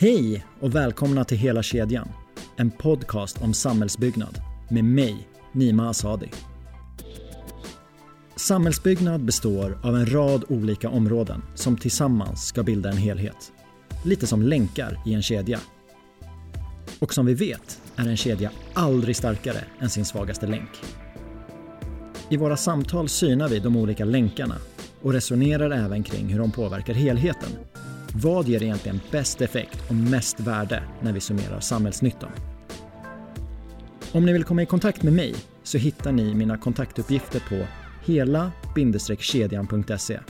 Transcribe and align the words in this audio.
Hej 0.00 0.46
och 0.60 0.74
välkomna 0.74 1.24
till 1.24 1.38
Hela 1.38 1.62
kedjan. 1.62 2.08
En 2.56 2.70
podcast 2.70 3.42
om 3.42 3.54
samhällsbyggnad 3.54 4.40
med 4.70 4.84
mig, 4.84 5.28
Nima 5.52 5.88
Asadi. 5.88 6.30
Samhällsbyggnad 8.36 9.24
består 9.24 9.78
av 9.82 9.96
en 9.96 10.12
rad 10.12 10.44
olika 10.48 10.88
områden 10.88 11.42
som 11.54 11.76
tillsammans 11.76 12.46
ska 12.46 12.62
bilda 12.62 12.90
en 12.90 12.96
helhet. 12.96 13.52
Lite 14.04 14.26
som 14.26 14.42
länkar 14.42 15.02
i 15.06 15.14
en 15.14 15.22
kedja. 15.22 15.60
Och 16.98 17.14
som 17.14 17.26
vi 17.26 17.34
vet 17.34 17.80
är 17.96 18.08
en 18.08 18.16
kedja 18.16 18.50
aldrig 18.74 19.16
starkare 19.16 19.64
än 19.80 19.90
sin 19.90 20.04
svagaste 20.04 20.46
länk. 20.46 20.70
I 22.28 22.36
våra 22.36 22.56
samtal 22.56 23.08
synar 23.08 23.48
vi 23.48 23.58
de 23.58 23.76
olika 23.76 24.04
länkarna 24.04 24.56
och 25.02 25.12
resonerar 25.12 25.70
även 25.70 26.02
kring 26.02 26.26
hur 26.26 26.38
de 26.38 26.50
påverkar 26.50 26.94
helheten. 26.94 27.50
Vad 28.14 28.48
ger 28.48 28.62
egentligen 28.62 29.00
bäst 29.10 29.40
effekt 29.40 29.78
och 29.88 29.94
mest 29.94 30.40
värde 30.40 30.82
när 31.00 31.12
vi 31.12 31.20
summerar 31.20 31.60
samhällsnyttan? 31.60 32.30
Om 34.12 34.26
ni 34.26 34.32
vill 34.32 34.44
komma 34.44 34.62
i 34.62 34.66
kontakt 34.66 35.02
med 35.02 35.12
mig 35.12 35.34
så 35.62 35.78
hittar 35.78 36.12
ni 36.12 36.34
mina 36.34 36.58
kontaktuppgifter 36.58 37.42
på 37.48 37.66
hela-kedjan.se. 38.04 40.20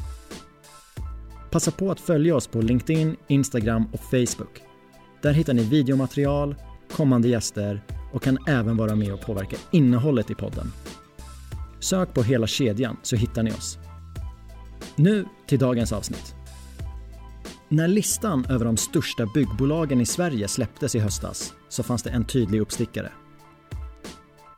Passa 1.51 1.71
på 1.71 1.91
att 1.91 2.01
följa 2.01 2.37
oss 2.37 2.47
på 2.47 2.61
LinkedIn, 2.61 3.17
Instagram 3.29 3.87
och 3.93 4.01
Facebook. 4.01 4.63
Där 5.23 5.33
hittar 5.33 5.55
ni 5.55 5.65
videomaterial, 5.65 6.55
kommande 6.93 7.29
gäster 7.29 7.85
och 8.13 8.23
kan 8.23 8.39
även 8.49 8.77
vara 8.77 8.95
med 8.95 9.13
och 9.13 9.21
påverka 9.21 9.57
innehållet 9.71 10.31
i 10.31 10.35
podden. 10.35 10.73
Sök 11.79 12.15
på 12.15 12.23
Hela 12.23 12.47
kedjan 12.47 12.97
så 13.03 13.17
hittar 13.17 13.43
ni 13.43 13.51
oss. 13.51 13.79
Nu 14.97 15.25
till 15.47 15.59
dagens 15.59 15.93
avsnitt. 15.93 16.40
När 17.73 17.89
listan 17.89 18.45
över 18.45 18.65
de 18.65 18.77
största 18.77 19.27
byggbolagen 19.27 20.01
i 20.01 20.07
Sverige 20.07 20.49
släpptes 20.49 20.95
i 20.95 20.99
höstas 20.99 21.55
så 21.69 21.83
fanns 21.83 22.03
det 22.03 22.11
en 22.11 22.25
tydlig 22.25 22.61
uppstickare. 22.61 23.13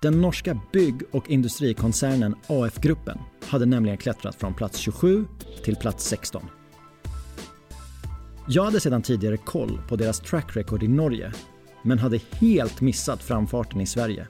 Den 0.02 0.20
norska 0.20 0.60
bygg 0.72 1.02
och 1.10 1.30
industrikoncernen 1.30 2.34
AF-gruppen 2.46 3.18
hade 3.44 3.66
nämligen 3.66 3.98
klättrat 3.98 4.34
från 4.34 4.54
plats 4.54 4.78
27 4.78 5.26
till 5.64 5.76
plats 5.76 6.04
16. 6.04 6.42
Jag 8.48 8.64
hade 8.64 8.80
sedan 8.80 9.02
tidigare 9.02 9.36
koll 9.36 9.80
på 9.88 9.96
deras 9.96 10.20
track 10.20 10.56
record 10.56 10.82
i 10.82 10.88
Norge 10.88 11.32
men 11.82 11.98
hade 11.98 12.20
helt 12.30 12.80
missat 12.80 13.22
framfarten 13.22 13.80
i 13.80 13.86
Sverige. 13.86 14.28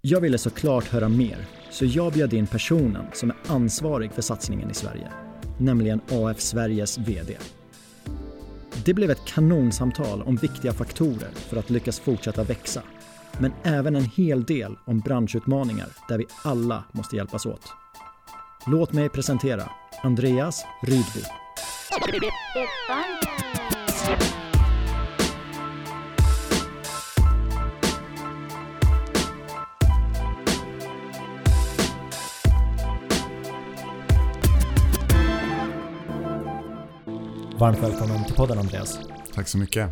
Jag 0.00 0.20
ville 0.20 0.38
såklart 0.38 0.84
höra 0.84 1.08
mer 1.08 1.46
så 1.70 1.84
jag 1.84 2.12
bjöd 2.12 2.32
in 2.32 2.46
personen 2.46 3.04
som 3.12 3.30
är 3.30 3.36
ansvarig 3.46 4.12
för 4.12 4.22
satsningen 4.22 4.70
i 4.70 4.74
Sverige, 4.74 5.08
nämligen 5.62 6.00
AF 6.10 6.40
Sveriges 6.40 6.98
VD. 6.98 7.36
Det 8.84 8.94
blev 8.94 9.10
ett 9.10 9.24
kanonsamtal 9.24 10.22
om 10.22 10.36
viktiga 10.36 10.72
faktorer 10.72 11.30
för 11.34 11.56
att 11.56 11.70
lyckas 11.70 12.00
fortsätta 12.00 12.44
växa, 12.44 12.82
men 13.38 13.52
även 13.62 13.96
en 13.96 14.04
hel 14.04 14.44
del 14.44 14.76
om 14.84 15.00
branschutmaningar 15.00 15.88
där 16.08 16.18
vi 16.18 16.26
alla 16.44 16.84
måste 16.92 17.16
hjälpas 17.16 17.46
åt. 17.46 17.64
Låt 18.66 18.92
mig 18.92 19.08
presentera 19.08 19.70
Andreas 20.02 20.64
Rydbo. 20.82 21.20
Varmt 37.62 37.82
välkommen 37.82 38.24
till 38.24 38.34
podden 38.34 38.58
Andreas. 38.58 38.98
Tack 39.34 39.48
så 39.48 39.58
mycket. 39.58 39.90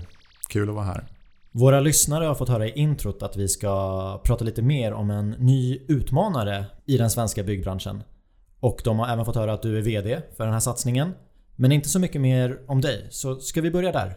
Kul 0.49 0.69
att 0.69 0.75
vara 0.75 0.85
här. 0.85 1.07
Våra 1.51 1.81
lyssnare 1.81 2.25
har 2.25 2.35
fått 2.35 2.49
höra 2.49 2.67
i 2.67 2.71
introt 2.71 3.23
att 3.23 3.37
vi 3.37 3.49
ska 3.49 4.20
prata 4.25 4.45
lite 4.45 4.63
mer 4.63 4.92
om 4.92 5.11
en 5.11 5.31
ny 5.31 5.79
utmanare 5.89 6.64
i 6.86 6.97
den 6.97 7.11
svenska 7.11 7.42
byggbranschen. 7.42 8.03
Och 8.61 8.80
de 8.85 8.98
har 8.98 9.09
även 9.09 9.25
fått 9.25 9.36
höra 9.36 9.53
att 9.53 9.63
du 9.63 9.79
är 9.79 9.83
VD 9.83 10.23
för 10.36 10.45
den 10.45 10.53
här 10.53 10.61
satsningen. 10.61 11.13
Men 11.57 11.73
inte 11.73 11.89
så 11.89 11.98
mycket 11.98 12.20
mer 12.20 12.61
om 12.67 12.80
dig, 12.80 13.07
så 13.11 13.41
ska 13.41 13.61
vi 13.61 13.70
börja 13.70 13.92
där? 13.92 14.17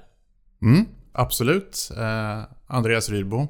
Mm, 0.62 0.86
absolut. 1.12 1.92
Eh, 1.98 2.44
Andreas 2.68 3.10
Rydbo. 3.10 3.48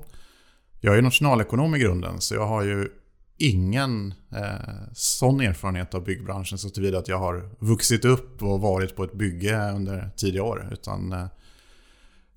Jag 0.82 0.98
är 0.98 1.02
nationalekonom 1.02 1.76
i 1.76 1.80
grunden, 1.80 2.22
så 2.22 2.36
jag 2.36 2.48
har 2.48 2.64
ju 2.64 2.90
ingen 3.38 4.14
eh, 4.32 4.94
sån 4.94 5.42
erfarenhet 5.42 5.94
av 5.94 6.04
byggbranschen 6.04 6.58
så 6.58 6.70
tillvida 6.70 6.98
att 6.98 7.08
jag 7.08 7.20
har 7.20 7.50
vuxit 7.60 8.06
upp 8.06 8.42
och 8.42 8.62
varit 8.62 8.96
på 8.96 9.04
ett 9.04 9.14
bygge 9.14 9.72
under 9.72 10.10
tidiga 10.16 10.44
år. 10.44 10.70
Utan 10.72 11.14
eh, 11.14 11.26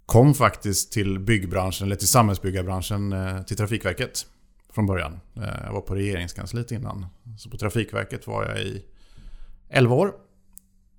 kom 0.07 0.35
faktiskt 0.35 0.93
till 0.93 1.19
byggbranschen, 1.19 1.87
eller 1.87 1.97
till 1.97 2.09
samhällsbyggarbranschen, 2.09 3.13
eh, 3.13 3.43
till 3.43 3.57
Trafikverket 3.57 4.27
från 4.71 4.87
början. 4.87 5.21
Eh, 5.37 5.65
jag 5.65 5.73
var 5.73 5.81
på 5.81 5.95
regeringskansliet 5.95 6.73
innan. 6.73 7.07
Så 7.39 7.51
på 7.51 7.57
Trafikverket 7.57 8.27
var 8.27 8.45
jag 8.45 8.59
i 8.59 8.85
11 9.69 9.95
år. 9.95 10.13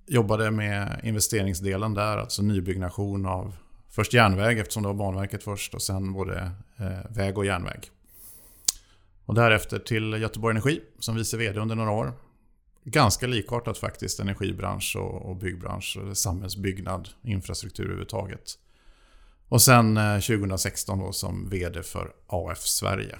Jobbade 0.06 0.50
med 0.50 1.00
investeringsdelen 1.02 1.94
där, 1.94 2.18
alltså 2.18 2.42
nybyggnation 2.42 3.26
av 3.26 3.56
först 3.88 4.14
järnväg 4.14 4.58
eftersom 4.58 4.82
det 4.82 4.86
var 4.86 4.94
Banverket 4.94 5.42
först 5.42 5.74
och 5.74 5.82
sen 5.82 6.12
både 6.12 6.50
eh, 6.76 7.10
väg 7.10 7.38
och 7.38 7.46
järnväg. 7.46 7.90
Och 9.28 9.34
därefter 9.34 9.78
till 9.78 10.12
Göteborg 10.12 10.50
Energi 10.52 10.80
som 10.98 11.16
vice 11.16 11.36
VD 11.36 11.60
under 11.60 11.76
några 11.76 11.90
år. 11.90 12.12
Ganska 12.84 13.26
likartat 13.26 13.78
faktiskt, 13.78 14.20
energibransch 14.20 14.96
och, 14.96 15.36
byggbransch, 15.36 15.98
samhällsbyggnad, 16.12 17.08
infrastruktur 17.22 17.84
överhuvudtaget. 17.84 18.58
Och 19.48 19.62
sen 19.62 19.98
2016 20.20 20.98
eh, 20.98 21.06
då 21.06 21.12
som 21.12 21.48
VD 21.48 21.82
för 21.82 22.12
AF 22.26 22.58
Sverige. 22.58 23.18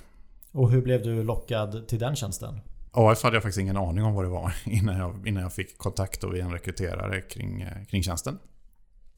Och 0.53 0.71
hur 0.71 0.83
blev 0.83 1.03
du 1.03 1.23
lockad 1.23 1.89
till 1.89 1.99
den 1.99 2.17
tjänsten? 2.17 2.61
AF 2.93 3.23
hade 3.23 3.37
jag 3.37 3.43
faktiskt 3.43 3.61
ingen 3.61 3.77
aning 3.77 4.05
om 4.05 4.15
vad 4.15 4.25
det 4.25 4.29
var 4.29 4.53
innan 4.65 4.99
jag, 4.99 5.29
innan 5.29 5.43
jag 5.43 5.53
fick 5.53 5.79
kontakt 5.79 6.25
via 6.25 6.45
en 6.45 6.53
rekryterare 6.53 7.21
kring, 7.21 7.63
eh, 7.63 7.85
kring 7.85 8.03
tjänsten. 8.03 8.39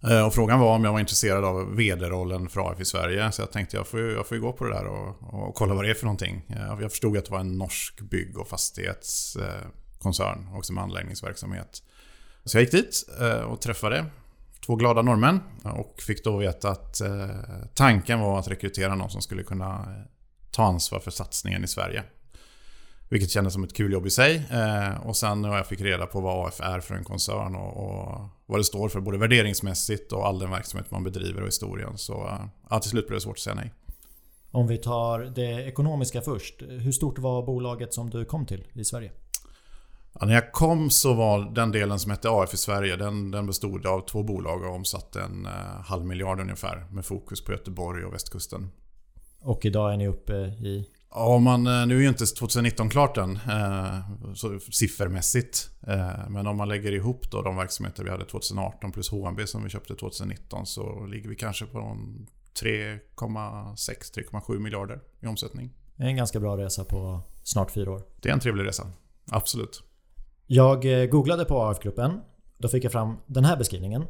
Eh, 0.09 0.27
och 0.27 0.35
frågan 0.35 0.61
var 0.61 0.75
om 0.75 0.85
jag 0.85 0.93
var 0.93 1.01
intresserad 1.01 1.45
av 1.45 1.77
VD-rollen 1.77 2.49
för 2.49 2.71
AF 2.73 2.81
i 2.81 2.85
Sverige. 2.85 3.33
Så 3.33 3.43
jag 3.43 3.53
tänkte 3.53 3.77
jag 3.77 3.87
får 3.87 4.01
ju, 4.01 4.13
jag 4.13 4.27
får 4.27 4.37
ju 4.37 4.41
gå 4.41 4.53
på 4.53 4.65
det 4.65 4.71
där 4.71 4.87
och, 4.87 5.35
och 5.35 5.55
kolla 5.55 5.75
vad 5.75 5.85
det 5.85 5.91
är 5.91 5.95
för 5.95 6.05
någonting. 6.05 6.47
Eh, 6.49 6.77
jag 6.81 6.91
förstod 6.91 7.17
att 7.17 7.25
det 7.25 7.31
var 7.31 7.41
en 7.41 7.59
norsk 7.59 8.01
bygg 8.01 8.39
och 8.39 8.49
fastighetskoncern, 8.49 10.47
eh, 10.49 10.57
också 10.57 10.73
med 10.73 10.85
anläggningsverksamhet. 10.85 11.83
Så 12.45 12.57
jag 12.57 12.63
gick 12.63 12.73
dit 12.73 13.05
och 13.47 13.61
träffade 13.61 14.07
två 14.67 14.77
glada 14.77 15.03
norrmän 15.03 15.41
och 15.65 16.01
fick 16.01 16.25
då 16.25 16.37
veta 16.37 16.71
att 16.71 17.01
tanken 17.75 18.21
var 18.21 18.39
att 18.39 18.49
rekrytera 18.49 18.95
någon 18.95 19.11
som 19.11 19.23
skulle 19.23 19.43
kunna 19.43 19.95
ta 20.51 20.65
ansvar 20.65 21.01
för 21.01 21.11
satsningen 21.11 21.65
i 21.65 21.69
Sverige. 21.69 22.05
Vilket 23.11 23.31
kändes 23.31 23.53
som 23.53 23.65
ett 23.65 23.77
kul 23.77 23.93
jobb 23.93 24.07
i 24.07 24.11
sig. 24.11 24.43
Eh, 24.51 25.07
och 25.07 25.17
sen 25.17 25.43
när 25.43 25.57
jag 25.57 25.67
fick 25.67 25.81
reda 25.81 26.07
på 26.07 26.21
vad 26.21 26.47
AF 26.47 26.61
är 26.61 26.81
för 26.81 26.95
en 26.95 27.05
koncern 27.05 27.55
och, 27.55 27.77
och, 27.85 28.29
vad 28.47 28.61
det 28.61 28.65
står 28.65 28.89
för 28.89 29.01
både 29.01 29.19
värderingsmässigt 29.19 30.13
och 30.13 30.27
all 30.27 30.39
den 30.39 30.51
verksamhet 30.51 30.91
man 30.91 31.05
bedriver 31.05 31.41
och 31.41 31.47
historien. 31.47 31.99
Så 31.99 32.27
eh, 32.27 32.45
ja, 32.71 32.79
till 32.79 32.91
slut 32.91 33.07
blev 33.07 33.17
det 33.17 33.21
svårt 33.21 33.37
att 33.37 33.43
säga 33.43 33.55
nej. 33.55 33.73
Om 34.51 34.67
vi 34.67 34.79
tar 34.79 35.21
det 35.21 35.65
ekonomiska 35.67 36.21
först. 36.21 36.63
Hur 36.63 36.93
stort 36.93 37.19
var 37.19 37.43
bolaget 37.43 37.95
som 37.95 38.11
du 38.11 38.25
kom 38.25 38.47
till 38.47 38.67
i 38.73 38.85
Sverige? 38.85 39.13
Ja, 40.13 40.27
när 40.27 40.35
jag 40.35 40.53
kom 40.53 40.91
så 40.91 41.15
var 41.15 41.55
den 41.55 41.73
delen 41.73 41.99
som 41.99 42.11
hette 42.11 42.31
AF 42.31 42.55
i 42.55 42.57
Sverige, 42.57 42.97
den, 42.97 43.31
den 43.31 43.47
bestod 43.47 43.87
av 43.87 44.01
två 44.01 44.23
bolag 44.23 44.63
och 44.63 44.75
omsatte 44.75 45.23
en 45.23 45.47
eh, 45.47 45.53
halv 45.85 46.05
miljard 46.05 46.41
ungefär. 46.41 46.87
Med 46.91 47.05
fokus 47.05 47.45
på 47.45 47.53
Göteborg 47.53 48.05
och 48.05 48.15
västkusten. 48.15 48.71
Och 49.41 49.65
idag 49.65 49.93
är 49.93 49.97
ni 49.97 50.09
uppe 50.09 50.35
i? 50.35 50.89
Ja, 51.15 51.39
man, 51.39 51.67
eh, 51.67 51.87
nu 51.87 51.97
är 51.97 52.01
ju 52.01 52.09
inte 52.09 52.27
2019 52.27 52.89
klart 52.91 53.17
än 53.17 53.37
eh, 53.37 53.99
så, 54.35 54.59
siffermässigt. 54.73 55.71
Eh, 55.87 56.29
men 56.29 56.47
om 56.47 56.57
man 56.57 56.69
lägger 56.69 56.93
ihop 56.93 57.31
då 57.31 57.43
de 57.43 57.57
verksamheter 57.57 58.05
vi 58.05 58.11
hade 58.11 58.25
2018 58.25 58.93
plus 58.93 59.11
HMB 59.11 59.41
som 59.47 59.65
vi 59.65 59.71
köpte 59.71 59.95
2019 59.95 60.67
så 60.67 61.07
ligger 61.07 61.29
vi 61.29 61.37
kanske 61.37 61.67
på 61.67 61.97
3,6-3,7 62.63 64.59
miljarder 64.59 65.01
i 65.21 65.27
omsättning. 65.27 65.71
Det 65.97 66.03
är 66.03 66.09
en 66.09 66.17
ganska 66.17 66.41
bra 66.41 66.57
resa 66.57 66.85
på 66.85 67.21
snart 67.43 67.71
fyra 67.71 67.91
år. 67.91 68.03
Det 68.21 68.29
är 68.29 68.33
en 68.33 68.41
trevlig 68.41 68.65
resa. 68.65 68.87
Absolut. 69.31 69.83
Jag 70.47 71.03
eh, 71.03 71.07
googlade 71.07 71.45
på 71.45 71.63
AF-gruppen. 71.63 72.21
Då 72.59 72.69
fick 72.69 72.85
jag 72.85 72.93
fram 72.93 73.17
den 73.27 73.45
här 73.45 73.57
beskrivningen. 73.57 74.05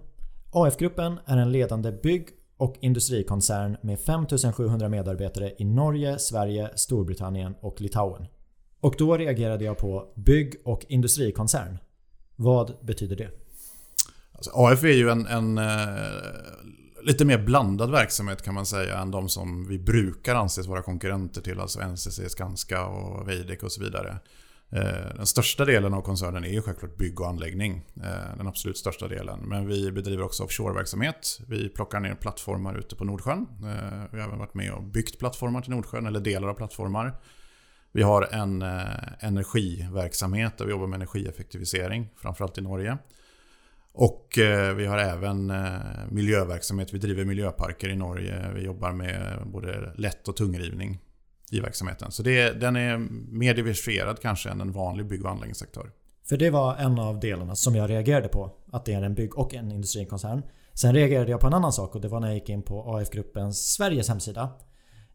AF-gruppen 0.53 1.19
är 1.27 1.37
en 1.37 1.53
ledande 1.53 1.93
bygg 1.93 2.29
och 2.61 2.77
industrikoncern 2.81 3.77
med 3.83 4.01
5700 4.01 4.89
medarbetare 4.89 5.53
i 5.59 5.65
Norge, 5.65 6.19
Sverige, 6.19 6.71
Storbritannien 6.77 7.55
och 7.61 7.81
Litauen. 7.81 8.27
Och 8.81 8.95
då 8.99 9.17
reagerade 9.17 9.65
jag 9.65 9.79
på 9.79 10.13
bygg 10.17 10.55
och 10.65 10.85
industrikoncern. 10.89 11.79
Vad 12.37 12.73
betyder 12.83 13.17
det? 13.17 13.31
Alltså, 14.33 14.51
AF 14.55 14.85
är 14.85 14.89
ju 14.89 15.11
en, 15.11 15.27
en 15.27 15.59
eh, 15.59 15.65
lite 17.03 17.25
mer 17.25 17.39
blandad 17.39 17.91
verksamhet 17.91 18.43
kan 18.43 18.55
man 18.55 18.67
säga 18.67 18.99
än 18.99 19.11
de 19.11 19.29
som 19.29 19.69
vi 19.69 19.79
brukar 19.79 20.35
anses 20.35 20.67
vara 20.67 20.83
konkurrenter 20.83 21.41
till. 21.41 21.61
Alltså 21.61 21.81
NCC, 21.81 22.21
Skanska 22.29 22.87
och 22.87 23.29
Veidekke 23.29 23.67
och 23.67 23.73
så 23.73 23.83
vidare. 23.83 24.19
Eh, 24.73 25.15
den 25.17 25.27
största 25.27 25.65
delen 25.65 25.95
av 25.95 26.03
koncernen 26.03 26.45
är 26.45 26.49
ju 26.49 26.63
självklart 26.63 26.97
bygg 26.97 27.21
och 27.21 27.29
anläggning. 27.29 27.85
Eh, 27.97 28.37
den 28.37 28.47
absolut 28.47 28.79
största 28.79 29.09
delen. 29.09 29.41
Men 29.41 29.67
vi 29.67 29.93
bedriver 29.93 30.23
också 30.23 30.45
offshore-verksamhet. 30.45 31.41
Vi 31.49 31.69
plockar 31.69 32.01
ner 32.01 32.15
plattformar 32.15 32.79
ute 32.79 32.97
på 32.97 33.05
Nordsjön. 33.05 33.47
Eh, 33.63 34.05
vi 34.13 34.21
har 34.21 34.27
även 34.27 34.39
varit 34.39 34.55
med 34.55 34.73
och 34.73 34.83
byggt 34.83 35.19
plattformar 35.19 35.61
till 35.61 35.71
Nordsjön, 35.71 36.07
eller 36.07 36.21
delar 36.21 36.49
av 36.49 36.55
plattformar. 36.55 37.21
Vi 37.93 38.03
har 38.03 38.23
en 38.33 38.63
energiverksamhet 39.21 40.59
där 40.59 40.65
vi 40.65 40.71
jobbar 40.71 40.87
med 40.87 40.97
energieffektivisering, 40.97 42.09
framförallt 42.17 42.59
i 42.59 42.61
Norge. 42.61 42.99
Och 43.93 44.29
vi 44.77 44.87
har 44.87 44.99
även 44.99 45.53
miljöverksamhet. 46.11 46.95
Vi 46.95 46.99
driver 46.99 47.25
miljöparker 47.25 47.89
i 47.89 47.97
Norge. 47.97 48.53
Vi 48.55 48.65
jobbar 48.65 48.93
med 48.93 49.43
både 49.47 49.93
lätt 49.97 50.29
och 50.29 50.37
tungrivning 50.37 50.99
i 51.51 51.61
verksamheten. 51.61 52.11
Så 52.11 52.23
det, 52.23 52.61
den 52.61 52.77
är 52.77 52.99
mer 53.31 53.55
diversifierad 53.55 54.21
kanske 54.21 54.51
än 54.51 54.61
en 54.61 54.73
vanlig 54.73 55.07
bygg 55.07 55.25
och 55.25 55.31
anläggningsaktör. 55.31 55.91
För 56.29 56.37
det 56.37 56.51
var 56.51 56.77
en 56.77 56.99
av 56.99 57.21
delarna 57.21 57.57
som 57.57 57.75
jag 57.75 57.91
reagerade 57.91 58.29
på. 58.29 58.51
Att 58.73 58.85
det 58.85 58.93
är 58.93 59.03
en 59.03 59.15
bygg 59.15 59.39
och 59.39 59.55
en 59.55 59.73
industrikoncern. 59.73 60.43
Sen 60.75 60.95
reagerade 60.95 61.31
jag 61.31 61.41
på 61.41 61.47
en 61.47 61.55
annan 61.55 61.73
sak 61.73 61.95
och 61.95 62.01
det 62.01 62.09
var 62.09 62.21
när 62.21 62.29
jag 62.29 62.35
gick 62.35 62.49
in 62.49 62.63
på 62.63 62.97
AF-gruppens 62.97 63.73
Sveriges 63.73 64.09
hemsida. 64.09 64.51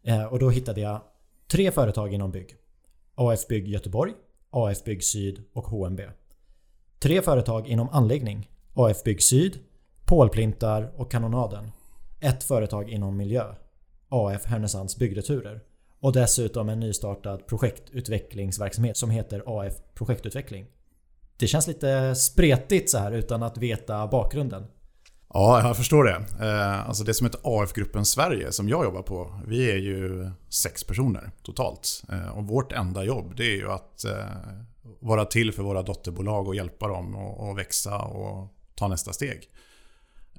Eh, 0.03 0.23
och 0.23 0.39
då 0.39 0.49
hittade 0.49 0.81
jag 0.81 1.01
tre 1.51 1.71
företag 1.71 2.13
inom 2.13 2.31
bygg. 2.31 2.55
AF 3.15 3.47
Bygg 3.47 3.67
Göteborg, 3.67 4.13
AF 4.49 4.83
Bygg 4.83 5.03
Syd 5.03 5.43
och 5.53 5.67
HMB. 5.67 6.01
Tre 6.99 7.21
företag 7.21 7.67
inom 7.67 7.89
anläggning. 7.89 8.49
AF 8.73 9.03
Bygg 9.03 9.23
Syd, 9.23 9.59
Pålplintar 10.05 10.91
och 10.95 11.11
Kanonaden. 11.11 11.71
Ett 12.19 12.43
företag 12.43 12.89
inom 12.89 13.17
miljö. 13.17 13.55
AF 14.09 14.45
Härnösands 14.45 14.97
Byggreturer. 14.97 15.61
Och 16.05 16.13
dessutom 16.13 16.69
en 16.69 16.79
nystartad 16.79 17.47
projektutvecklingsverksamhet 17.47 18.97
som 18.97 19.09
heter 19.09 19.43
AF 19.45 19.73
Projektutveckling. 19.93 20.65
Det 21.37 21.47
känns 21.47 21.67
lite 21.67 22.15
spretigt 22.15 22.89
så 22.89 22.97
här 22.97 23.11
utan 23.11 23.43
att 23.43 23.57
veta 23.57 24.07
bakgrunden. 24.07 24.67
Ja, 25.33 25.67
jag 25.67 25.77
förstår 25.77 26.03
det. 26.03 26.45
Eh, 26.45 26.87
alltså 26.87 27.03
det 27.03 27.13
som 27.13 27.25
heter 27.25 27.39
AF-gruppen 27.43 28.05
Sverige 28.05 28.51
som 28.51 28.69
jag 28.69 28.83
jobbar 28.83 29.01
på. 29.01 29.41
Vi 29.47 29.71
är 29.71 29.77
ju 29.77 30.31
sex 30.49 30.83
personer 30.83 31.31
totalt. 31.43 32.03
Eh, 32.11 32.37
och 32.37 32.47
vårt 32.47 32.71
enda 32.71 33.03
jobb 33.03 33.33
det 33.37 33.43
är 33.43 33.55
ju 33.55 33.71
att 33.71 34.05
eh, 34.05 34.25
vara 34.99 35.25
till 35.25 35.51
för 35.51 35.63
våra 35.63 35.81
dotterbolag 35.81 36.47
och 36.47 36.55
hjälpa 36.55 36.87
dem 36.87 37.15
att 37.15 37.57
växa 37.57 37.97
och 37.97 38.53
ta 38.75 38.87
nästa 38.87 39.13
steg. 39.13 39.49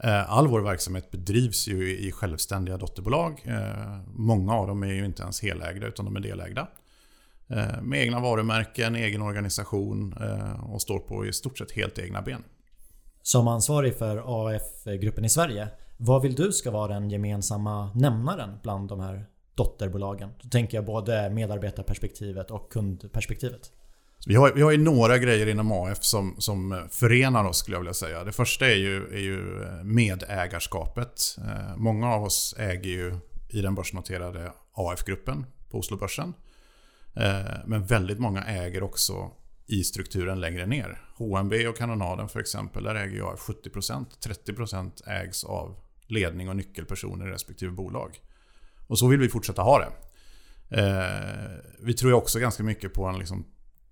Eh, 0.02 0.30
all 0.30 0.48
vår 0.48 0.60
verksamhet 0.60 1.10
bedrivs 1.10 1.68
ju 1.68 1.98
i 1.98 2.12
självständiga 2.12 2.76
dotterbolag. 2.76 3.42
Eh, 3.44 4.00
många 4.14 4.54
av 4.54 4.66
dem 4.66 4.82
är 4.82 4.92
ju 4.92 5.04
inte 5.04 5.22
ens 5.22 5.40
helägda 5.40 5.86
utan 5.86 6.04
de 6.04 6.16
är 6.16 6.20
delägda. 6.20 6.68
Eh, 7.48 7.82
med 7.82 8.02
egna 8.02 8.20
varumärken, 8.20 8.96
egen 8.96 9.22
organisation 9.22 10.14
och 10.62 10.82
står 10.82 10.98
på 10.98 11.26
i 11.26 11.32
stort 11.32 11.58
sett 11.58 11.72
helt 11.72 11.98
egna 11.98 12.22
ben. 12.22 12.44
Som 13.22 13.48
ansvarig 13.48 13.94
för 13.94 14.22
AF-gruppen 14.26 15.24
i 15.24 15.28
Sverige, 15.28 15.68
vad 15.96 16.22
vill 16.22 16.34
du 16.34 16.52
ska 16.52 16.70
vara 16.70 16.94
den 16.94 17.10
gemensamma 17.10 17.90
nämnaren 17.94 18.58
bland 18.62 18.88
de 18.88 19.00
här 19.00 19.26
dotterbolagen? 19.54 20.30
Då 20.42 20.48
tänker 20.48 20.78
jag 20.78 20.84
både 20.84 21.30
medarbetarperspektivet 21.30 22.50
och 22.50 22.72
kundperspektivet. 22.72 23.72
Vi 24.28 24.34
har, 24.34 24.52
vi 24.52 24.62
har 24.62 24.70
ju 24.70 24.78
några 24.78 25.18
grejer 25.18 25.46
inom 25.46 25.72
AF 25.72 26.04
som, 26.04 26.34
som 26.38 26.88
förenar 26.90 27.44
oss 27.44 27.58
skulle 27.58 27.74
jag 27.74 27.80
vilja 27.80 27.94
säga. 27.94 28.24
Det 28.24 28.32
första 28.32 28.66
är 28.66 28.74
ju, 28.74 29.06
är 29.06 29.20
ju 29.20 29.62
eh, 29.62 29.84
medägarskapet. 29.84 31.36
Eh, 31.38 31.76
många 31.76 32.14
av 32.14 32.24
oss 32.24 32.54
äger 32.58 32.90
ju 32.90 33.18
i 33.48 33.60
den 33.60 33.74
börsnoterade 33.74 34.52
AF-gruppen 34.72 35.46
på 35.70 35.78
Oslobörsen. 35.78 36.34
Eh, 37.14 37.40
men 37.66 37.86
väldigt 37.86 38.18
många 38.18 38.44
äger 38.44 38.82
också 38.82 39.30
i 39.66 39.84
strukturen 39.84 40.40
längre 40.40 40.66
ner. 40.66 41.00
HMB 41.16 41.52
och 41.68 41.76
Kanonaden 41.76 42.28
för 42.28 42.40
exempel, 42.40 42.84
där 42.84 42.94
äger 42.94 43.16
jag 43.16 43.36
70%. 43.36 44.06
30% 44.46 45.08
ägs 45.08 45.44
av 45.44 45.76
ledning 46.06 46.48
och 46.48 46.56
nyckelpersoner 46.56 47.28
i 47.28 47.30
respektive 47.30 47.72
bolag. 47.72 48.20
Och 48.86 48.98
så 48.98 49.08
vill 49.08 49.20
vi 49.20 49.28
fortsätta 49.28 49.62
ha 49.62 49.78
det. 49.78 49.92
Vi 51.80 51.94
tror 51.94 52.10
ju 52.10 52.16
också 52.16 52.38
ganska 52.38 52.62
mycket 52.62 52.92
på 52.92 53.04
en 53.04 53.18
liksom 53.18 53.44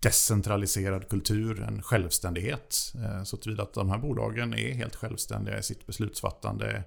decentraliserad 0.05 1.09
kultur, 1.09 1.63
en 1.63 1.83
självständighet. 1.83 2.93
Eh, 2.95 3.23
så 3.23 3.37
tillvida 3.37 3.63
att 3.63 3.75
de 3.75 3.91
här 3.91 3.99
bolagen 3.99 4.55
är 4.55 4.75
helt 4.75 4.97
självständiga 4.97 5.59
i 5.59 5.63
sitt 5.63 5.87
beslutsfattande 5.87 6.85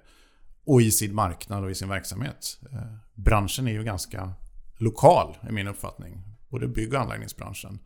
och 0.65 0.81
i 0.81 0.91
sin 0.91 1.15
marknad 1.15 1.63
och 1.63 1.71
i 1.71 1.75
sin 1.75 1.89
verksamhet. 1.89 2.59
Eh, 2.71 2.95
branschen 3.13 3.67
är 3.67 3.71
ju 3.71 3.83
ganska 3.83 4.33
lokal 4.77 5.37
i 5.49 5.51
min 5.51 5.67
uppfattning. 5.67 6.21
Både 6.49 6.67
bygg 6.67 6.93
och 6.93 6.99
anläggningsbranschen. 6.99 7.79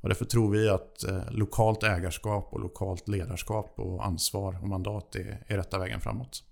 Och 0.00 0.08
därför 0.08 0.24
tror 0.24 0.50
vi 0.50 0.68
att 0.68 1.04
eh, 1.04 1.30
lokalt 1.30 1.82
ägarskap 1.82 2.48
och 2.52 2.60
lokalt 2.60 3.08
ledarskap 3.08 3.74
och 3.76 4.06
ansvar 4.06 4.58
och 4.62 4.68
mandat 4.68 5.14
är, 5.14 5.44
är 5.46 5.56
rätta 5.56 5.78
vägen 5.78 6.00
framåt. 6.00 6.42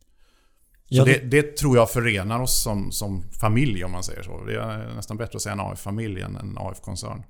Så 0.88 1.04
det, 1.04 1.18
det, 1.18 1.56
tror 1.56 1.76
jag 1.76 1.90
förenar 1.90 2.40
oss 2.40 2.62
som, 2.62 2.92
som 2.92 3.22
familj 3.40 3.84
om 3.84 3.92
man 3.92 4.02
säger 4.02 4.22
så. 4.22 4.44
Det 4.44 4.54
är 4.54 4.94
nästan 4.94 5.16
bättre 5.16 5.36
att 5.36 5.42
säga 5.42 5.52
en 5.52 5.60
AF-familj 5.60 6.20
än 6.20 6.36
en 6.36 6.58
AF-koncern. 6.58 7.22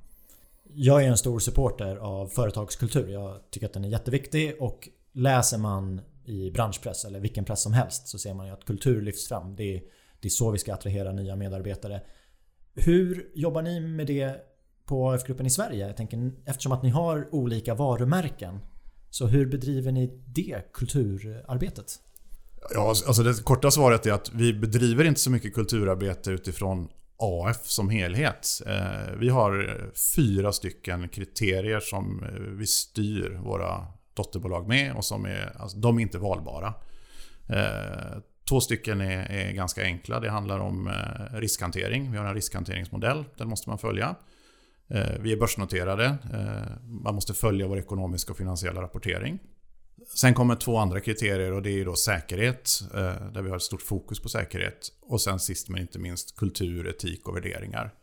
Jag 0.77 1.05
är 1.05 1.09
en 1.09 1.17
stor 1.17 1.39
supporter 1.39 1.97
av 1.97 2.27
företagskultur. 2.29 3.09
Jag 3.09 3.51
tycker 3.51 3.67
att 3.67 3.73
den 3.73 3.85
är 3.85 3.89
jätteviktig 3.89 4.57
och 4.61 4.89
läser 5.13 5.59
man 5.59 6.01
i 6.25 6.51
branschpress 6.51 7.05
eller 7.05 7.21
vilken 7.21 7.45
press 7.45 7.63
som 7.63 7.73
helst 7.73 8.09
så 8.09 8.19
ser 8.19 8.35
man 8.35 8.47
ju 8.47 8.53
att 8.53 8.65
kultur 8.65 9.03
lyfts 9.03 9.29
fram. 9.29 9.57
Det 9.57 9.77
är, 9.77 9.83
det 10.21 10.29
är 10.29 10.31
så 10.31 10.51
vi 10.51 10.59
ska 10.59 10.75
attrahera 10.75 11.13
nya 11.13 11.37
medarbetare. 11.37 12.01
Hur 12.75 13.31
jobbar 13.35 13.63
ni 13.63 13.81
med 13.81 14.07
det 14.07 14.37
på 14.85 15.11
AF-gruppen 15.11 15.47
i 15.47 15.51
Sverige? 15.51 15.87
Jag 15.87 15.97
tänker, 15.97 16.33
eftersom 16.45 16.73
att 16.73 16.83
ni 16.83 16.91
har 16.91 17.29
olika 17.35 17.75
varumärken. 17.75 18.59
Så 19.11 19.27
hur 19.27 19.47
bedriver 19.47 19.93
ni 19.93 20.23
det 20.27 20.73
kulturarbetet? 20.73 22.01
Ja, 22.75 22.89
alltså, 22.89 23.07
alltså 23.07 23.23
det 23.23 23.45
korta 23.45 23.71
svaret 23.71 24.07
är 24.07 24.13
att 24.13 24.31
vi 24.35 24.53
bedriver 24.53 25.05
inte 25.05 25.21
så 25.21 25.31
mycket 25.31 25.55
kulturarbete 25.55 26.31
utifrån 26.31 26.89
AF 27.25 27.67
som 27.67 27.91
helhet. 27.91 28.49
Eh, 28.67 29.15
vi 29.19 29.29
har 29.29 29.81
fyra 30.17 30.53
stycken 30.53 31.09
kriterier 31.09 31.81
som 31.81 32.23
eh, 32.23 32.31
vi 32.31 32.67
styr 32.67 33.41
våra 33.45 33.87
dotterbolag 34.15 34.69
med 34.69 34.95
och 34.95 35.05
som 35.05 35.25
är, 35.25 35.53
alltså, 35.59 35.79
de 35.79 35.99
är 35.99 36.03
inte 36.03 36.19
valbara. 36.19 36.75
Eh, 37.49 38.19
två 38.49 38.61
stycken 38.61 39.01
är, 39.01 39.31
är 39.31 39.53
ganska 39.53 39.83
enkla. 39.83 40.21
Det 40.21 40.31
handlar 40.31 40.59
om 40.59 40.91
riskhantering. 41.33 42.13
Vi 42.13 42.19
har 42.19 42.25
en 42.25 42.35
riskhanteringsmodell. 42.35 43.25
Den 43.37 43.49
måste 43.49 43.69
man 43.69 43.79
följa. 43.79 44.15
Vi 45.21 45.33
är 45.33 45.37
börsnoterade. 45.37 46.17
Man 46.85 47.15
måste 47.15 47.35
följa 47.35 47.67
vår 47.67 47.79
ekonomiska 47.79 48.33
och 48.33 48.39
finansiella 48.39 48.83
rapportering. 48.83 49.39
Sen 50.15 50.35
kommer 50.35 50.57
två 50.57 50.77
andra 50.77 51.01
kriterier 51.01 51.53
och 51.53 51.63
det 51.63 51.81
är 51.81 51.85
då 51.85 51.97
säkerhet, 51.97 52.83
eh, 52.95 53.31
där 53.33 53.43
vi 53.43 53.49
har 53.49 53.57
ett 53.57 53.63
stort 53.63 53.83
fokus 53.83 54.21
på 54.21 54.29
säkerhet. 54.29 54.93
Och 55.03 55.21
sen 55.21 55.39
sist 55.39 55.69
men 55.69 55.81
inte 55.81 55.99
minst 55.99 56.37
kultur, 56.37 56.89
etik 56.89 57.29
och 57.29 57.37
värderingar. 57.37 57.95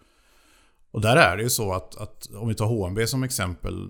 Och 0.92 1.02
där 1.02 1.18
är 1.18 1.38
det 1.38 1.44
ju 1.44 1.50
så 1.50 1.74
att, 1.74 1.98
att 1.98 2.28
om 2.36 2.48
vi 2.48 2.56
tar 2.56 2.66
HMB 2.66 3.08
som 3.08 3.24
exempel, 3.24 3.90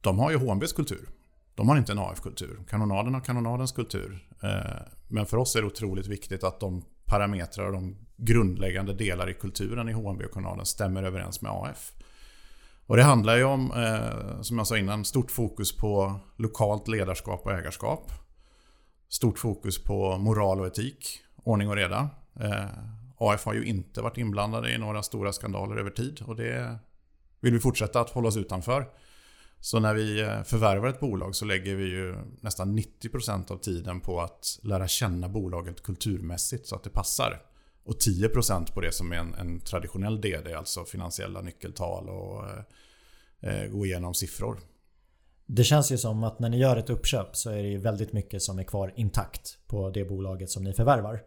de 0.00 0.18
har 0.18 0.30
ju 0.30 0.36
HMBs 0.36 0.72
kultur. 0.72 1.08
De 1.54 1.68
har 1.68 1.78
inte 1.78 1.92
en 1.92 1.98
AF-kultur. 1.98 2.60
Kanonaden 2.68 3.14
har 3.14 3.20
kanonadens 3.20 3.72
kultur. 3.72 4.28
Eh, 4.42 4.82
men 5.08 5.26
för 5.26 5.36
oss 5.36 5.56
är 5.56 5.60
det 5.60 5.66
otroligt 5.66 6.06
viktigt 6.06 6.44
att 6.44 6.60
de 6.60 6.84
parametrar 7.04 7.66
och 7.66 7.72
de 7.72 7.96
grundläggande 8.16 8.94
delar 8.94 9.30
i 9.30 9.34
kulturen 9.34 9.88
i 9.88 9.92
HMB 9.92 10.22
och 10.22 10.32
kanonaden 10.32 10.66
stämmer 10.66 11.02
överens 11.02 11.42
med 11.42 11.52
AF. 11.52 11.92
Och 12.90 12.96
det 12.96 13.02
handlar 13.02 13.36
ju 13.36 13.44
om, 13.44 13.72
eh, 13.72 14.40
som 14.40 14.58
jag 14.58 14.66
sa 14.66 14.78
innan, 14.78 15.04
stort 15.04 15.30
fokus 15.30 15.76
på 15.76 16.20
lokalt 16.36 16.88
ledarskap 16.88 17.46
och 17.46 17.52
ägarskap. 17.52 18.12
Stort 19.08 19.38
fokus 19.38 19.84
på 19.84 20.18
moral 20.18 20.60
och 20.60 20.66
etik, 20.66 21.20
ordning 21.44 21.68
och 21.68 21.76
reda. 21.76 22.10
Eh, 22.40 22.64
AF 23.18 23.44
har 23.44 23.54
ju 23.54 23.64
inte 23.64 24.02
varit 24.02 24.18
inblandade 24.18 24.72
i 24.72 24.78
några 24.78 25.02
stora 25.02 25.32
skandaler 25.32 25.76
över 25.76 25.90
tid 25.90 26.22
och 26.26 26.36
det 26.36 26.78
vill 27.40 27.52
vi 27.52 27.60
fortsätta 27.60 28.00
att 28.00 28.10
hålla 28.10 28.28
oss 28.28 28.36
utanför. 28.36 28.88
Så 29.60 29.80
när 29.80 29.94
vi 29.94 30.20
eh, 30.20 30.42
förvärvar 30.42 30.88
ett 30.88 31.00
bolag 31.00 31.34
så 31.34 31.44
lägger 31.44 31.76
vi 31.76 31.84
ju 31.84 32.16
nästan 32.40 32.78
90% 32.78 33.52
av 33.52 33.56
tiden 33.56 34.00
på 34.00 34.20
att 34.20 34.58
lära 34.62 34.88
känna 34.88 35.28
bolaget 35.28 35.82
kulturmässigt 35.82 36.66
så 36.66 36.76
att 36.76 36.84
det 36.84 36.90
passar. 36.90 37.42
Och 37.84 37.96
10% 37.96 38.74
på 38.74 38.80
det 38.80 38.92
som 38.92 39.12
är 39.12 39.16
en, 39.16 39.34
en 39.34 39.60
traditionell 39.60 40.20
DD, 40.20 40.54
alltså 40.56 40.84
finansiella 40.84 41.40
nyckeltal 41.40 42.08
och 42.08 42.44
eh, 42.48 43.62
eh, 43.62 43.68
gå 43.70 43.86
igenom 43.86 44.14
siffror. 44.14 44.58
Det 45.46 45.64
känns 45.64 45.92
ju 45.92 45.98
som 45.98 46.24
att 46.24 46.38
när 46.38 46.48
ni 46.48 46.58
gör 46.58 46.76
ett 46.76 46.90
uppköp 46.90 47.36
så 47.36 47.50
är 47.50 47.62
det 47.62 47.68
ju 47.68 47.78
väldigt 47.78 48.12
mycket 48.12 48.42
som 48.42 48.58
är 48.58 48.62
kvar 48.62 48.92
intakt 48.96 49.58
på 49.66 49.90
det 49.90 50.04
bolaget 50.04 50.50
som 50.50 50.64
ni 50.64 50.72
förvärvar. 50.72 51.22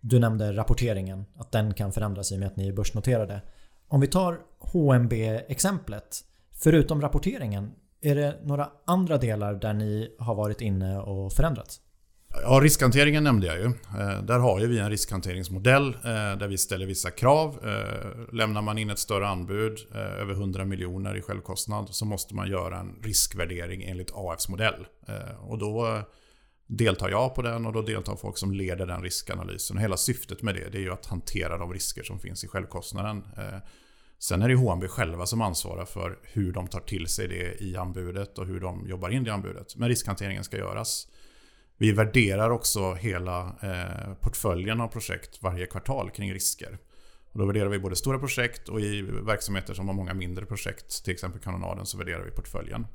Du 0.00 0.18
nämnde 0.18 0.52
rapporteringen, 0.52 1.24
att 1.36 1.52
den 1.52 1.74
kan 1.74 1.92
förändras 1.92 2.32
i 2.32 2.34
och 2.34 2.38
med 2.38 2.48
att 2.48 2.56
ni 2.56 2.68
är 2.68 2.72
börsnoterade. 2.72 3.42
Om 3.88 4.00
vi 4.00 4.06
tar 4.06 4.40
HMB-exemplet. 4.58 6.24
Förutom 6.62 7.00
rapporteringen, 7.00 7.72
är 8.00 8.14
det 8.14 8.38
några 8.42 8.70
andra 8.84 9.18
delar 9.18 9.54
där 9.54 9.72
ni 9.72 10.16
har 10.18 10.34
varit 10.34 10.60
inne 10.60 10.98
och 10.98 11.32
förändrat? 11.32 11.80
Ja, 12.34 12.60
riskhanteringen 12.62 13.24
nämnde 13.24 13.46
jag 13.46 13.58
ju. 13.58 13.64
Eh, 13.64 14.22
där 14.22 14.38
har 14.38 14.60
ju 14.60 14.66
vi 14.66 14.78
en 14.78 14.90
riskhanteringsmodell 14.90 15.88
eh, 15.88 16.38
där 16.38 16.48
vi 16.48 16.58
ställer 16.58 16.86
vissa 16.86 17.10
krav. 17.10 17.58
Eh, 17.68 18.34
lämnar 18.34 18.62
man 18.62 18.78
in 18.78 18.90
ett 18.90 18.98
större 18.98 19.28
anbud, 19.28 19.78
eh, 19.94 20.00
över 20.00 20.34
100 20.34 20.64
miljoner 20.64 21.16
i 21.16 21.22
självkostnad, 21.22 21.88
så 21.90 22.04
måste 22.04 22.34
man 22.34 22.50
göra 22.50 22.78
en 22.78 22.98
riskvärdering 23.02 23.82
enligt 23.82 24.10
AFs 24.14 24.48
modell. 24.48 24.86
Eh, 25.08 25.50
och 25.50 25.58
då 25.58 26.02
deltar 26.66 27.08
jag 27.08 27.34
på 27.34 27.42
den 27.42 27.66
och 27.66 27.72
då 27.72 27.82
deltar 27.82 28.16
folk 28.16 28.38
som 28.38 28.52
leder 28.52 28.86
den 28.86 29.02
riskanalysen. 29.02 29.76
Och 29.76 29.82
hela 29.82 29.96
syftet 29.96 30.42
med 30.42 30.54
det, 30.54 30.68
det 30.72 30.78
är 30.78 30.82
ju 30.82 30.92
att 30.92 31.06
hantera 31.06 31.58
de 31.58 31.72
risker 31.72 32.02
som 32.02 32.18
finns 32.18 32.44
i 32.44 32.48
självkostnaden. 32.48 33.24
Eh, 33.36 33.58
sen 34.18 34.42
är 34.42 34.48
det 34.48 34.54
HMB 34.54 34.88
själva 34.88 35.26
som 35.26 35.40
ansvarar 35.40 35.84
för 35.84 36.18
hur 36.22 36.52
de 36.52 36.68
tar 36.68 36.80
till 36.80 37.06
sig 37.06 37.28
det 37.28 37.62
i 37.62 37.76
anbudet 37.76 38.38
och 38.38 38.46
hur 38.46 38.60
de 38.60 38.88
jobbar 38.88 39.10
in 39.10 39.24
det 39.24 39.28
i 39.28 39.32
anbudet. 39.32 39.76
Men 39.76 39.88
riskhanteringen 39.88 40.44
ska 40.44 40.56
göras. 40.56 41.08
Vi 41.82 41.92
värderar 41.92 42.50
också 42.50 42.94
hela 42.94 43.56
eh, 43.62 44.14
portföljen 44.14 44.80
av 44.80 44.88
projekt 44.88 45.42
varje 45.42 45.66
kvartal 45.66 46.10
kring 46.10 46.32
risker. 46.32 46.78
Och 47.32 47.38
då 47.38 47.46
värderar 47.46 47.68
vi 47.68 47.78
både 47.78 47.96
stora 47.96 48.18
projekt 48.18 48.68
och 48.68 48.80
i 48.80 49.02
verksamheter 49.02 49.74
som 49.74 49.88
har 49.88 49.94
många 49.94 50.14
mindre 50.14 50.46
projekt, 50.46 51.04
till 51.04 51.12
exempel 51.12 51.40
kanonaden, 51.40 51.86
så 51.86 51.98
värderar 51.98 52.24
vi 52.24 52.30
portföljen. 52.30 52.86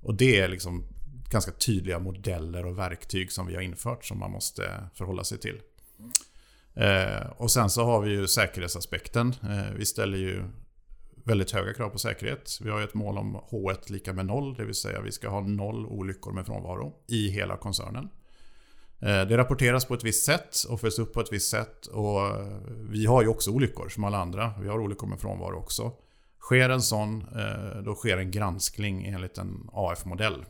Och 0.00 0.14
det 0.14 0.40
är 0.40 0.48
liksom 0.48 0.84
ganska 1.30 1.52
tydliga 1.52 1.98
modeller 1.98 2.66
och 2.66 2.78
verktyg 2.78 3.32
som 3.32 3.46
vi 3.46 3.54
har 3.54 3.62
infört 3.62 4.04
som 4.04 4.18
man 4.18 4.30
måste 4.30 4.88
förhålla 4.94 5.24
sig 5.24 5.38
till. 5.38 5.60
Eh, 6.74 7.26
och 7.36 7.50
sen 7.50 7.70
så 7.70 7.84
har 7.84 8.00
vi 8.00 8.10
ju 8.10 8.26
säkerhetsaspekten. 8.26 9.34
Eh, 9.42 9.74
vi 9.76 9.86
ställer 9.86 10.18
ju 10.18 10.44
väldigt 11.24 11.50
höga 11.50 11.74
krav 11.74 11.88
på 11.88 11.98
säkerhet. 11.98 12.58
Vi 12.62 12.70
har 12.70 12.78
ju 12.78 12.84
ett 12.84 12.94
mål 12.94 13.18
om 13.18 13.36
H1 13.36 13.92
lika 13.92 14.12
med 14.12 14.26
noll, 14.26 14.54
det 14.54 14.64
vill 14.64 14.74
säga 14.74 15.00
vi 15.00 15.12
ska 15.12 15.28
ha 15.28 15.40
noll 15.40 15.86
olyckor 15.86 16.32
med 16.32 16.46
frånvaro 16.46 16.94
i 17.06 17.28
hela 17.28 17.56
koncernen. 17.56 18.08
Eh, 19.00 19.26
det 19.26 19.36
rapporteras 19.36 19.84
på 19.84 19.94
ett 19.94 20.04
visst 20.04 20.24
sätt 20.24 20.56
och 20.68 20.80
följs 20.80 20.98
upp 20.98 21.12
på 21.12 21.20
ett 21.20 21.32
visst 21.32 21.50
sätt. 21.50 21.86
Och 21.86 22.26
eh, 22.26 22.58
vi 22.90 23.06
har 23.06 23.22
ju 23.22 23.28
också 23.28 23.50
olyckor 23.50 23.88
som 23.88 24.04
alla 24.04 24.18
andra. 24.18 24.54
Vi 24.60 24.68
har 24.68 24.78
olyckor 24.78 25.06
med 25.06 25.20
frånvaro 25.20 25.58
också. 25.58 25.92
Sker 26.40 26.70
en 26.70 26.82
sån, 26.82 27.22
eh, 27.22 27.82
då 27.82 27.94
sker 27.94 28.16
en 28.16 28.30
granskning 28.30 29.06
enligt 29.06 29.38
en 29.38 29.68
AF-modell. 29.72 30.44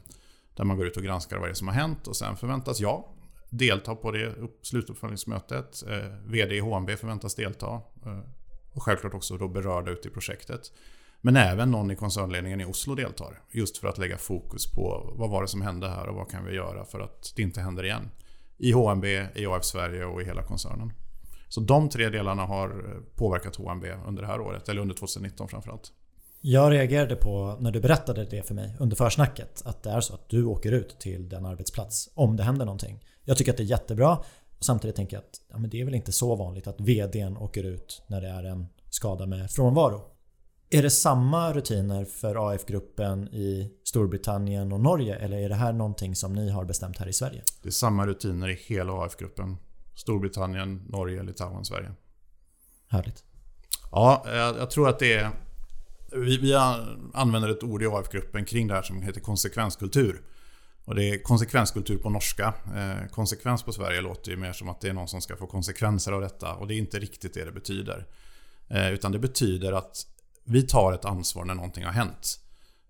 Där 0.57 0.65
man 0.65 0.77
går 0.77 0.87
ut 0.87 0.97
och 0.97 1.03
granskar 1.03 1.39
vad 1.39 1.49
det 1.49 1.53
är 1.53 1.55
som 1.55 1.69
har 1.69 1.75
hänt 1.75 2.07
och 2.07 2.17
sen 2.17 2.37
förväntas 2.37 2.81
jag 2.81 3.05
delta 3.51 3.95
på 3.95 4.11
det 4.11 4.35
slutuppföljningsmötet. 4.63 5.83
VD 6.25 6.55
i 6.55 6.61
HMB 6.61 6.91
förväntas 6.91 7.35
delta. 7.35 7.81
Och 8.75 8.83
självklart 8.83 9.15
också 9.15 9.37
då 9.37 9.49
berörda 9.49 9.91
ute 9.91 10.09
i 10.09 10.11
projektet. 10.11 10.73
Men 11.21 11.37
även 11.37 11.71
någon 11.71 11.91
i 11.91 11.97
koncernledningen 11.97 12.61
i 12.61 12.65
Oslo 12.65 12.95
deltar. 12.95 13.43
Just 13.51 13.79
för 13.79 13.89
att 13.89 13.99
lägga 13.99 14.19
fokus 14.19 14.73
på 14.73 15.13
vad 15.15 15.31
var 15.31 15.43
det 15.43 15.49
som 15.49 15.63
hände 15.63 15.89
här 15.89 16.09
och 16.09 16.15
vad 16.15 16.31
kan 16.31 16.45
vi 16.45 16.55
göra 16.55 16.85
för 16.85 17.01
att 17.01 17.33
det 17.37 17.43
inte 17.43 17.61
händer 17.61 17.85
igen. 17.85 18.11
I 18.59 18.73
HMB, 18.73 19.05
i 19.35 19.47
AF 19.47 19.65
Sverige 19.65 20.05
och 20.05 20.23
i 20.23 20.25
hela 20.25 20.43
koncernen. 20.43 20.93
Så 21.49 21.61
de 21.61 21.89
tre 21.89 22.09
delarna 22.09 22.45
har 22.45 23.01
påverkat 23.17 23.57
HMB 23.57 23.85
under 24.07 24.23
det 24.23 24.29
här 24.29 24.41
året, 24.41 24.69
eller 24.69 24.81
under 24.81 24.95
2019 24.95 25.49
framförallt. 25.49 25.93
Jag 26.41 26.73
reagerade 26.73 27.17
på 27.17 27.57
när 27.61 27.71
du 27.71 27.81
berättade 27.81 28.25
det 28.25 28.43
för 28.43 28.55
mig 28.55 28.77
under 28.81 28.97
försnacket 28.97 29.63
att 29.65 29.83
det 29.83 29.91
är 29.91 30.01
så 30.01 30.15
att 30.15 30.29
du 30.29 30.45
åker 30.45 30.73
ut 30.73 30.99
till 30.99 31.29
den 31.29 31.47
arbetsplats 31.47 32.11
om 32.15 32.37
det 32.37 32.43
händer 32.43 32.65
någonting. 32.65 33.05
Jag 33.25 33.37
tycker 33.37 33.51
att 33.51 33.57
det 33.57 33.63
är 33.63 33.65
jättebra 33.65 34.19
Samtidigt 34.65 34.97
tänker 34.97 35.17
jag 35.17 35.25
att 35.25 35.41
ja, 35.49 35.59
men 35.59 35.71
det 35.71 35.81
är 35.81 35.85
väl 35.85 35.95
inte 35.95 36.13
så 36.13 36.37
vanligt 36.37 36.67
att 36.67 36.81
VDn 36.81 37.37
åker 37.37 37.65
ut 37.65 38.03
när 38.07 38.21
det 38.21 38.29
är 38.29 38.45
en 38.45 38.67
skada 38.91 39.27
med 39.27 39.51
frånvaro. 39.51 40.03
Är 40.71 40.83
det 40.83 40.91
samma 40.91 41.53
rutiner 41.53 42.05
för 42.05 42.53
AF-gruppen 42.53 43.29
i 43.29 43.73
Storbritannien 43.85 44.73
och 44.73 44.81
Norge 44.81 45.17
eller 45.17 45.37
är 45.37 45.49
det 45.49 45.55
här 45.55 45.73
någonting 45.73 46.17
som 46.17 46.33
ni 46.33 46.51
har 46.51 46.65
bestämt 46.65 46.99
här 46.99 47.09
i 47.09 47.13
Sverige? 47.13 47.43
Det 47.63 47.69
är 47.69 47.73
samma 47.73 48.07
rutiner 48.07 48.49
i 48.49 48.55
hela 48.55 48.93
AF-gruppen. 48.93 49.57
Storbritannien, 49.95 50.83
Norge, 50.89 51.23
Litauen, 51.23 51.65
Sverige. 51.65 51.93
Härligt. 52.89 53.25
Ja, 53.91 54.25
jag, 54.27 54.57
jag 54.57 54.71
tror 54.71 54.89
att 54.89 54.99
det 54.99 55.13
är... 55.13 55.31
Vi, 56.13 56.39
vi 56.39 56.55
använder 57.15 57.49
ett 57.49 57.63
ord 57.63 57.83
i 57.83 57.87
AF-gruppen 57.87 58.45
kring 58.45 58.69
det 58.69 58.75
här 58.75 58.83
som 58.83 59.03
heter 59.03 59.21
konsekvenskultur. 59.21 60.23
Och 60.85 60.95
det 60.95 61.11
är 61.11 61.23
konsekvenskultur 61.23 61.99
på 61.99 62.11
norska. 62.11 62.55
Eh, 62.77 63.09
konsekvens 63.11 63.63
på 63.63 63.73
Sverige 63.73 64.01
låter 64.01 64.31
ju 64.31 64.37
mer 64.37 64.53
som 64.53 64.69
att 64.69 64.81
det 64.81 64.89
är 64.89 64.93
någon 64.93 65.09
som 65.09 65.21
ska 65.21 65.37
få 65.37 65.47
konsekvenser 65.47 66.13
av 66.13 66.21
detta. 66.21 66.55
Och 66.55 66.69
det 66.69 66.75
är 66.75 66.79
inte 66.79 66.99
riktigt 66.99 67.35
det 67.35 67.45
det 67.45 67.53
betyder. 67.53 68.07
Eh, 68.69 68.93
utan 68.93 69.13
det 69.13 69.19
betyder 69.19 69.73
att 69.73 70.07
vi 70.45 70.63
tar 70.63 70.93
ett 70.93 71.05
ansvar 71.05 71.45
när 71.45 71.55
någonting 71.55 71.85
har 71.85 71.93
hänt. 71.93 72.41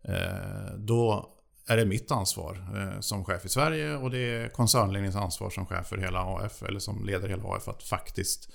Eh, 0.03 0.75
då 0.79 1.31
är 1.67 1.77
det 1.77 1.85
mitt 1.85 2.11
ansvar 2.11 2.67
eh, 2.77 3.01
som 3.01 3.25
chef 3.25 3.45
i 3.45 3.49
Sverige 3.49 3.97
och 3.97 4.11
det 4.11 4.19
är 4.19 4.49
koncernledningens 4.49 5.17
ansvar 5.17 5.51
som 5.51 5.67
chef 5.67 5.87
för 5.87 5.99
hela 5.99 6.21
AF 6.21 6.63
eller 6.63 6.79
som 6.79 7.05
leder 7.05 7.29
hela 7.29 7.45
AF 7.45 7.69
att 7.69 7.83
faktiskt 7.83 8.49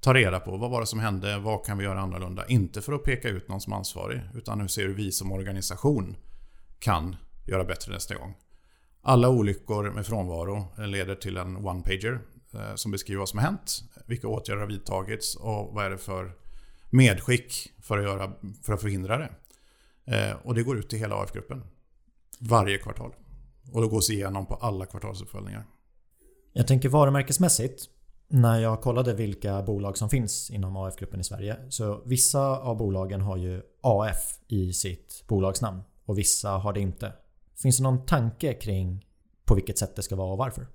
ta 0.00 0.14
reda 0.14 0.40
på 0.40 0.56
vad 0.56 0.70
var 0.70 0.80
det 0.80 0.86
som 0.86 1.00
hände, 1.00 1.38
vad 1.38 1.66
kan 1.66 1.78
vi 1.78 1.84
göra 1.84 2.00
annorlunda? 2.00 2.46
Inte 2.46 2.82
för 2.82 2.92
att 2.92 3.04
peka 3.04 3.28
ut 3.28 3.48
någon 3.48 3.60
som 3.60 3.72
ansvarig 3.72 4.20
utan 4.34 4.60
hur 4.60 4.68
ser 4.68 4.88
vi 4.88 5.12
som 5.12 5.32
organisation 5.32 6.16
kan 6.78 7.16
göra 7.46 7.64
bättre 7.64 7.92
nästa 7.92 8.14
gång. 8.14 8.34
Alla 9.04 9.28
olyckor 9.28 9.90
med 9.90 10.06
frånvaro 10.06 10.66
leder 10.86 11.14
till 11.14 11.36
en 11.36 11.56
one-pager 11.56 12.20
eh, 12.54 12.74
som 12.74 12.90
beskriver 12.90 13.18
vad 13.18 13.28
som 13.28 13.38
har 13.38 13.46
hänt, 13.46 13.82
vilka 14.06 14.28
åtgärder 14.28 14.60
har 14.60 14.68
vidtagits 14.68 15.36
och 15.36 15.74
vad 15.74 15.84
är 15.84 15.90
det 15.90 15.98
för 15.98 16.32
medskick 16.90 17.72
för 17.80 17.98
att, 17.98 18.04
göra, 18.04 18.32
för 18.62 18.72
att 18.72 18.80
förhindra 18.80 19.18
det. 19.18 19.30
Eh, 20.04 20.36
och 20.42 20.54
det 20.54 20.62
går 20.62 20.78
ut 20.78 20.88
till 20.88 20.98
hela 20.98 21.16
AF-gruppen 21.16 21.62
varje 22.38 22.78
kvartal. 22.78 23.14
Och 23.72 23.82
det 23.82 23.88
gås 23.88 24.10
igenom 24.10 24.46
på 24.46 24.54
alla 24.54 24.86
kvartalsuppföljningar. 24.86 25.64
Jag 26.52 26.66
tänker 26.66 26.88
varumärkesmässigt. 26.88 27.88
När 28.28 28.60
jag 28.60 28.80
kollade 28.80 29.14
vilka 29.14 29.62
bolag 29.62 29.98
som 29.98 30.10
finns 30.10 30.50
inom 30.50 30.76
AF-gruppen 30.76 31.20
i 31.20 31.24
Sverige. 31.24 31.56
Så 31.68 32.02
vissa 32.04 32.40
av 32.58 32.76
bolagen 32.76 33.20
har 33.20 33.36
ju 33.36 33.62
AF 33.80 34.38
i 34.48 34.72
sitt 34.72 35.24
bolagsnamn. 35.28 35.82
Och 36.04 36.18
vissa 36.18 36.50
har 36.50 36.72
det 36.72 36.80
inte. 36.80 37.12
Finns 37.56 37.76
det 37.76 37.82
någon 37.82 38.06
tanke 38.06 38.54
kring 38.54 39.06
på 39.44 39.54
vilket 39.54 39.78
sätt 39.78 39.96
det 39.96 40.02
ska 40.02 40.16
vara 40.16 40.32
och 40.32 40.38
varför? 40.38 40.66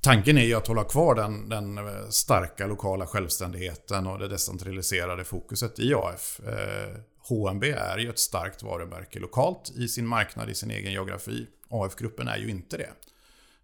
Tanken 0.00 0.38
är 0.38 0.44
ju 0.44 0.54
att 0.54 0.66
hålla 0.66 0.84
kvar 0.84 1.14
den, 1.14 1.48
den 1.48 1.78
eh, 1.78 2.08
starka 2.08 2.66
lokala 2.66 3.06
självständigheten 3.06 4.06
och 4.06 4.18
det 4.18 4.28
decentraliserade 4.28 5.24
fokuset 5.24 5.78
i 5.78 5.94
AF. 5.94 6.40
Eh, 6.40 6.96
HMB 7.28 7.64
är 7.64 7.98
ju 7.98 8.10
ett 8.10 8.18
starkt 8.18 8.62
varumärke 8.62 9.18
lokalt 9.18 9.72
i 9.76 9.88
sin 9.88 10.06
marknad, 10.06 10.50
i 10.50 10.54
sin 10.54 10.70
egen 10.70 10.92
geografi. 10.92 11.46
AF-gruppen 11.68 12.28
är 12.28 12.36
ju 12.36 12.50
inte 12.50 12.76
det. 12.76 12.90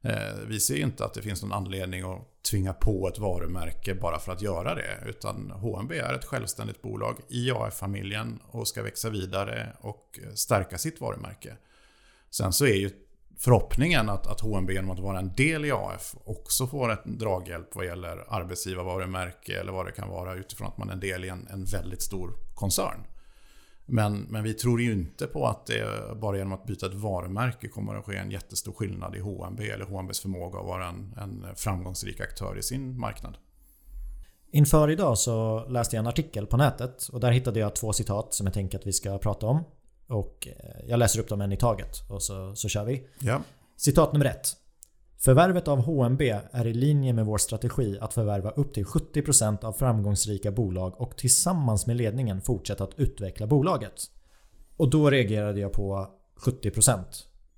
Eh, 0.03 0.35
vi 0.47 0.61
ser 0.61 0.77
inte 0.77 1.05
att 1.05 1.15
det 1.15 1.23
finns 1.23 1.43
någon 1.43 1.53
anledning 1.53 2.03
att 2.03 2.43
tvinga 2.51 2.73
på 2.73 3.09
ett 3.09 3.19
varumärke 3.19 3.95
bara 3.95 4.19
för 4.19 4.33
att 4.33 4.43
göra 4.43 4.75
det. 4.75 4.99
Utan 5.07 5.51
HMB 5.51 5.93
är 5.93 6.15
ett 6.15 6.25
självständigt 6.25 6.83
bolag 6.83 7.17
i 7.29 7.51
AF-familjen 7.51 8.41
och 8.51 8.69
ska 8.69 8.83
växa 8.83 9.11
vidare 9.11 9.73
och 9.81 10.21
eh, 10.23 10.35
stärka 10.35 10.79
sitt 10.79 11.01
varumärke. 11.01 11.57
Sen 12.31 12.53
så 12.53 12.67
är 12.67 12.75
ju 12.75 12.91
förhoppningen 13.39 14.09
att, 14.09 14.27
att 14.27 14.41
HMB 14.41 14.71
genom 14.71 14.91
att 14.91 14.99
vara 14.99 15.19
en 15.19 15.33
del 15.33 15.65
i 15.65 15.73
AF 15.73 16.15
också 16.25 16.67
får 16.67 16.93
en 16.93 17.19
draghjälp 17.19 17.75
vad 17.75 17.87
gäller 17.87 18.25
arbetsgivarvarumärke 18.29 19.61
eller 19.61 19.73
vad 19.73 19.87
det 19.87 19.93
kan 19.93 20.09
vara 20.09 20.35
utifrån 20.35 20.69
att 20.69 20.79
man 20.79 20.89
är 20.89 20.93
en 20.93 21.01
del 21.01 21.25
i 21.25 21.29
en, 21.29 21.49
en 21.51 21.65
väldigt 21.65 22.03
stor 22.03 22.33
koncern. 22.55 23.05
Men, 23.91 24.19
men 24.19 24.45
vi 24.45 24.55
tror 24.55 24.81
ju 24.81 24.93
inte 24.93 25.27
på 25.27 25.47
att 25.47 25.67
det 25.67 25.85
bara 26.17 26.37
genom 26.37 26.53
att 26.53 26.67
byta 26.67 26.87
ett 26.87 26.95
varumärke 26.95 27.69
kommer 27.69 27.95
att 27.95 28.05
ske 28.05 28.17
en 28.17 28.31
jättestor 28.31 28.73
skillnad 28.73 29.17
i 29.17 29.21
HMB 29.21 29.61
eller 29.61 29.85
HMBs 29.85 30.21
förmåga 30.21 30.59
att 30.59 30.67
vara 30.67 30.87
en, 30.87 31.15
en 31.17 31.57
framgångsrik 31.57 32.21
aktör 32.21 32.59
i 32.59 32.63
sin 32.63 32.99
marknad. 33.01 33.37
Inför 34.51 34.91
idag 34.91 35.19
så 35.19 35.65
läste 35.69 35.97
jag 35.97 36.03
en 36.03 36.07
artikel 36.07 36.47
på 36.47 36.57
nätet 36.57 37.09
och 37.13 37.21
där 37.21 37.31
hittade 37.31 37.61
jag 37.61 37.77
två 37.77 37.93
citat 37.93 38.35
som 38.35 38.47
jag 38.47 38.55
tänker 38.55 38.79
att 38.79 38.87
vi 38.87 38.93
ska 38.93 39.19
prata 39.19 39.47
om. 39.47 39.65
Och 40.09 40.49
eh, 40.49 40.89
jag 40.89 40.99
läser 40.99 41.21
upp 41.21 41.29
dem 41.29 41.41
en 41.41 41.53
i 41.53 41.57
taget 41.57 42.11
och 42.11 42.23
så, 42.23 42.55
så 42.57 42.69
kör 42.69 42.85
vi. 42.85 43.07
Ja. 43.21 43.43
Citat 43.77 44.13
nummer 44.13 44.27
ett. 44.27 44.49
Förvärvet 45.19 45.69
av 45.69 45.79
HMB 45.81 46.23
är 46.51 46.67
i 46.67 46.75
linje 46.75 47.13
med 47.13 47.27
vår 47.27 47.39
strategi 47.39 47.99
att 48.01 48.15
förvärva 48.15 48.51
upp 48.51 48.75
till 48.75 48.85
70% 48.85 49.65
av 49.65 49.73
framgångsrika 49.73 50.51
bolag 50.51 51.01
och 51.01 51.17
tillsammans 51.17 51.87
med 51.87 51.97
ledningen 51.97 52.41
fortsätta 52.41 52.85
att 52.85 52.99
utveckla 52.99 53.47
bolaget. 53.47 54.03
Och 54.77 54.91
då 54.91 55.11
reagerade 55.11 55.61
jag 55.61 55.73
på 55.73 56.09
70%. 56.41 57.05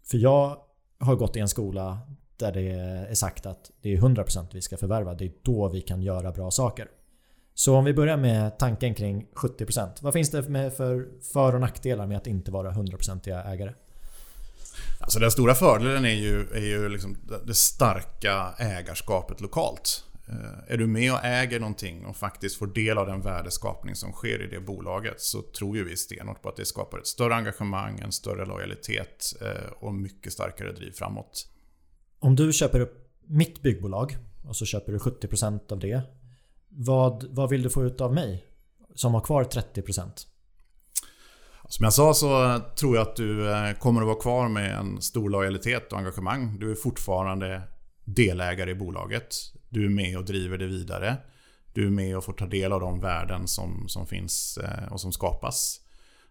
För 0.05 0.19
jag 0.19 0.57
har 0.99 1.17
gått 1.17 1.37
i 1.37 1.41
en 1.41 1.49
skola 1.49 1.99
där 2.37 2.53
det 2.53 2.71
är 3.11 3.15
sagt 3.15 3.47
att 3.47 3.71
det 3.81 3.93
är 3.93 3.97
100% 3.97 4.47
vi 4.53 4.63
ska 4.63 4.77
förvärva. 4.77 5.15
Det 5.15 5.25
är 5.25 5.33
då 5.43 5.69
vi 5.69 5.81
kan 5.81 6.03
göra 6.03 6.33
bra 6.33 6.51
saker. 6.51 6.89
Så 7.55 7.77
om 7.77 7.85
vi 7.85 7.95
börjar 7.95 8.17
med 8.17 8.59
tanken 8.59 8.95
kring 8.95 9.27
70%. 9.35 9.89
Vad 10.01 10.13
finns 10.13 10.31
det 10.31 10.43
för 10.43 11.23
för 11.33 11.55
och 11.55 11.61
nackdelar 11.61 12.07
med 12.07 12.17
att 12.17 12.27
inte 12.27 12.51
vara 12.51 12.73
100% 12.73 13.53
ägare? 13.53 13.73
Alltså 15.01 15.19
den 15.19 15.31
stora 15.31 15.55
fördelen 15.55 16.05
är 16.05 16.15
ju, 16.15 16.41
är 16.53 16.61
ju 16.61 16.89
liksom 16.89 17.17
det 17.47 17.55
starka 17.55 18.55
ägarskapet 18.59 19.41
lokalt. 19.41 20.05
Eh, 20.29 20.73
är 20.75 20.77
du 20.77 20.87
med 20.87 21.13
och 21.13 21.25
äger 21.25 21.61
någonting 21.61 22.05
och 22.05 22.17
faktiskt 22.17 22.57
får 22.59 22.67
del 22.67 22.99
av 22.99 23.07
den 23.07 23.21
värdeskapning 23.21 23.95
som 23.95 24.13
sker 24.13 24.43
i 24.43 24.47
det 24.47 24.61
bolaget 24.61 25.21
så 25.21 25.43
tror 25.43 25.77
ju 25.77 25.85
vi 25.85 25.97
stenhårt 25.97 26.43
på 26.43 26.49
att 26.49 26.57
det 26.57 26.65
skapar 26.65 26.99
ett 26.99 27.07
större 27.07 27.35
engagemang, 27.35 28.01
en 28.01 28.13
större 28.13 28.47
lojalitet 28.47 29.33
eh, 29.41 29.73
och 29.81 29.95
mycket 29.95 30.33
starkare 30.33 30.73
driv 30.73 30.93
framåt. 30.93 31.49
Om 32.19 32.37
du 32.37 32.53
köper 32.53 32.81
upp 32.81 33.11
mitt 33.27 33.63
byggbolag 33.63 34.17
och 34.45 34.57
så 34.57 34.65
köper 34.65 34.93
du 34.93 34.99
70% 34.99 35.73
av 35.73 35.79
det. 35.79 36.03
Vad, 36.71 37.25
vad 37.31 37.51
vill 37.51 37.63
du 37.63 37.71
få 37.71 37.85
ut 37.85 38.01
av 38.01 38.15
mig 38.15 38.45
som 38.95 39.15
har 39.15 39.21
kvar 39.21 39.45
30%? 39.45 40.27
Som 41.69 41.85
jag 41.85 41.93
sa 41.93 42.15
så 42.15 42.61
tror 42.77 42.97
jag 42.97 43.03
att 43.03 43.17
du 43.17 43.51
eh, 43.51 43.73
kommer 43.73 44.01
att 44.01 44.07
vara 44.07 44.21
kvar 44.21 44.49
med 44.49 44.79
en 44.79 45.03
stor 45.03 45.31
lojalitet 45.31 45.93
och 45.93 45.99
engagemang. 45.99 46.59
Du 46.59 46.71
är 46.71 46.75
fortfarande 46.75 47.63
delägare 48.05 48.71
i 48.71 48.75
bolaget. 48.75 49.37
Du 49.69 49.85
är 49.85 49.89
med 49.89 50.19
och 50.19 50.25
driver 50.25 50.59
det 50.59 50.67
vidare. 50.67 51.17
Du 51.75 51.87
är 51.87 51.91
med 51.91 52.17
och 52.17 52.25
får 52.25 52.33
ta 52.33 52.47
del 52.47 52.73
av 52.73 52.81
de 52.81 53.01
värden 53.01 53.49
som, 53.49 53.89
som 53.89 54.07
finns 54.07 54.59
eh, 54.59 54.93
och 54.93 55.01
som 55.01 55.13
skapas. 55.13 55.81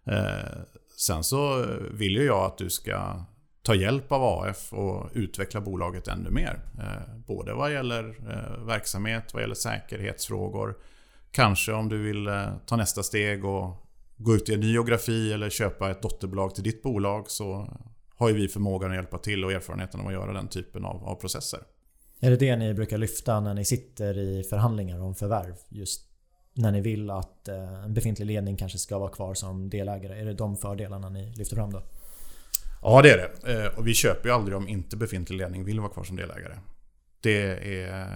Eh, 0.06 0.60
sen 0.96 1.24
så 1.24 1.66
vill 1.92 2.16
ju 2.16 2.24
jag 2.24 2.44
att 2.44 2.58
du 2.58 2.70
ska 2.70 3.24
ta 3.62 3.74
hjälp 3.74 4.12
av 4.12 4.22
AF 4.22 4.72
och 4.72 5.10
utveckla 5.12 5.60
bolaget 5.60 6.08
ännu 6.08 6.30
mer. 6.30 6.60
Eh, 6.78 7.16
både 7.26 7.54
vad 7.54 7.72
gäller 7.72 8.08
eh, 8.08 8.64
verksamhet, 8.66 9.34
vad 9.34 9.42
gäller 9.42 9.54
säkerhetsfrågor. 9.54 10.78
Kanske 11.30 11.72
om 11.72 11.88
du 11.88 12.02
vill 12.02 12.26
eh, 12.26 12.48
ta 12.66 12.76
nästa 12.76 13.02
steg 13.02 13.44
och 13.44 13.86
gå 14.16 14.34
ut 14.34 14.48
i 14.48 14.54
en 14.54 14.60
ny 14.60 14.72
geografi 14.72 15.32
eller 15.32 15.50
köpa 15.50 15.90
ett 15.90 16.02
dotterbolag 16.02 16.54
till 16.54 16.64
ditt 16.64 16.82
bolag 16.82 17.30
så 17.30 17.68
har 18.16 18.28
ju 18.28 18.34
vi 18.34 18.48
förmågan 18.48 18.90
att 18.90 18.96
hjälpa 18.96 19.18
till 19.18 19.44
och 19.44 19.52
erfarenheten 19.52 20.00
av 20.00 20.06
att 20.06 20.12
göra 20.12 20.32
den 20.32 20.48
typen 20.48 20.84
av, 20.84 21.04
av 21.04 21.14
processer. 21.14 21.60
Är 22.20 22.30
det 22.30 22.36
det 22.36 22.56
ni 22.56 22.74
brukar 22.74 22.98
lyfta 22.98 23.40
när 23.40 23.54
ni 23.54 23.64
sitter 23.64 24.18
i 24.18 24.42
förhandlingar 24.42 25.00
om 25.00 25.14
förvärv? 25.14 25.54
Just 25.68 26.06
när 26.54 26.72
ni 26.72 26.80
vill 26.80 27.10
att 27.10 27.48
en 27.48 27.94
befintlig 27.94 28.26
ledning 28.26 28.56
kanske 28.56 28.78
ska 28.78 28.98
vara 28.98 29.10
kvar 29.10 29.34
som 29.34 29.70
delägare? 29.70 30.20
Är 30.20 30.24
det 30.24 30.34
de 30.34 30.56
fördelarna 30.56 31.08
ni 31.08 31.32
lyfter 31.36 31.56
fram 31.56 31.72
då? 31.72 31.82
Ja 32.82 33.02
det 33.02 33.10
är 33.10 33.16
det. 33.16 33.52
Eh, 33.52 33.78
och 33.78 33.86
vi 33.86 33.94
köper 33.94 34.28
ju 34.28 34.34
aldrig 34.34 34.56
om 34.56 34.68
inte 34.68 34.96
befintlig 34.96 35.36
ledning 35.36 35.64
vill 35.64 35.80
vara 35.80 35.92
kvar 35.92 36.04
som 36.04 36.16
delägare. 36.16 36.58
Det 37.20 37.68
är 37.82 38.06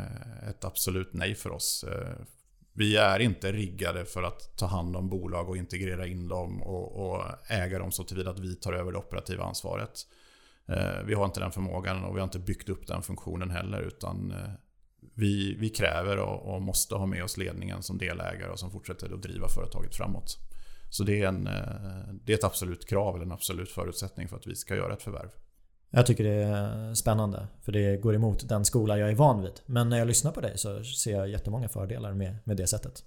ett 0.48 0.64
absolut 0.64 1.12
nej 1.12 1.34
för 1.34 1.50
oss. 1.50 1.84
Eh, 1.84 2.24
vi 2.72 2.96
är 2.96 3.18
inte 3.18 3.52
riggade 3.52 4.04
för 4.04 4.22
att 4.22 4.56
ta 4.56 4.66
hand 4.66 4.96
om 4.96 5.08
bolag 5.08 5.48
och 5.48 5.56
integrera 5.56 6.06
in 6.06 6.28
dem 6.28 6.62
och, 6.62 7.10
och 7.10 7.22
äga 7.48 7.78
dem 7.78 7.92
så 7.92 8.04
tillvida 8.04 8.30
att 8.30 8.38
vi 8.38 8.56
tar 8.56 8.72
över 8.72 8.92
det 8.92 8.98
operativa 8.98 9.44
ansvaret. 9.44 10.00
Eh, 10.68 11.02
vi 11.06 11.14
har 11.14 11.24
inte 11.24 11.40
den 11.40 11.52
förmågan 11.52 12.04
och 12.04 12.16
vi 12.16 12.20
har 12.20 12.24
inte 12.24 12.38
byggt 12.38 12.68
upp 12.68 12.86
den 12.86 13.02
funktionen 13.02 13.50
heller 13.50 13.80
utan 13.80 14.34
vi, 15.14 15.54
vi 15.54 15.68
kräver 15.68 16.18
och, 16.18 16.54
och, 16.54 16.62
måste 16.62 16.94
ha 16.94 17.06
med 17.06 17.24
oss 17.24 17.36
ledningen 17.36 17.82
som 17.82 17.98
delägare 17.98 18.50
och 18.50 18.58
som 18.58 18.70
fortsätter 18.70 19.14
att 19.14 19.22
driva 19.22 19.48
företaget 19.48 19.96
framåt. 19.96 20.38
Så 20.94 21.04
det 21.04 21.22
är, 21.22 21.28
en, 21.28 21.46
eh, 21.46 22.14
det 22.24 22.32
är 22.32 22.36
ett 22.36 22.44
absolut 22.44 22.88
krav 22.88 23.14
eller 23.14 23.24
en 23.24 23.32
absolut 23.32 23.70
förutsättning 23.70 24.28
för 24.28 24.36
att 24.36 24.46
vi 24.46 24.54
ska 24.54 24.76
göra 24.76 24.92
ett 24.92 25.02
förvärv. 25.02 25.28
Jag 25.90 26.06
tycker 26.06 26.24
det 26.24 26.30
är 26.30 26.94
spännande 26.94 27.46
för 27.62 27.72
det 27.72 27.96
går 27.96 28.14
emot 28.14 28.48
den 28.48 28.64
skola 28.64 28.98
jag 28.98 29.10
är 29.10 29.14
van 29.14 29.42
vid. 29.42 29.60
Men 29.66 29.88
när 29.88 29.98
jag 29.98 30.08
lyssnar 30.08 30.32
på 30.32 30.40
dig 30.40 30.58
så 30.58 30.84
ser 30.84 31.12
jag 31.12 31.28
jättemånga 31.28 31.68
fördelar 31.68 32.14
med, 32.14 32.36
med 32.44 32.56
det 32.56 32.66
sättet. 32.66 33.04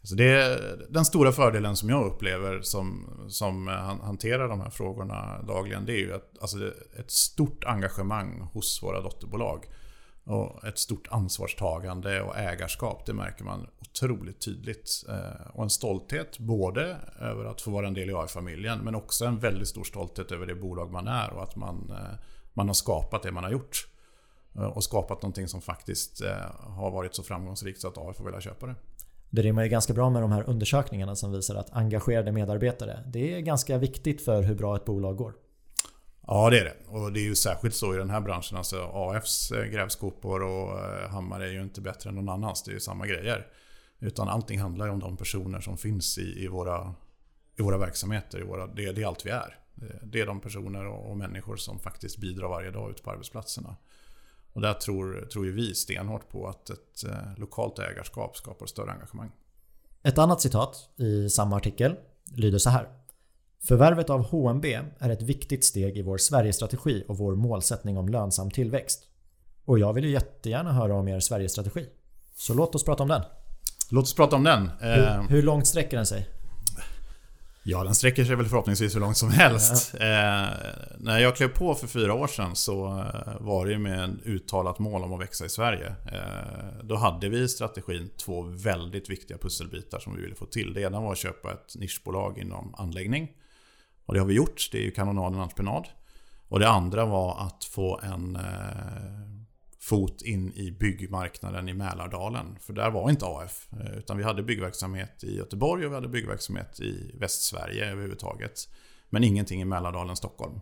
Alltså 0.00 0.14
det 0.14 0.58
den 0.90 1.04
stora 1.04 1.32
fördelen 1.32 1.76
som 1.76 1.90
jag 1.90 2.06
upplever 2.06 2.60
som, 2.62 3.08
som 3.28 3.68
hanterar 4.02 4.48
de 4.48 4.60
här 4.60 4.70
frågorna 4.70 5.42
dagligen. 5.42 5.86
Det 5.86 5.92
är 5.92 5.98
ju 5.98 6.14
att, 6.14 6.38
alltså 6.40 6.58
ett 6.98 7.10
stort 7.10 7.64
engagemang 7.64 8.40
hos 8.40 8.82
våra 8.82 9.00
dotterbolag. 9.00 9.64
Och 10.28 10.64
ett 10.64 10.78
stort 10.78 11.08
ansvarstagande 11.10 12.22
och 12.22 12.36
ägarskap, 12.36 13.06
det 13.06 13.12
märker 13.12 13.44
man 13.44 13.66
otroligt 13.80 14.40
tydligt. 14.40 15.04
Eh, 15.08 15.50
och 15.54 15.62
en 15.62 15.70
stolthet 15.70 16.38
både 16.38 16.96
över 17.20 17.44
att 17.44 17.60
få 17.60 17.70
vara 17.70 17.86
en 17.86 17.94
del 17.94 18.10
i 18.10 18.14
AI-familjen 18.14 18.78
men 18.78 18.94
också 18.94 19.24
en 19.24 19.38
väldigt 19.38 19.68
stor 19.68 19.84
stolthet 19.84 20.32
över 20.32 20.46
det 20.46 20.54
bolag 20.54 20.92
man 20.92 21.08
är 21.08 21.32
och 21.32 21.42
att 21.42 21.56
man, 21.56 21.90
eh, 21.90 22.18
man 22.52 22.66
har 22.66 22.74
skapat 22.74 23.22
det 23.22 23.32
man 23.32 23.44
har 23.44 23.50
gjort. 23.50 23.88
Eh, 24.54 24.64
och 24.64 24.84
skapat 24.84 25.22
någonting 25.22 25.48
som 25.48 25.60
faktiskt 25.60 26.22
har 26.60 26.90
varit 26.90 27.14
så 27.14 27.22
framgångsrikt 27.22 27.80
så 27.80 27.88
att 27.88 27.98
AI 27.98 28.14
får 28.14 28.24
vilja 28.24 28.40
köpa 28.40 28.66
det. 28.66 28.74
Det 29.30 29.42
rimmar 29.42 29.62
ju 29.62 29.68
ganska 29.68 29.92
bra 29.92 30.10
med 30.10 30.22
de 30.22 30.32
här 30.32 30.48
undersökningarna 30.48 31.16
som 31.16 31.32
visar 31.32 31.54
att 31.54 31.72
engagerade 31.72 32.32
medarbetare, 32.32 33.04
det 33.06 33.34
är 33.34 33.40
ganska 33.40 33.78
viktigt 33.78 34.24
för 34.24 34.42
hur 34.42 34.54
bra 34.54 34.76
ett 34.76 34.84
bolag 34.84 35.16
går. 35.16 35.34
Ja 36.30 36.50
det 36.50 36.58
är 36.58 36.64
det. 36.64 36.76
Och 36.88 37.12
det 37.12 37.20
är 37.20 37.24
ju 37.24 37.36
särskilt 37.36 37.74
så 37.74 37.94
i 37.94 37.98
den 37.98 38.10
här 38.10 38.20
branschen. 38.20 38.58
Alltså 38.58 38.90
AFs 38.94 39.50
eh, 39.50 39.64
grävskopor 39.64 40.42
och 40.42 40.78
eh, 40.78 41.10
hammare 41.10 41.48
är 41.48 41.52
ju 41.52 41.62
inte 41.62 41.80
bättre 41.80 42.10
än 42.10 42.16
någon 42.16 42.28
annans. 42.28 42.62
Det 42.62 42.70
är 42.70 42.72
ju 42.72 42.80
samma 42.80 43.06
grejer. 43.06 43.46
Utan 43.98 44.28
allting 44.28 44.60
handlar 44.60 44.86
ju 44.86 44.92
om 44.92 45.00
de 45.00 45.16
personer 45.16 45.60
som 45.60 45.78
finns 45.78 46.18
i, 46.18 46.44
i, 46.44 46.48
våra, 46.48 46.94
i 47.58 47.62
våra 47.62 47.78
verksamheter. 47.78 48.40
I 48.40 48.42
våra, 48.42 48.66
det, 48.66 48.92
det 48.92 49.02
är 49.02 49.06
allt 49.06 49.26
vi 49.26 49.30
är. 49.30 49.58
Eh, 49.82 50.06
det 50.06 50.20
är 50.20 50.26
de 50.26 50.40
personer 50.40 50.86
och, 50.86 51.10
och 51.10 51.16
människor 51.16 51.56
som 51.56 51.78
faktiskt 51.78 52.18
bidrar 52.18 52.48
varje 52.48 52.70
dag 52.70 52.90
ute 52.90 53.02
på 53.02 53.10
arbetsplatserna. 53.10 53.76
Och 54.52 54.60
där 54.60 54.74
tror, 54.74 55.28
tror 55.32 55.46
ju 55.46 55.52
vi 55.52 55.74
stenhårt 55.74 56.28
på 56.28 56.48
att 56.48 56.70
ett 56.70 57.04
eh, 57.04 57.36
lokalt 57.36 57.78
ägarskap 57.78 58.36
skapar 58.36 58.66
större 58.66 58.92
engagemang. 58.92 59.30
Ett 60.02 60.18
annat 60.18 60.40
citat 60.40 60.90
i 60.96 61.28
samma 61.28 61.56
artikel 61.56 61.96
lyder 62.36 62.58
så 62.58 62.70
här. 62.70 62.88
Förvärvet 63.64 64.10
av 64.10 64.22
HMB 64.22 64.64
är 64.98 65.10
ett 65.10 65.22
viktigt 65.22 65.64
steg 65.64 65.98
i 65.98 66.02
vår 66.02 66.18
Sverigestrategi 66.18 67.04
och 67.08 67.18
vår 67.18 67.34
målsättning 67.34 67.98
om 67.98 68.08
lönsam 68.08 68.50
tillväxt. 68.50 69.02
Och 69.64 69.78
jag 69.78 69.92
vill 69.92 70.04
ju 70.04 70.10
jättegärna 70.10 70.72
höra 70.72 70.94
om 70.94 71.08
er 71.08 71.20
Sverigestrategi. 71.20 71.86
Så 72.36 72.54
låt 72.54 72.74
oss 72.74 72.84
prata 72.84 73.02
om 73.02 73.08
den. 73.08 73.22
Låt 73.90 74.02
oss 74.02 74.14
prata 74.14 74.36
om 74.36 74.44
den. 74.44 74.70
Hur, 74.80 74.98
eh, 74.98 75.22
hur 75.22 75.42
långt 75.42 75.66
sträcker 75.66 75.96
den 75.96 76.06
sig? 76.06 76.28
Ja, 77.70 77.84
den 77.84 77.94
sträcker 77.94 78.24
sig 78.24 78.36
väl 78.36 78.46
förhoppningsvis 78.46 78.94
hur 78.94 79.00
långt 79.00 79.16
som 79.16 79.30
helst. 79.30 79.94
Ja. 79.98 80.06
Eh, 80.06 80.52
när 80.98 81.18
jag 81.18 81.36
klev 81.36 81.48
på 81.48 81.74
för 81.74 81.86
fyra 81.86 82.14
år 82.14 82.26
sedan 82.26 82.56
så 82.56 82.86
eh, 82.86 83.40
var 83.40 83.66
det 83.66 83.78
med 83.78 84.04
en 84.04 84.20
uttalat 84.24 84.78
mål 84.78 85.02
om 85.02 85.12
att 85.12 85.20
växa 85.20 85.44
i 85.44 85.48
Sverige. 85.48 85.86
Eh, 85.86 86.84
då 86.84 86.96
hade 86.96 87.28
vi 87.28 87.38
i 87.38 87.48
strategin 87.48 88.10
två 88.16 88.42
väldigt 88.42 89.10
viktiga 89.10 89.38
pusselbitar 89.38 89.98
som 89.98 90.16
vi 90.16 90.22
ville 90.22 90.34
få 90.34 90.46
till. 90.46 90.74
Det 90.74 90.80
ena 90.80 91.00
var 91.00 91.12
att 91.12 91.18
köpa 91.18 91.52
ett 91.52 91.76
nischbolag 91.76 92.38
inom 92.38 92.74
anläggning. 92.78 93.28
Och 94.08 94.14
det 94.14 94.20
har 94.20 94.26
vi 94.26 94.34
gjort. 94.34 94.68
Det 94.72 94.78
är 94.78 94.82
ju 94.82 94.90
kanonaden 94.90 95.40
entreprenad. 95.40 95.88
Och 96.48 96.60
det 96.60 96.68
andra 96.68 97.04
var 97.04 97.46
att 97.46 97.64
få 97.64 98.00
en 98.02 98.36
eh, 98.36 98.42
fot 99.80 100.22
in 100.22 100.52
i 100.52 100.70
byggmarknaden 100.70 101.68
i 101.68 101.74
Mälardalen. 101.74 102.58
För 102.60 102.72
där 102.72 102.90
var 102.90 103.10
inte 103.10 103.26
AF. 103.26 103.68
Eh, 103.72 103.98
utan 103.98 104.16
vi 104.18 104.24
hade 104.24 104.42
byggverksamhet 104.42 105.24
i 105.24 105.36
Göteborg 105.36 105.86
och 105.86 105.90
vi 105.90 105.94
hade 105.94 106.08
byggverksamhet 106.08 106.80
i 106.80 107.10
Västsverige 107.14 107.90
överhuvudtaget. 107.90 108.68
Men 109.10 109.24
ingenting 109.24 109.60
i 109.60 109.64
Mälardalen, 109.64 110.16
Stockholm. 110.16 110.60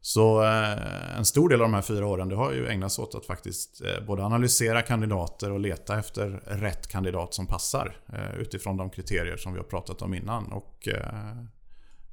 Så 0.00 0.42
eh, 0.42 1.18
en 1.18 1.24
stor 1.24 1.48
del 1.48 1.60
av 1.60 1.64
de 1.64 1.74
här 1.74 1.82
fyra 1.82 2.06
åren 2.06 2.28
det 2.28 2.36
har 2.36 2.52
ju 2.52 2.68
ägnats 2.68 2.98
åt 2.98 3.14
att 3.14 3.26
faktiskt 3.26 3.82
eh, 3.82 4.06
både 4.06 4.24
analysera 4.24 4.82
kandidater 4.82 5.52
och 5.52 5.60
leta 5.60 5.98
efter 5.98 6.28
rätt 6.44 6.86
kandidat 6.86 7.34
som 7.34 7.46
passar. 7.46 7.96
Eh, 8.12 8.40
utifrån 8.40 8.76
de 8.76 8.90
kriterier 8.90 9.36
som 9.36 9.52
vi 9.52 9.58
har 9.58 9.66
pratat 9.66 10.02
om 10.02 10.14
innan. 10.14 10.52
Och 10.52 10.88
eh, 10.88 11.44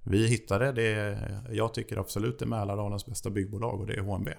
vi 0.03 0.27
hittade 0.27 0.71
det 0.71 1.19
jag 1.51 1.73
tycker 1.73 1.97
absolut 1.97 2.41
är 2.41 2.45
Mälardalens 2.45 3.05
bästa 3.05 3.29
byggbolag 3.29 3.79
och 3.79 3.87
det 3.87 3.93
är 3.93 4.01
HMB. 4.01 4.29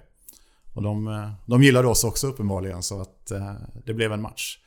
Och 0.75 0.83
de, 0.83 1.07
eh, 1.07 1.31
de 1.45 1.63
gillade 1.63 1.87
oss 1.87 2.03
också 2.03 2.27
uppenbarligen 2.27 2.83
så 2.83 3.01
att 3.01 3.31
eh, 3.31 3.53
det 3.85 3.93
blev 3.93 4.11
en 4.11 4.21
match. 4.21 4.59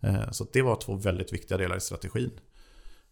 Eh, 0.00 0.30
så 0.30 0.46
det 0.52 0.62
var 0.62 0.76
två 0.76 0.94
väldigt 0.94 1.32
viktiga 1.32 1.58
delar 1.58 1.76
i 1.76 1.80
strategin. 1.80 2.30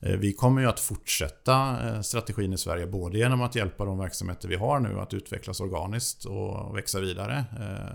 Vi 0.00 0.32
kommer 0.32 0.60
ju 0.60 0.68
att 0.68 0.80
fortsätta 0.80 1.78
strategin 2.02 2.52
i 2.52 2.58
Sverige 2.58 2.86
både 2.86 3.18
genom 3.18 3.42
att 3.42 3.54
hjälpa 3.54 3.84
de 3.84 3.98
verksamheter 3.98 4.48
vi 4.48 4.56
har 4.56 4.80
nu 4.80 5.00
att 5.00 5.14
utvecklas 5.14 5.60
organiskt 5.60 6.24
och 6.24 6.76
växa 6.76 7.00
vidare. 7.00 7.44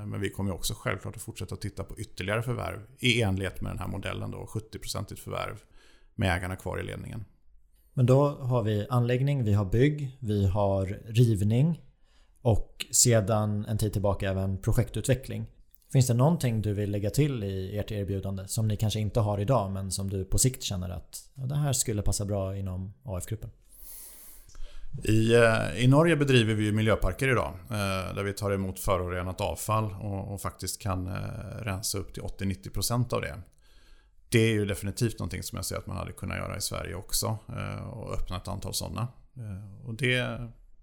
Men 0.06 0.22
vi 0.22 0.30
kommer 0.30 0.54
också 0.54 0.74
självklart 0.74 1.16
att 1.16 1.22
fortsätta 1.22 1.56
titta 1.56 1.84
på 1.84 2.00
ytterligare 2.00 2.44
förvärv 2.44 2.80
i 3.00 3.22
enlighet 3.22 3.62
med 3.62 3.72
den 3.72 3.80
här 3.80 3.88
modellen 3.88 4.32
då, 4.32 4.46
70% 4.46 5.16
förvärv 5.16 5.64
med 6.16 6.38
ägarna 6.38 6.56
kvar 6.56 6.80
i 6.80 6.84
ledningen. 6.84 7.26
Men 7.94 8.06
då 8.06 8.30
har 8.30 8.64
vi 8.64 8.88
anläggning, 8.90 9.44
vi 9.44 9.54
har 9.54 9.66
bygg, 9.66 10.18
vi 10.20 10.48
har 10.48 10.86
rivning 11.06 11.82
och 12.42 12.86
sedan 12.92 13.66
en 13.66 13.78
tid 13.78 13.94
tillbaka 13.94 14.30
även 14.30 14.58
projektutveckling. 14.58 15.46
Finns 15.92 16.08
det 16.08 16.14
någonting 16.14 16.62
du 16.62 16.74
vill 16.74 16.92
lägga 16.92 17.10
till 17.10 17.44
i 17.44 17.78
ert 17.78 17.92
erbjudande 17.92 18.48
som 18.48 18.68
ni 18.68 18.78
kanske 18.78 19.00
inte 19.00 19.20
har 19.20 19.40
idag 19.40 19.72
men 19.72 19.92
som 19.92 20.10
du 20.10 20.26
på 20.26 20.38
sikt 20.38 20.64
känner 20.64 20.90
att 20.90 21.30
ja, 21.34 21.44
det 21.44 21.56
här 21.56 21.74
skulle 21.74 22.02
passa 22.02 22.26
bra 22.26 22.58
inom 22.58 22.94
AF-gruppen? 23.04 23.50
I, 25.04 25.34
eh, 25.34 25.84
I 25.84 25.88
Norge 25.88 26.16
bedriver 26.16 26.54
vi 26.54 26.72
miljöparker 26.72 27.28
idag 27.28 27.54
eh, 27.70 28.16
där 28.16 28.24
vi 28.24 28.34
tar 28.34 28.52
emot 28.52 28.80
förorenat 28.80 29.42
avfall 29.42 29.96
och, 30.02 30.34
och 30.34 30.42
faktiskt 30.42 30.82
kan 30.82 31.08
eh, 31.08 31.14
rensa 31.62 31.98
upp 31.98 32.14
till 32.14 32.24
80-90% 32.24 33.14
av 33.14 33.22
det. 33.22 33.36
Det 34.34 34.40
är 34.40 34.54
ju 34.54 34.66
definitivt 34.66 35.20
någonting 35.20 35.44
som 35.44 35.56
jag 35.56 35.66
ser 35.66 35.78
att 35.78 35.88
man 35.88 35.98
hade 35.98 36.12
kunnat 36.12 36.38
göra 36.38 36.58
i 36.58 36.62
Sverige 36.62 36.96
också 36.96 37.38
eh, 37.48 37.88
och 37.88 38.14
öppna 38.14 38.38
ett 38.38 38.48
antal 38.48 38.74
sådana. 38.74 39.08
Eh, 39.38 39.88
och 39.88 39.94
det, 39.94 40.18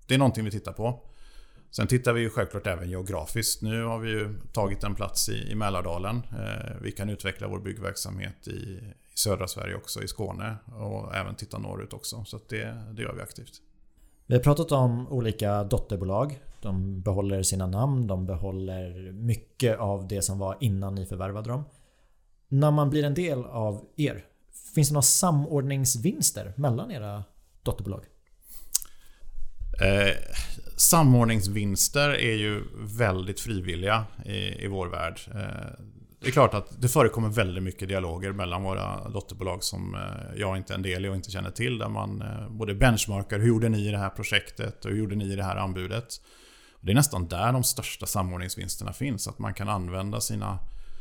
det 0.06 0.14
är 0.14 0.18
någonting 0.18 0.44
vi 0.44 0.50
tittar 0.50 0.72
på. 0.72 1.02
Sen 1.70 1.86
tittar 1.86 2.12
vi 2.12 2.20
ju 2.20 2.30
självklart 2.30 2.66
även 2.66 2.90
geografiskt. 2.90 3.62
Nu 3.62 3.84
har 3.84 3.98
vi 3.98 4.10
ju 4.10 4.40
tagit 4.52 4.84
en 4.84 4.94
plats 4.94 5.28
i, 5.28 5.50
i 5.50 5.54
Mälardalen. 5.54 6.16
Eh, 6.16 6.76
vi 6.82 6.92
kan 6.92 7.10
utveckla 7.10 7.48
vår 7.48 7.60
byggverksamhet 7.60 8.48
i, 8.48 8.50
i, 8.50 8.94
södra 9.14 9.48
Sverige 9.48 9.74
också, 9.74 10.02
i 10.02 10.08
Skåne 10.08 10.56
och 10.78 11.14
även 11.16 11.34
titta 11.34 11.58
norrut 11.58 11.92
också. 11.92 12.24
Så 12.24 12.40
det, 12.48 12.76
det 12.92 13.02
gör 13.02 13.12
vi 13.12 13.22
aktivt. 13.22 13.52
Vi 14.26 14.34
har 14.34 14.42
pratat 14.42 14.72
om 14.72 15.08
olika 15.08 15.64
dotterbolag 15.64 16.40
De 16.60 17.00
behåller 17.00 17.42
sina 17.42 17.66
namn, 17.66 18.06
de 18.06 18.26
behåller 18.26 19.12
mycket 19.12 19.78
av 19.78 20.08
det 20.08 20.22
som 20.22 20.38
var 20.38 20.56
innan 20.60 20.94
ni 20.94 21.06
förvärvade 21.06 21.50
dem. 21.50 21.64
När 22.52 22.70
man 22.70 22.90
blir 22.90 23.04
en 23.04 23.14
del 23.14 23.44
av 23.44 23.84
er, 23.96 24.24
finns 24.74 24.88
det 24.88 24.92
några 24.92 25.02
samordningsvinster 25.02 26.52
mellan 26.56 26.90
era 26.90 27.24
dotterbolag? 27.62 28.04
Eh, 29.80 30.14
samordningsvinster 30.76 32.10
är 32.10 32.34
ju 32.34 32.62
väldigt 32.98 33.40
frivilliga 33.40 34.04
i, 34.24 34.64
i 34.64 34.66
vår 34.66 34.86
värld. 34.86 35.20
Eh, 35.26 35.84
det 36.20 36.28
är 36.28 36.32
klart 36.32 36.54
att 36.54 36.82
det 36.82 36.88
förekommer 36.88 37.28
väldigt 37.28 37.62
mycket 37.62 37.88
dialoger 37.88 38.32
mellan 38.32 38.62
våra 38.62 39.08
dotterbolag 39.08 39.64
som 39.64 39.94
eh, 39.94 40.40
jag 40.40 40.56
inte 40.56 40.72
är 40.72 40.74
en 40.74 40.82
del 40.82 41.04
i 41.04 41.08
och 41.08 41.16
inte 41.16 41.30
känner 41.30 41.50
till. 41.50 41.78
Där 41.78 41.88
man 41.88 42.22
eh, 42.22 42.48
både 42.50 42.74
benchmarkar, 42.74 43.38
hur 43.38 43.48
gjorde 43.48 43.68
ni 43.68 43.88
i 43.88 43.90
det 43.90 43.98
här 43.98 44.10
projektet 44.10 44.84
och 44.84 44.90
hur 44.90 44.98
gjorde 44.98 45.16
ni 45.16 45.32
i 45.32 45.36
det 45.36 45.44
här 45.44 45.56
anbudet? 45.56 46.20
Det 46.80 46.90
är 46.90 46.94
nästan 46.94 47.28
där 47.28 47.52
de 47.52 47.62
största 47.62 48.06
samordningsvinsterna 48.06 48.92
finns. 48.92 49.28
Att 49.28 49.38
man 49.38 49.54
kan 49.54 49.68
använda 49.68 50.20
sina 50.20 50.58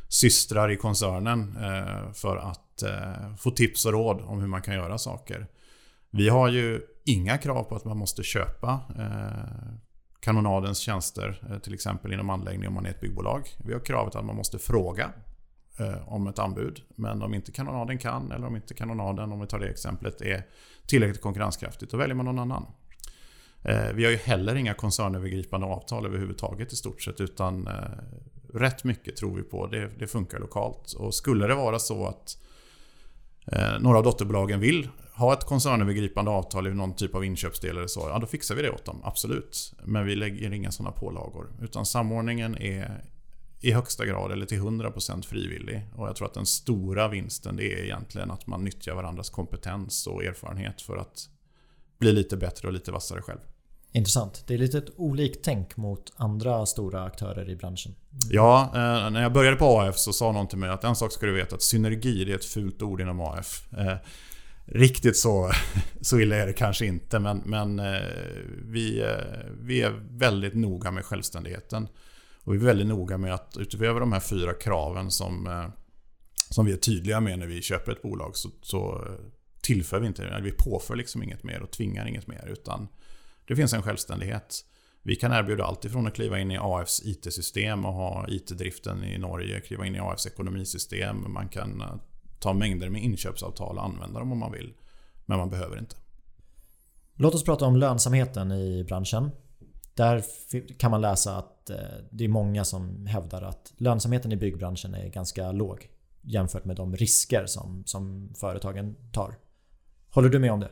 systrar 0.10 0.72
i 0.72 0.76
koncernen 0.76 1.58
eh, 1.58 2.12
för 2.14 2.38
att 2.38 2.84
eh, 2.84 3.36
få 3.38 3.52
tips 3.52 3.86
och 3.86 3.92
råd 3.92 4.22
om 4.22 4.40
hur 4.40 4.48
man 4.48 4.62
kan 4.62 4.74
göra 4.74 4.98
saker. 4.98 5.48
Vi 6.10 6.30
har 6.30 6.50
ju 6.50 6.82
inga 7.06 7.38
krav 7.38 7.64
på 7.64 7.76
att 7.76 7.86
man 7.86 7.98
måste 7.98 8.24
köpa 8.24 8.80
eh, 8.98 9.74
kanonadens 10.20 10.80
tjänster, 10.80 11.60
till 11.64 11.74
exempel 11.74 12.14
inom 12.14 12.30
anläggning 12.30 12.68
om 12.68 12.74
man 12.74 12.86
är 12.86 12.90
ett 12.90 13.02
byggbolag. 13.02 13.48
Vi 13.66 13.74
har 13.74 13.80
kravet 13.80 14.16
att 14.16 14.26
man 14.26 14.36
måste 14.36 14.60
fråga 14.60 15.12
om 16.06 16.28
ett 16.28 16.40
anbud. 16.40 16.82
Men 16.96 17.22
om 17.22 17.34
inte 17.34 17.52
kanonaden 17.52 17.98
kan, 17.98 18.32
eller 18.32 18.48
om 18.48 18.56
inte 18.56 18.74
kanonaden, 18.74 19.32
om 19.32 19.40
vi 19.40 19.48
tar 19.48 19.60
det 19.60 19.70
exemplet, 19.70 20.22
är 20.22 20.46
tillräckligt 20.88 21.22
konkurrenskraftigt, 21.22 21.92
då 21.92 21.98
väljer 21.98 22.16
man 22.16 22.26
någon 22.26 22.40
annan. 22.40 22.66
Vi 23.94 24.04
har 24.04 24.12
ju 24.12 24.18
heller 24.18 24.56
inga 24.56 24.74
koncernövergripande 24.74 25.68
avtal 25.68 26.06
överhuvudtaget 26.06 26.74
i 26.74 26.76
stort 26.76 27.02
sett, 27.02 27.22
utan 27.22 27.70
rätt 28.54 28.84
mycket 28.84 29.16
tror 29.16 29.36
vi 29.36 29.44
på. 29.44 29.68
Det, 29.68 29.92
det 30.00 30.08
funkar 30.08 30.40
lokalt. 30.40 30.94
Och 30.94 31.16
skulle 31.16 31.48
det 31.48 31.56
vara 31.56 31.80
så 31.80 32.08
att 32.08 32.38
eh, 33.52 33.80
några 33.80 33.98
av 33.98 34.04
dotterbolagen 34.04 34.60
vill 34.60 34.90
ha 35.14 35.34
ett 35.34 35.46
koncernövergripande 35.46 36.32
avtal 36.32 36.68
i 36.68 36.74
någon 36.74 36.96
typ 36.96 37.16
av 37.16 37.26
inköpsdel 37.26 37.78
eller 37.78 37.88
så, 37.88 38.00
ja 38.00 38.20
då 38.20 38.28
fixar 38.28 38.56
vi 38.56 38.62
det 38.62 38.72
åt 38.72 38.86
dem. 38.86 39.02
Absolut. 39.04 39.74
Men 39.84 40.06
vi 40.06 40.16
lägger 40.16 40.54
inga 40.54 40.72
sådana 40.72 40.92
pålagor. 40.92 41.48
Utan 41.62 41.86
samordningen 41.86 42.58
är 42.58 43.04
i 43.62 43.72
högsta 43.72 44.06
grad 44.06 44.32
eller 44.32 44.46
till 44.46 44.60
100% 44.60 45.26
frivillig. 45.26 45.86
Och 45.96 46.08
jag 46.08 46.16
tror 46.16 46.28
att 46.28 46.34
den 46.34 46.46
stora 46.46 47.08
vinsten 47.08 47.56
det 47.56 47.74
är 47.74 47.84
egentligen 47.84 48.32
att 48.32 48.48
man 48.48 48.64
nyttjar 48.64 48.96
varandras 48.96 49.30
kompetens 49.30 50.08
och 50.08 50.24
erfarenhet 50.24 50.82
för 50.82 50.98
att 50.98 51.30
bli 52.00 52.12
lite 52.12 52.38
bättre 52.38 52.68
och 52.68 52.74
lite 52.74 52.92
vassare 52.92 53.22
själv. 53.22 53.40
Intressant. 53.92 54.44
Det 54.48 54.54
är 54.54 54.58
lite 54.58 54.78
ett 54.78 54.90
olikt 54.96 55.44
tänk 55.44 55.78
mot 55.78 56.14
andra 56.16 56.66
stora 56.66 57.04
aktörer 57.04 57.50
i 57.50 57.56
branschen. 57.56 57.96
Ja, 58.30 58.72
eh, 58.74 59.10
när 59.10 59.22
jag 59.22 59.34
började 59.34 59.58
på 59.58 59.80
AF 59.80 59.98
så 59.98 60.14
sa 60.14 60.32
någon 60.32 60.48
till 60.48 60.58
mig 60.58 60.70
att 60.70 60.84
en 60.84 60.96
sak 60.96 61.12
ska 61.12 61.26
du 61.26 61.34
veta 61.34 61.56
att 61.56 61.62
synergi 61.62 62.32
är 62.32 62.36
ett 62.36 62.46
fult 62.46 62.82
ord 62.82 63.02
inom 63.02 63.22
AF. 63.22 63.74
Eh, 63.74 63.96
riktigt 64.66 65.18
så, 65.18 65.52
så 66.02 66.20
illa 66.20 66.36
är 66.36 66.48
det 66.48 66.54
kanske 66.54 66.86
inte 66.86 67.20
men, 67.20 67.38
men 67.46 67.80
eh, 67.80 68.02
vi, 68.66 69.16
vi 69.62 69.82
är 69.82 69.92
väldigt 70.10 70.56
noga 70.56 70.92
med 70.92 71.06
självständigheten. 71.06 71.88
Och 72.44 72.54
vi 72.54 72.58
är 72.58 72.64
väldigt 72.64 72.88
noga 72.88 73.18
med 73.18 73.34
att 73.34 73.58
utöver 73.60 74.00
de 74.00 74.14
här 74.14 74.20
fyra 74.20 74.54
kraven 74.54 75.12
som, 75.12 75.66
som 76.50 76.66
vi 76.66 76.72
är 76.72 76.78
tydliga 76.78 77.20
med 77.20 77.40
när 77.40 77.48
vi 77.48 77.62
köper 77.62 77.92
ett 77.92 78.02
bolag 78.02 78.36
så, 78.36 78.50
så 78.62 79.08
tillför 79.62 80.00
vi 80.00 80.08
inte, 80.08 80.40
vi 80.44 80.52
påför 80.52 80.96
liksom 80.96 81.24
inget 81.24 81.44
mer 81.44 81.62
och 81.62 81.72
tvingar 81.72 82.08
inget 82.08 82.28
mer 82.28 82.48
utan 82.52 82.88
det 83.50 83.56
finns 83.56 83.74
en 83.74 83.82
självständighet. 83.82 84.66
Vi 85.04 85.16
kan 85.16 85.34
erbjuda 85.34 85.64
allt 85.64 85.86
ifrån 85.86 86.08
att 86.08 86.14
kliva 86.14 86.40
in 86.40 86.52
i 86.52 86.58
AFs 86.62 87.02
IT-system 87.06 87.86
och 87.86 87.94
ha 87.94 88.26
IT-driften 88.28 89.04
i 89.04 89.18
Norge, 89.18 89.62
kliva 89.62 89.86
in 89.86 89.96
i 89.96 90.00
AFs 90.00 90.28
ekonomisystem. 90.28 91.34
Man 91.34 91.50
kan 91.50 91.82
eh, 91.82 91.96
ta 92.40 92.54
mängder 92.54 92.90
med 92.90 93.04
inköpsavtal 93.04 93.78
och 93.78 93.86
använda 93.86 94.20
dem 94.20 94.32
om 94.32 94.38
man 94.38 94.52
vill. 94.52 94.74
Men 95.26 95.38
man 95.38 95.50
behöver 95.50 95.80
inte. 95.80 95.96
Låt 97.14 97.36
oss 97.36 97.44
prata 97.44 97.66
om 97.66 97.76
lönsamheten 97.76 98.52
i 98.52 98.84
branschen. 98.84 99.32
Där 99.94 100.24
kan 100.78 100.92
man 100.92 101.02
läsa 101.02 101.38
att 101.38 101.70
eh, 101.70 101.78
det 102.12 102.24
är 102.24 102.30
många 102.30 102.66
som 102.66 103.06
hävdar 103.06 103.42
att 103.42 103.74
lönsamheten 103.78 104.32
i 104.32 104.36
byggbranschen 104.36 104.94
är 104.94 105.10
ganska 105.10 105.52
låg 105.52 105.90
jämfört 106.22 106.66
med 106.66 106.76
de 106.76 106.96
risker 106.96 107.46
som, 107.46 107.84
som 107.86 108.34
företagen 108.36 108.96
tar. 109.14 109.36
Håller 110.10 110.30
du 110.30 110.40
med 110.40 110.52
om 110.52 110.60
det? 110.60 110.70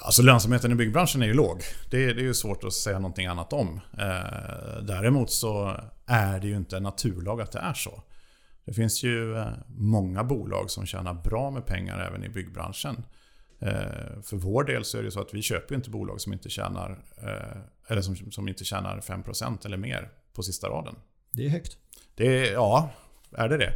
Alltså 0.00 0.22
lönsamheten 0.22 0.72
i 0.72 0.74
byggbranschen 0.74 1.22
är 1.22 1.26
ju 1.26 1.34
låg. 1.34 1.62
Det, 1.90 2.12
det 2.12 2.20
är 2.20 2.24
ju 2.24 2.34
svårt 2.34 2.64
att 2.64 2.72
säga 2.72 2.98
någonting 2.98 3.26
annat 3.26 3.52
om. 3.52 3.80
Eh, 3.98 4.82
däremot 4.82 5.30
så 5.30 5.80
är 6.06 6.40
det 6.40 6.46
ju 6.46 6.56
inte 6.56 6.76
en 6.76 6.82
naturlag 6.82 7.40
att 7.40 7.52
det 7.52 7.58
är 7.58 7.74
så. 7.74 8.02
Det 8.64 8.72
finns 8.72 9.02
ju 9.02 9.36
eh, 9.36 9.48
många 9.68 10.24
bolag 10.24 10.70
som 10.70 10.86
tjänar 10.86 11.14
bra 11.14 11.50
med 11.50 11.66
pengar 11.66 11.98
även 11.98 12.24
i 12.24 12.28
byggbranschen. 12.28 13.04
Eh, 13.60 14.22
för 14.22 14.36
vår 14.36 14.64
del 14.64 14.84
så 14.84 14.98
är 14.98 15.02
det 15.02 15.10
så 15.10 15.20
att 15.20 15.34
vi 15.34 15.42
köper 15.42 15.74
inte 15.74 15.90
bolag 15.90 16.20
som 16.20 16.32
inte 16.32 16.50
tjänar, 16.50 17.04
eh, 17.22 17.60
eller 17.88 18.02
som, 18.02 18.16
som 18.16 18.48
inte 18.48 18.64
tjänar 18.64 19.00
5% 19.00 19.66
eller 19.66 19.76
mer 19.76 20.10
på 20.32 20.42
sista 20.42 20.68
raden. 20.68 20.94
Det 21.30 21.46
är 21.46 21.50
högt. 21.50 21.76
Det 22.14 22.48
är, 22.48 22.52
ja, 22.52 22.90
är 23.32 23.48
det 23.48 23.58
det? 23.58 23.72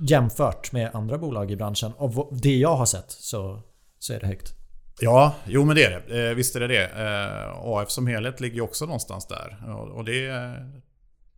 Jämfört 0.00 0.72
med 0.72 0.90
andra 0.94 1.18
bolag 1.18 1.50
i 1.50 1.56
branschen. 1.56 1.92
Och 1.92 2.36
det 2.36 2.56
jag 2.56 2.76
har 2.76 2.86
sett 2.86 3.10
så, 3.10 3.62
så 3.98 4.12
är 4.12 4.20
det 4.20 4.26
högt. 4.26 4.61
Ja, 5.04 5.34
jo 5.46 5.64
men 5.64 5.76
det 5.76 5.84
är 5.84 6.02
det. 6.06 6.28
Eh, 6.28 6.34
visst 6.34 6.56
är 6.56 6.60
det 6.60 6.66
det. 6.66 6.84
Eh, 6.84 7.58
AF 7.58 7.90
som 7.90 8.06
helhet 8.06 8.40
ligger 8.40 8.56
ju 8.56 8.62
också 8.62 8.86
någonstans 8.86 9.26
där. 9.26 9.74
Och 9.92 10.04
det, 10.04 10.54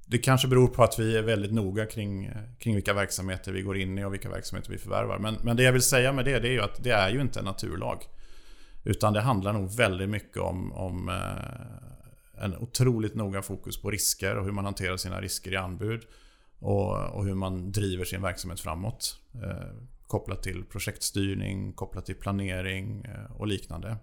det 0.06 0.18
kanske 0.18 0.48
beror 0.48 0.68
på 0.68 0.84
att 0.84 0.98
vi 0.98 1.16
är 1.16 1.22
väldigt 1.22 1.52
noga 1.52 1.86
kring, 1.86 2.30
kring 2.58 2.74
vilka 2.74 2.92
verksamheter 2.92 3.52
vi 3.52 3.62
går 3.62 3.76
in 3.76 3.98
i 3.98 4.04
och 4.04 4.12
vilka 4.12 4.28
verksamheter 4.28 4.70
vi 4.70 4.78
förvärvar. 4.78 5.18
Men, 5.18 5.36
men 5.42 5.56
det 5.56 5.62
jag 5.62 5.72
vill 5.72 5.82
säga 5.82 6.12
med 6.12 6.24
det, 6.24 6.38
det 6.38 6.48
är 6.48 6.52
ju 6.52 6.60
att 6.60 6.84
det 6.84 6.90
är 6.90 7.10
ju 7.10 7.20
inte 7.20 7.38
en 7.38 7.44
naturlag. 7.44 7.98
Utan 8.84 9.12
det 9.12 9.20
handlar 9.20 9.52
nog 9.52 9.76
väldigt 9.76 10.08
mycket 10.08 10.42
om, 10.42 10.72
om 10.72 11.08
eh, 11.08 12.44
en 12.44 12.56
otroligt 12.56 13.14
noga 13.14 13.42
fokus 13.42 13.82
på 13.82 13.90
risker 13.90 14.36
och 14.36 14.44
hur 14.44 14.52
man 14.52 14.64
hanterar 14.64 14.96
sina 14.96 15.20
risker 15.20 15.52
i 15.52 15.56
anbud. 15.56 16.02
Och, 16.58 17.14
och 17.14 17.24
hur 17.24 17.34
man 17.34 17.72
driver 17.72 18.04
sin 18.04 18.22
verksamhet 18.22 18.60
framåt. 18.60 19.18
Eh, 19.34 19.93
kopplat 20.06 20.42
till 20.42 20.64
projektstyrning, 20.64 21.72
kopplat 21.72 22.06
till 22.06 22.14
planering 22.14 23.04
eh, 23.04 23.36
och 23.36 23.46
liknande. 23.46 23.96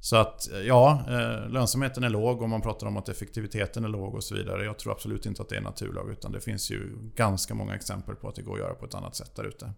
Så 0.00 0.16
att 0.16 0.52
eh, 0.52 0.58
ja, 0.58 1.04
eh, 1.08 1.50
lönsamheten 1.50 2.04
är 2.04 2.08
låg 2.08 2.42
och 2.42 2.48
man 2.48 2.62
pratar 2.62 2.86
om 2.86 2.96
att 2.96 3.08
effektiviteten 3.08 3.84
är 3.84 3.88
låg 3.88 4.14
och 4.14 4.24
så 4.24 4.34
vidare. 4.34 4.64
Jag 4.64 4.78
tror 4.78 4.92
absolut 4.92 5.26
inte 5.26 5.42
att 5.42 5.48
det 5.48 5.56
är 5.56 5.60
naturlag 5.60 6.10
utan 6.10 6.32
det 6.32 6.40
finns 6.40 6.70
ju 6.70 6.92
ganska 7.14 7.54
många 7.54 7.74
exempel 7.74 8.14
på 8.14 8.28
att 8.28 8.34
det 8.34 8.42
går 8.42 8.52
att 8.52 8.58
göra 8.58 8.74
på 8.74 8.86
ett 8.86 8.94
annat 8.94 9.16
sätt 9.16 9.34
där 9.34 9.44
ute. 9.44 9.72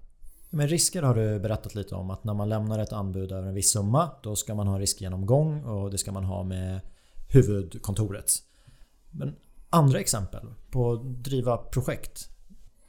Men 0.51 0.68
risker 0.68 1.03
har 1.03 1.14
du 1.14 1.40
berättat 1.40 1.75
lite 1.75 1.94
om 1.94 2.11
att 2.11 2.25
när 2.25 2.35
man 2.35 2.49
lämnar 2.49 2.79
ett 2.79 2.92
anbud 2.92 3.33
över 3.33 3.49
en 3.49 3.55
viss 3.55 3.73
summa 3.73 4.11
då 4.23 4.37
ska 4.37 4.55
man 4.55 4.66
ha 4.66 4.79
riskgenomgång 4.79 5.64
och 5.64 5.90
det 5.90 5.99
ska 5.99 6.12
man 6.12 6.25
ha 6.25 6.42
med 6.44 6.81
huvudkontoret. 7.29 8.33
Men 9.11 9.37
andra 9.70 10.01
exempel 10.01 10.46
på 10.70 10.92
att 10.92 11.05
driva 11.05 11.57
projekt. 11.57 12.29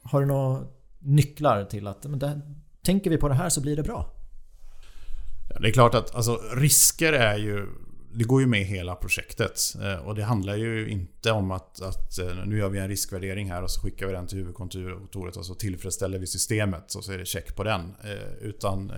Har 0.02 0.20
du 0.20 0.26
några 0.26 0.64
nycklar 1.02 1.64
till 1.64 1.86
att 1.86 2.04
men 2.04 2.18
det, 2.18 2.40
tänker 2.84 3.10
vi 3.10 3.16
på 3.16 3.28
det 3.28 3.34
här 3.34 3.48
så 3.48 3.60
blir 3.60 3.76
det 3.76 3.82
bra? 3.82 4.14
Det 5.60 5.68
är 5.68 5.72
klart 5.72 5.94
att 5.94 6.14
alltså, 6.14 6.40
risker 6.54 7.12
är 7.12 7.36
ju... 7.36 7.68
Det 8.14 8.24
går 8.24 8.40
ju 8.40 8.46
med 8.46 8.60
i 8.60 8.64
hela 8.64 8.94
projektet. 8.94 9.60
Eh, 9.82 9.94
och 9.94 10.14
det 10.14 10.24
handlar 10.24 10.56
ju 10.56 10.88
inte 10.88 11.32
om 11.32 11.50
att, 11.50 11.82
att 11.82 12.18
eh, 12.18 12.46
nu 12.46 12.58
gör 12.58 12.68
vi 12.68 12.78
en 12.78 12.88
riskvärdering 12.88 13.50
här 13.50 13.62
och 13.62 13.70
så 13.70 13.80
skickar 13.80 14.06
vi 14.06 14.12
den 14.12 14.26
till 14.26 14.38
huvudkontoret 14.38 15.36
och 15.36 15.46
så 15.46 15.54
tillfredsställer 15.54 16.18
vi 16.18 16.26
systemet 16.26 16.94
och 16.94 17.04
så 17.04 17.12
är 17.12 17.18
det 17.18 17.26
check 17.26 17.56
på 17.56 17.64
den. 17.64 17.94
Eh, 18.04 18.32
utan 18.40 18.92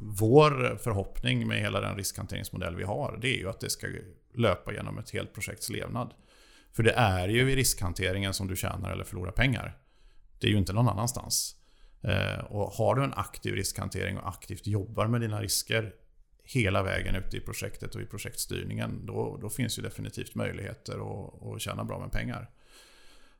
vår 0.00 0.78
förhoppning 0.82 1.48
med 1.48 1.60
hela 1.60 1.80
den 1.80 1.96
riskhanteringsmodell 1.96 2.76
vi 2.76 2.84
har 2.84 3.18
det 3.22 3.28
är 3.28 3.38
ju 3.38 3.48
att 3.48 3.60
det 3.60 3.70
ska 3.70 3.86
löpa 4.34 4.72
genom 4.72 4.98
ett 4.98 5.10
helt 5.10 5.34
projekts 5.34 5.70
levnad. 5.70 6.14
För 6.72 6.82
det 6.82 6.92
är 6.92 7.28
ju 7.28 7.52
i 7.52 7.56
riskhanteringen 7.56 8.34
som 8.34 8.48
du 8.48 8.56
tjänar 8.56 8.92
eller 8.92 9.04
förlorar 9.04 9.32
pengar. 9.32 9.76
Det 10.38 10.46
är 10.46 10.50
ju 10.50 10.58
inte 10.58 10.72
någon 10.72 10.88
annanstans. 10.88 11.56
Eh, 12.02 12.44
och 12.44 12.72
har 12.72 12.94
du 12.94 13.04
en 13.04 13.14
aktiv 13.14 13.54
riskhantering 13.54 14.18
och 14.18 14.28
aktivt 14.28 14.66
jobbar 14.66 15.06
med 15.06 15.20
dina 15.20 15.40
risker 15.40 15.94
hela 16.44 16.82
vägen 16.82 17.14
ute 17.14 17.36
i 17.36 17.40
projektet 17.40 17.94
och 17.94 18.00
i 18.00 18.06
projektstyrningen, 18.06 19.06
då, 19.06 19.38
då 19.42 19.48
finns 19.48 19.78
ju 19.78 19.82
definitivt 19.82 20.34
möjligheter 20.34 20.94
att, 20.94 21.42
att 21.46 21.60
tjäna 21.60 21.84
bra 21.84 21.98
med 21.98 22.12
pengar. 22.12 22.50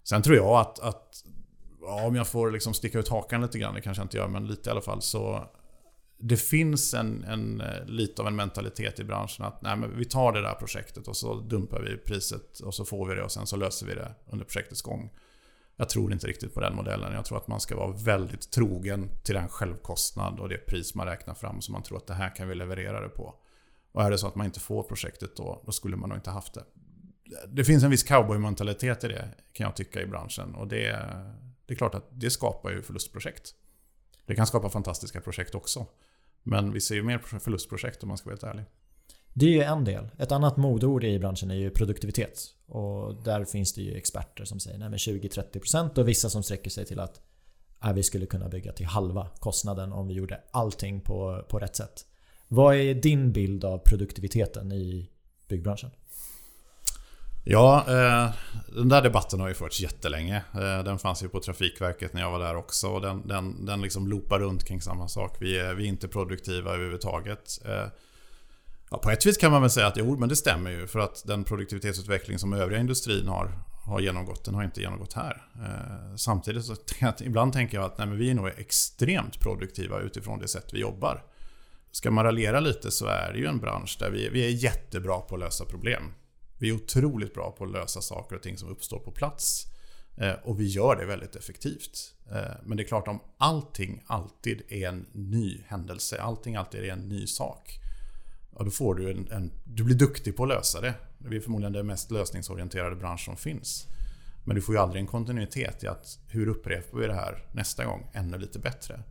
Sen 0.03 0.23
tror 0.23 0.37
jag 0.37 0.61
att, 0.61 0.79
att 0.79 1.25
ja, 1.81 2.07
om 2.07 2.17
jag 2.17 2.29
får 2.29 2.51
liksom 2.51 2.75
sticka 2.75 2.99
ut 2.99 3.09
hakan 3.09 3.43
lite 3.43 3.59
grann, 3.59 3.75
det 3.75 3.81
kanske 3.81 4.01
jag 4.01 4.05
inte 4.05 4.17
gör, 4.17 4.29
men 4.29 4.47
lite 4.47 4.69
i 4.69 4.73
alla 4.73 4.81
fall, 4.81 5.03
så 5.03 5.49
det 6.19 6.37
finns 6.37 6.95
en, 6.95 7.25
en, 7.25 7.61
eh, 7.61 7.85
lite 7.87 8.23
av 8.23 8.29
en 8.29 8.37
mentalitet 8.37 9.01
i 9.01 9.05
branschen 9.05 9.45
att 9.45 9.63
nej, 9.63 9.77
men 9.77 9.99
vi 9.99 10.05
tar 10.05 10.33
det 10.33 10.43
där 10.43 10.55
projektet 10.55 11.09
och 11.09 11.17
så 11.17 11.35
dumpar 11.35 11.81
vi 11.81 11.97
priset 11.97 12.61
och 12.61 12.75
så 12.75 12.85
får 12.85 13.09
vi 13.09 13.15
det 13.15 13.23
och 13.23 13.33
sen 13.33 13.47
så 13.47 13.57
löser 13.57 13.87
vi 13.87 13.95
det 13.95 14.15
under 14.27 14.45
projektets 14.45 14.83
gång. 14.83 15.11
Jag 15.81 15.89
tror 15.89 16.13
inte 16.13 16.27
riktigt 16.27 16.55
på 16.55 16.61
den 16.61 16.75
modellen. 16.75 17.13
Jag 17.13 17.25
tror 17.25 17.39
att 17.39 17.49
man 17.49 17.61
ska 17.61 17.77
vara 17.77 17.93
väldigt 17.93 18.51
trogen 18.51 19.11
till 19.23 19.35
den 19.35 19.49
självkostnad 19.49 20.41
och 20.41 20.49
det 20.49 20.67
pris 20.67 20.95
man 20.95 21.07
räknar 21.07 21.35
fram 21.35 21.61
som 21.61 21.73
man 21.73 21.83
tror 21.83 21.99
att 21.99 22.07
det 22.07 22.15
här 22.15 22.37
kan 22.37 22.49
vi 22.49 22.55
leverera 22.55 23.01
det 23.01 23.09
på. 23.09 23.35
Och 23.93 24.03
är 24.03 24.11
det 24.11 24.19
så 24.19 24.27
att 24.27 24.35
man 24.35 24.47
inte 24.47 24.61
får 24.61 24.83
projektet 24.83 25.37
då, 25.37 25.63
då 25.67 25.73
skulle 25.73 25.97
man 25.97 26.09
nog 26.09 26.19
inte 26.19 26.31
haft 26.31 26.55
det. 26.55 26.65
det 27.49 27.65
finns 27.65 27.85
en 27.85 27.91
viss 27.91 28.03
cowboy-mentalitet 28.03 29.05
i 29.05 29.09
det 29.09 29.35
kan 29.53 29.65
jag 29.65 29.77
tycka 29.77 30.03
i 30.03 30.07
branschen. 30.07 30.55
Och 30.55 30.69
det, 30.69 31.07
det 31.67 31.75
är 31.75 31.77
klart 31.77 31.95
att 31.95 32.09
det 32.11 32.31
skapar 32.31 32.71
ju 32.71 32.83
förlustprojekt. 32.83 33.55
Det 34.27 34.35
kan 34.35 34.47
skapa 34.47 34.71
fantastiska 34.71 35.21
projekt 35.21 35.55
också. 35.55 35.87
Men 36.43 36.73
vi 36.73 36.81
ser 36.81 36.95
ju 36.95 37.03
mer 37.03 37.19
förlustprojekt 37.19 38.03
om 38.03 38.09
man 38.09 38.19
ska 38.19 38.25
vara 38.25 38.35
helt 38.35 38.45
ärlig. 38.45 38.65
Det 39.39 39.47
är 39.47 39.51
ju 39.51 39.63
en 39.63 39.85
del. 39.85 40.09
Ett 40.19 40.33
annat 40.33 40.57
modord 40.57 41.05
i 41.05 41.19
branschen 41.19 41.51
är 41.51 41.55
ju 41.55 41.71
produktivitet. 41.71 42.41
Och 42.67 43.15
där 43.25 43.45
finns 43.45 43.75
det 43.75 43.83
ju 43.83 43.97
experter 43.97 44.45
som 44.45 44.61
säger 44.61 44.79
20-30% 44.79 45.99
och 45.99 46.09
vissa 46.09 46.31
som 46.31 46.43
sträcker 46.43 46.71
sig 46.71 46.87
till 46.87 47.01
att 47.01 47.21
äh, 47.85 47.93
vi 47.93 48.03
skulle 48.03 48.27
kunna 48.27 48.49
bygga 48.49 48.73
till 48.73 48.87
halva 48.87 49.29
kostnaden 49.39 49.93
om 49.93 50.09
vi 50.09 50.15
gjorde 50.15 50.41
allting 50.51 51.01
på, 51.01 51.45
på 51.49 51.59
rätt 51.59 51.77
sätt. 51.77 52.07
Vad 52.49 52.77
är 52.77 52.95
din 52.95 53.33
bild 53.33 53.65
av 53.65 53.79
produktiviteten 53.79 54.73
i 54.73 55.11
byggbranschen? 55.49 55.91
Ja, 57.45 57.85
eh, 57.89 58.35
den 58.75 58.89
där 58.89 59.03
debatten 59.03 59.41
har 59.41 59.49
ju 59.49 59.55
förts 59.55 59.81
jättelänge. 59.81 60.37
Eh, 60.55 60.85
den 60.85 60.99
fanns 60.99 61.23
ju 61.23 61.29
på 61.29 61.41
Trafikverket 61.41 62.13
när 62.13 62.21
jag 62.21 62.31
var 62.31 62.39
där 62.39 62.57
också. 62.57 62.89
Och 62.89 63.01
den, 63.01 63.29
den, 63.29 63.67
den 63.67 63.83
liksom 63.83 64.09
loopar 64.09 64.39
runt 64.39 64.65
kring 64.65 64.81
samma 64.81 65.09
sak. 65.09 65.37
Vi 65.41 65.59
är, 65.59 65.75
vi 65.75 65.85
är 65.85 65.89
inte 65.89 66.09
produktiva 66.09 66.71
överhuvudtaget. 66.71 67.61
Eh, 67.65 67.87
ja, 68.91 68.99
på 68.99 69.11
ett 69.11 69.27
vis 69.27 69.37
kan 69.37 69.53
man 69.53 69.63
väl 69.63 69.71
säga 69.71 69.87
att 69.87 69.97
jo, 69.97 70.17
men 70.17 70.29
det 70.29 70.37
stämmer 70.37 70.71
ju. 70.71 70.87
För 70.87 70.99
att 70.99 71.23
den 71.27 71.45
produktivitetsutveckling 71.45 72.39
som 72.39 72.53
övriga 72.53 72.81
industrin 72.81 73.29
har, 73.29 73.53
har 73.85 74.01
genomgått, 74.01 74.45
den 74.45 74.55
har 74.55 74.65
inte 74.65 74.81
genomgått 74.81 75.13
här. 75.13 75.47
Eh, 75.55 76.17
samtidigt 76.17 76.65
så 76.65 76.77
ibland 77.21 77.53
tänker 77.53 77.77
jag 77.77 77.85
att 77.85 77.99
nej, 77.99 78.07
men 78.07 78.19
vi 78.19 78.31
är 78.31 78.35
nog 78.35 78.49
extremt 78.49 79.41
produktiva 79.41 80.01
utifrån 80.01 80.39
det 80.39 80.49
sätt 80.49 80.71
vi 80.73 80.81
jobbar. 80.81 81.25
Ska 81.91 82.11
man 82.11 82.25
raljera 82.25 82.61
lite 82.61 82.91
så 82.91 83.07
är 83.07 83.33
det 83.33 83.39
ju 83.39 83.47
en 83.47 83.59
bransch 83.59 83.97
där 84.01 84.11
vi, 84.11 84.29
vi 84.29 84.47
är 84.47 84.51
jättebra 84.51 85.21
på 85.21 85.35
att 85.35 85.41
lösa 85.41 85.65
problem. 85.65 86.03
Vi 86.59 86.69
är 86.69 86.73
otroligt 86.73 87.35
bra 87.35 87.51
på 87.59 87.65
att 87.65 87.71
lösa 87.71 88.01
saker 88.01 88.37
och 88.37 88.43
ting 88.43 88.59
som 88.59 88.69
uppstår 88.69 88.99
på 88.99 89.11
plats. 89.11 89.67
Eh, 90.17 90.33
och 90.45 90.61
vi 90.61 90.67
gör 90.67 90.97
det 90.97 91.07
väldigt 91.07 91.37
effektivt. 91.37 92.15
Eh, 92.31 92.57
men 92.65 92.77
det 92.77 92.83
är 92.83 92.89
klart 92.89 93.09
om 93.09 93.21
allting 93.39 94.03
alltid 94.07 94.63
är 94.69 94.89
en 94.89 95.07
ny 95.13 95.63
händelse, 95.67 96.21
allting 96.21 96.57
alltid 96.57 96.85
är 96.85 96.93
en 96.93 97.09
ny 97.09 97.27
sak. 97.27 97.81
Ja, 98.59 98.65
då 98.65 98.71
får 98.71 98.95
du 98.95 99.11
en, 99.11 99.29
en, 99.31 99.51
Du 99.65 99.85
blir 99.85 99.97
duktig 99.97 100.37
på 100.37 100.43
att 100.43 100.49
lösa 100.49 100.81
det. 100.81 100.95
Vi 101.19 101.37
är 101.37 101.41
förmodligen 101.41 101.73
den 101.73 101.87
mest 101.87 102.11
lösningsorienterade 102.11 102.97
bransch 102.97 103.25
som 103.25 103.37
finns. 103.37 103.87
Men 104.45 104.57
du 104.57 104.63
får 104.63 104.75
ju 104.75 104.81
aldrig 104.81 105.01
en 105.01 105.07
kontinuitet 105.07 105.85
i 105.85 105.87
att 105.87 106.19
hur 106.29 106.49
upprepar 106.49 106.99
vi 106.99 107.07
det 107.07 107.15
här 107.15 107.45
nästa 107.53 107.85
gång 107.85 108.11
ännu 108.13 108.39
lite 108.39 108.59
bättre. 108.59 109.03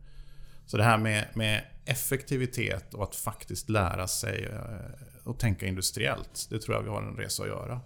Så 0.66 0.76
det 0.76 0.84
här 0.84 0.98
med, 0.98 1.28
med 1.34 1.64
effektivitet 1.84 2.94
och 2.94 3.02
att 3.02 3.16
faktiskt 3.16 3.68
lära 3.68 4.08
sig 4.08 4.44
eh, 4.44 5.28
och 5.28 5.38
tänka 5.38 5.66
industriellt. 5.66 6.46
Det 6.50 6.58
tror 6.58 6.76
jag 6.76 6.82
vi 6.82 6.88
har 6.88 7.02
en 7.02 7.16
resa 7.16 7.42
att 7.42 7.48
göra. 7.48 7.80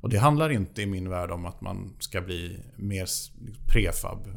Och 0.00 0.08
det 0.08 0.18
handlar 0.18 0.50
inte 0.50 0.82
i 0.82 0.86
min 0.86 1.08
värld 1.08 1.30
om 1.30 1.46
att 1.46 1.60
man 1.60 1.96
ska 1.98 2.20
bli 2.20 2.58
mer 2.76 3.08
prefab, 3.66 4.36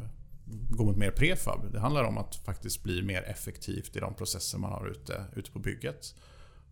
gå 0.70 0.86
mot 0.86 0.98
mer 0.98 1.12
prefab. 1.12 1.72
Det 1.72 1.80
handlar 1.80 2.04
om 2.04 2.18
att 2.18 2.36
faktiskt 2.36 2.84
bli 2.84 3.02
mer 3.02 3.22
effektivt 3.22 3.96
i 3.96 4.00
de 4.00 4.14
processer 4.14 4.58
man 4.58 4.72
har 4.72 4.88
ute, 4.88 5.24
ute 5.36 5.52
på 5.52 5.60
bygget. 5.60 6.16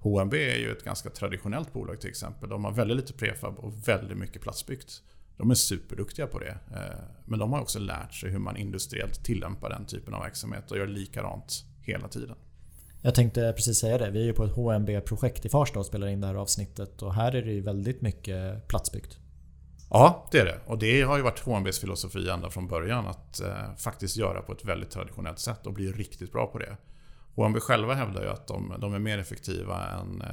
HMB 0.04 0.34
är 0.34 0.58
ju 0.58 0.72
ett 0.72 0.84
ganska 0.84 1.10
traditionellt 1.10 1.74
bolag 1.74 2.02
till 2.02 2.10
exempel. 2.10 2.50
De 2.50 2.66
har 2.66 2.72
väldigt 2.72 2.98
lite 2.98 3.14
prefab 3.14 3.60
och 3.60 3.88
väldigt 3.88 4.18
mycket 4.18 4.42
platsbyggt. 4.42 5.02
De 5.38 5.52
är 5.52 5.56
superduktiga 5.56 6.28
på 6.28 6.40
det. 6.40 6.58
Eh, 6.72 7.04
men 7.26 7.40
de 7.40 7.54
har 7.54 7.62
också 7.62 7.80
lärt 7.80 8.14
sig 8.14 8.30
hur 8.30 8.40
man 8.40 8.58
industriellt 8.58 9.26
tillämpar 9.26 9.70
den 9.70 9.86
typen 9.86 10.14
av 10.14 10.22
verksamhet 10.22 10.72
och 10.72 10.78
gör 10.78 10.88
likadant 10.88 11.66
hela 11.82 12.08
tiden. 12.08 12.36
Jag 13.02 13.16
tänkte 13.16 13.54
precis 13.56 13.78
säga 13.78 13.98
det. 13.98 14.10
Vi 14.10 14.22
är 14.22 14.26
ju 14.26 14.34
på 14.34 14.44
ett 14.44 14.52
HMB-projekt 14.52 15.46
i 15.46 15.50
Farsta 15.50 15.80
och 15.80 15.86
spelar 15.86 16.08
in 16.08 16.22
det 16.22 16.28
här 16.28 16.36
avsnittet 16.36 17.02
och 17.02 17.14
här 17.14 17.36
är 17.36 17.42
det 17.42 17.52
ju 17.52 17.62
väldigt 17.62 18.02
mycket 18.02 18.68
platsbyggt. 18.68 19.18
Ja, 19.90 20.28
det 20.32 20.40
är 20.40 20.46
det. 20.46 20.60
Och 20.66 20.78
det 20.78 21.02
har 21.02 21.18
ju 21.18 21.24
varit 21.24 21.40
HMBs 21.40 21.80
filosofi 21.80 22.30
ända 22.30 22.50
från 22.50 22.68
början 22.68 23.08
att 23.08 23.42
eh, 23.42 23.76
faktiskt 23.78 24.18
göra 24.18 24.42
på 24.42 24.52
ett 24.52 24.66
väldigt 24.66 24.90
traditionellt 24.90 25.40
sätt 25.40 25.68
och 25.68 25.74
bli 25.74 25.92
riktigt 25.92 26.32
bra 26.32 26.48
på 26.48 26.58
det. 26.58 26.78
HMB 27.36 27.60
själva 27.60 27.94
hävdar 27.94 28.22
ju 28.22 28.30
att 28.30 28.48
de, 28.48 28.74
de 28.80 28.94
är 28.94 29.00
mer 29.00 29.18
effektiva 29.18 29.90
än 29.90 30.22
eh, 30.22 30.28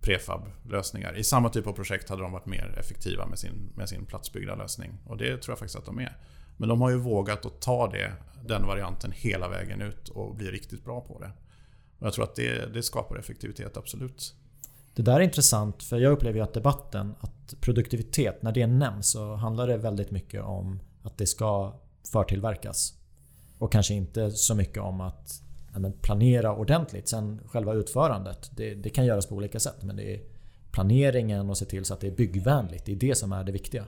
prefab-lösningar. 0.00 1.16
I 1.16 1.24
samma 1.24 1.48
typ 1.48 1.66
av 1.66 1.72
projekt 1.72 2.08
hade 2.08 2.22
de 2.22 2.32
varit 2.32 2.46
mer 2.46 2.78
effektiva 2.78 3.26
med 3.26 3.38
sin, 3.38 3.72
med 3.74 3.88
sin 3.88 4.06
platsbyggda 4.06 4.54
lösning. 4.54 4.98
Och 5.06 5.16
det 5.16 5.42
tror 5.42 5.52
jag 5.52 5.58
faktiskt 5.58 5.78
att 5.78 5.84
de 5.84 5.98
är. 5.98 6.16
Men 6.56 6.68
de 6.68 6.80
har 6.80 6.90
ju 6.90 6.96
vågat 6.96 7.46
att 7.46 7.60
ta 7.60 7.90
det, 7.90 8.12
den 8.46 8.66
varianten 8.66 9.12
hela 9.12 9.48
vägen 9.48 9.82
ut 9.82 10.08
och 10.08 10.34
bli 10.34 10.50
riktigt 10.50 10.84
bra 10.84 11.00
på 11.00 11.18
det. 11.18 11.30
Och 11.98 12.06
jag 12.06 12.12
tror 12.12 12.24
att 12.24 12.34
det, 12.34 12.74
det 12.74 12.82
skapar 12.82 13.16
effektivitet, 13.16 13.76
absolut. 13.76 14.34
Det 14.94 15.02
där 15.02 15.16
är 15.16 15.20
intressant 15.20 15.82
för 15.82 15.98
jag 15.98 16.12
upplever 16.12 16.38
ju 16.38 16.44
att 16.44 16.54
debatten, 16.54 17.14
att 17.20 17.54
produktivitet, 17.60 18.42
när 18.42 18.52
det 18.52 18.66
nämns 18.66 19.10
så 19.10 19.34
handlar 19.34 19.66
det 19.66 19.76
väldigt 19.76 20.10
mycket 20.10 20.42
om 20.42 20.80
att 21.02 21.18
det 21.18 21.26
ska 21.26 21.74
förtillverkas. 22.12 22.94
Och 23.58 23.72
kanske 23.72 23.94
inte 23.94 24.30
så 24.30 24.54
mycket 24.54 24.82
om 24.82 25.00
att 25.00 25.42
men, 25.74 25.92
planera 25.92 26.54
ordentligt. 26.54 27.08
Sen 27.08 27.40
själva 27.46 27.74
utförandet, 27.74 28.50
det, 28.56 28.74
det, 28.74 28.90
kan 28.90 29.06
göras 29.06 29.26
på 29.26 29.34
olika 29.34 29.60
sätt. 29.60 29.82
Men 29.82 29.96
det 29.96 30.14
är 30.14 30.20
planeringen 30.70 31.50
och 31.50 31.58
se 31.58 31.64
till 31.64 31.84
så 31.84 31.94
att 31.94 32.00
det 32.00 32.06
är 32.06 32.16
byggvänligt. 32.16 32.84
Det 32.84 32.92
är 32.92 32.96
det 32.96 33.14
som 33.14 33.32
är 33.32 33.44
det 33.44 33.52
viktiga. 33.52 33.84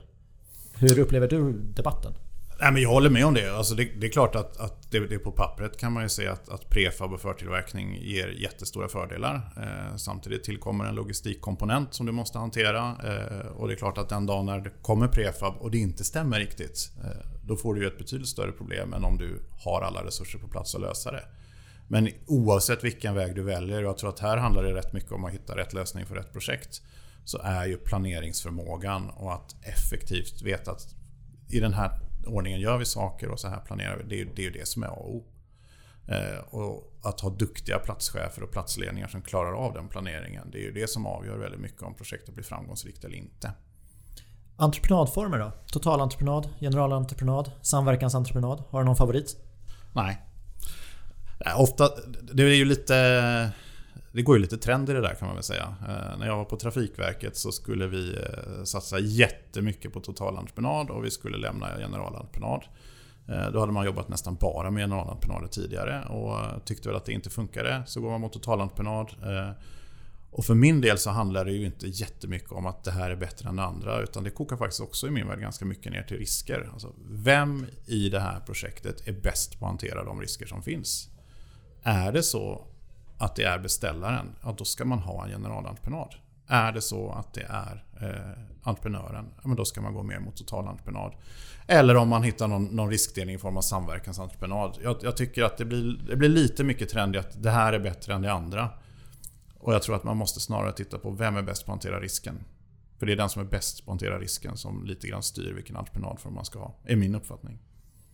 Hur 0.73 0.99
upplever 0.99 1.27
du 1.27 1.53
debatten? 1.53 2.13
Nej, 2.61 2.71
men 2.71 2.81
jag 2.81 2.89
håller 2.89 3.09
med 3.09 3.25
om 3.25 3.33
det. 3.33 3.57
Alltså 3.57 3.75
det, 3.75 3.89
det 3.99 4.07
är 4.07 4.11
klart 4.11 4.35
att, 4.35 4.57
att 4.57 4.91
det, 4.91 4.99
det, 4.99 5.19
på 5.19 5.31
pappret 5.31 5.77
kan 5.77 5.93
man 5.93 6.03
ju 6.03 6.09
se 6.09 6.27
att, 6.27 6.49
att 6.49 6.69
prefab 6.69 7.13
och 7.13 7.21
förtillverkning 7.21 7.97
ger 8.01 8.27
jättestora 8.27 8.87
fördelar. 8.87 9.35
Eh, 9.35 9.95
samtidigt 9.95 10.43
tillkommer 10.43 10.85
en 10.85 10.95
logistikkomponent 10.95 11.93
som 11.93 12.05
du 12.05 12.11
måste 12.11 12.37
hantera. 12.37 12.95
Eh, 13.03 13.47
och 13.47 13.67
det 13.67 13.73
är 13.73 13.77
klart 13.77 13.97
att 13.97 14.09
den 14.09 14.25
dagen 14.25 14.45
när 14.45 14.59
det 14.59 14.71
kommer 14.81 15.07
prefab 15.07 15.53
och 15.59 15.71
det 15.71 15.77
inte 15.77 16.03
stämmer 16.03 16.39
riktigt. 16.39 16.91
Eh, 17.03 17.25
då 17.43 17.55
får 17.55 17.75
du 17.75 17.81
ju 17.81 17.87
ett 17.87 17.97
betydligt 17.97 18.29
större 18.29 18.51
problem 18.51 18.93
än 18.93 19.03
om 19.03 19.17
du 19.17 19.41
har 19.63 19.81
alla 19.81 20.05
resurser 20.05 20.39
på 20.39 20.47
plats 20.47 20.75
att 20.75 20.81
lösa 20.81 21.11
det. 21.11 21.23
Men 21.91 22.09
oavsett 22.27 22.83
vilken 22.83 23.15
väg 23.15 23.35
du 23.35 23.43
väljer, 23.43 23.83
och 23.83 23.89
jag 23.89 23.97
tror 23.97 24.09
att 24.09 24.19
här 24.19 24.37
handlar 24.37 24.63
det 24.63 24.73
rätt 24.73 24.93
mycket 24.93 25.11
om 25.11 25.25
att 25.25 25.31
hitta 25.31 25.57
rätt 25.57 25.73
lösning 25.73 26.05
för 26.05 26.15
rätt 26.15 26.33
projekt. 26.33 26.81
Så 27.25 27.37
är 27.43 27.65
ju 27.65 27.77
planeringsförmågan 27.77 29.09
och 29.09 29.33
att 29.33 29.55
effektivt 29.61 30.41
veta 30.41 30.71
att 30.71 30.95
i 31.49 31.59
den 31.59 31.73
här 31.73 31.99
ordningen 32.27 32.59
gör 32.59 32.77
vi 32.77 32.85
saker 32.85 33.29
och 33.29 33.39
så 33.39 33.47
här 33.47 33.59
planerar 33.59 33.97
vi. 33.97 34.03
Det 34.03 34.21
är, 34.21 34.35
det 34.35 34.41
är 34.41 34.43
ju 34.43 34.51
det 34.51 34.67
som 34.67 34.83
är 34.83 34.87
A 34.87 34.91
och 34.91 35.15
O. 35.15 35.23
Eh, 36.07 36.55
och 36.55 36.93
att 37.03 37.21
ha 37.21 37.29
duktiga 37.29 37.79
platschefer 37.79 38.43
och 38.43 38.51
platsledningar 38.51 39.07
som 39.07 39.21
klarar 39.21 39.53
av 39.53 39.73
den 39.73 39.87
planeringen. 39.87 40.51
Det 40.51 40.57
är 40.57 40.63
ju 40.63 40.71
det 40.71 40.89
som 40.89 41.05
avgör 41.05 41.37
väldigt 41.37 41.61
mycket 41.61 41.81
om 41.81 41.95
projektet 41.95 42.35
blir 42.35 42.45
framgångsrikt 42.45 43.03
eller 43.03 43.17
inte. 43.17 43.51
Entreprenadformer 44.55 45.39
då? 45.39 45.51
Totalentreprenad, 45.67 46.49
generalentreprenad, 46.59 47.51
samverkansentreprenad. 47.61 48.63
Har 48.69 48.79
du 48.79 48.85
någon 48.85 48.95
favorit? 48.95 49.37
Nej. 49.93 50.30
Eh, 51.45 51.61
ofta, 51.61 51.89
det 52.33 52.43
är 52.43 52.47
ju 52.47 52.65
lite... 52.65 53.51
Det 54.13 54.21
går 54.21 54.35
ju 54.35 54.41
lite 54.41 54.57
trend 54.57 54.89
i 54.89 54.93
det 54.93 55.01
där 55.01 55.15
kan 55.15 55.27
man 55.27 55.35
väl 55.35 55.43
säga. 55.43 55.75
Eh, 55.81 56.17
när 56.19 56.27
jag 56.27 56.37
var 56.37 56.45
på 56.45 56.57
Trafikverket 56.57 57.37
så 57.37 57.51
skulle 57.51 57.87
vi 57.87 58.15
eh, 58.15 58.63
satsa 58.63 58.99
jättemycket 58.99 59.93
på 59.93 59.99
totalentreprenad 59.99 60.89
och 60.89 61.05
vi 61.05 61.11
skulle 61.11 61.37
lämna 61.37 61.67
generalentreprenad. 61.77 62.63
Då 63.53 63.59
hade 63.59 63.71
man 63.71 63.85
jobbat 63.85 64.09
nästan 64.09 64.35
bara 64.35 64.71
med 64.71 64.83
generalentreprenader 64.83 65.47
tidigare 65.47 66.05
och 66.05 66.65
tyckte 66.65 66.89
väl 66.89 66.97
att 66.97 67.05
det 67.05 67.11
inte 67.11 67.29
funkade. 67.29 67.83
Så 67.85 68.01
går 68.01 68.09
man 68.09 68.21
mot 68.21 68.33
totalentreprenad. 68.33 69.07
Och 70.31 70.45
för 70.45 70.55
min 70.55 70.81
del 70.81 70.97
så 70.97 71.09
handlar 71.09 71.45
det 71.45 71.51
ju 71.51 71.65
inte 71.65 71.87
jättemycket 71.87 72.51
om 72.51 72.65
att 72.65 72.83
det 72.83 72.91
här 72.91 73.09
är 73.09 73.15
bättre 73.15 73.49
än 73.49 73.55
det 73.55 73.63
andra. 73.63 74.01
Utan 74.01 74.23
det 74.23 74.29
kokar 74.29 74.57
faktiskt 74.57 74.81
också 74.81 75.07
i 75.07 75.11
min 75.11 75.27
värld 75.27 75.39
ganska 75.39 75.65
mycket 75.65 75.91
ner 75.91 76.03
till 76.03 76.17
risker. 76.17 76.69
Alltså, 76.73 76.93
vem 77.09 77.65
i 77.85 78.09
det 78.09 78.19
här 78.19 78.39
projektet 78.39 79.07
är 79.07 79.13
bäst 79.13 79.59
på 79.59 79.65
att 79.65 79.69
hantera 79.69 80.03
de 80.03 80.21
risker 80.21 80.45
som 80.45 80.61
finns? 80.61 81.09
Är 81.83 82.11
det 82.11 82.23
så 82.23 82.61
att 83.17 83.35
det 83.35 83.43
är 83.43 83.59
beställaren, 83.59 84.35
ja 84.43 84.55
då 84.57 84.65
ska 84.65 84.85
man 84.85 84.99
ha 84.99 85.25
en 85.25 85.31
generalentreprenad. 85.31 86.15
Är 86.47 86.71
det 86.71 86.81
så 86.81 87.11
att 87.11 87.33
det 87.33 87.45
är 87.49 87.83
eh, 88.01 88.43
entreprenören, 88.63 89.25
ja, 89.35 89.47
men 89.47 89.55
då 89.55 89.65
ska 89.65 89.81
man 89.81 89.93
gå 89.93 90.03
mer 90.03 90.19
mot 90.19 90.35
totalentreprenad. 90.35 91.13
Eller 91.67 91.95
om 91.95 92.09
man 92.09 92.23
hittar 92.23 92.47
någon, 92.47 92.65
någon 92.65 92.89
riskdelning 92.89 93.35
i 93.35 93.37
form 93.37 93.57
av 93.57 93.61
samverkansentreprenad. 93.61 94.77
Jag, 94.83 94.97
jag 95.01 95.17
tycker 95.17 95.43
att 95.43 95.57
det 95.57 95.65
blir, 95.65 95.99
det 96.07 96.15
blir 96.15 96.29
lite 96.29 96.63
mycket 96.63 96.89
trend 96.89 97.15
i 97.15 97.19
att 97.19 97.43
det 97.43 97.49
här 97.51 97.73
är 97.73 97.79
bättre 97.79 98.13
än 98.13 98.21
det 98.21 98.31
andra. 98.31 98.69
Och 99.57 99.73
jag 99.73 99.83
tror 99.83 99.95
att 99.95 100.03
man 100.03 100.17
måste 100.17 100.39
snarare 100.39 100.71
titta 100.71 100.97
på 100.97 101.11
vem 101.11 101.37
är 101.37 101.41
bäst 101.41 101.65
på 101.65 101.71
att 101.71 101.75
hantera 101.75 101.99
risken. 101.99 102.43
För 102.97 103.05
det 103.05 103.11
är 103.11 103.17
den 103.17 103.29
som 103.29 103.41
är 103.41 103.45
bäst 103.45 103.85
på 103.85 103.91
att 103.91 103.93
hantera 103.93 104.19
risken 104.19 104.57
som 104.57 104.85
lite 104.85 105.07
grann 105.07 105.23
styr 105.23 105.53
vilken 105.53 105.75
entreprenadform 105.75 106.33
man 106.33 106.45
ska 106.45 106.59
ha. 106.59 106.75
Är 106.85 106.95
min 106.95 107.15
uppfattning. 107.15 107.59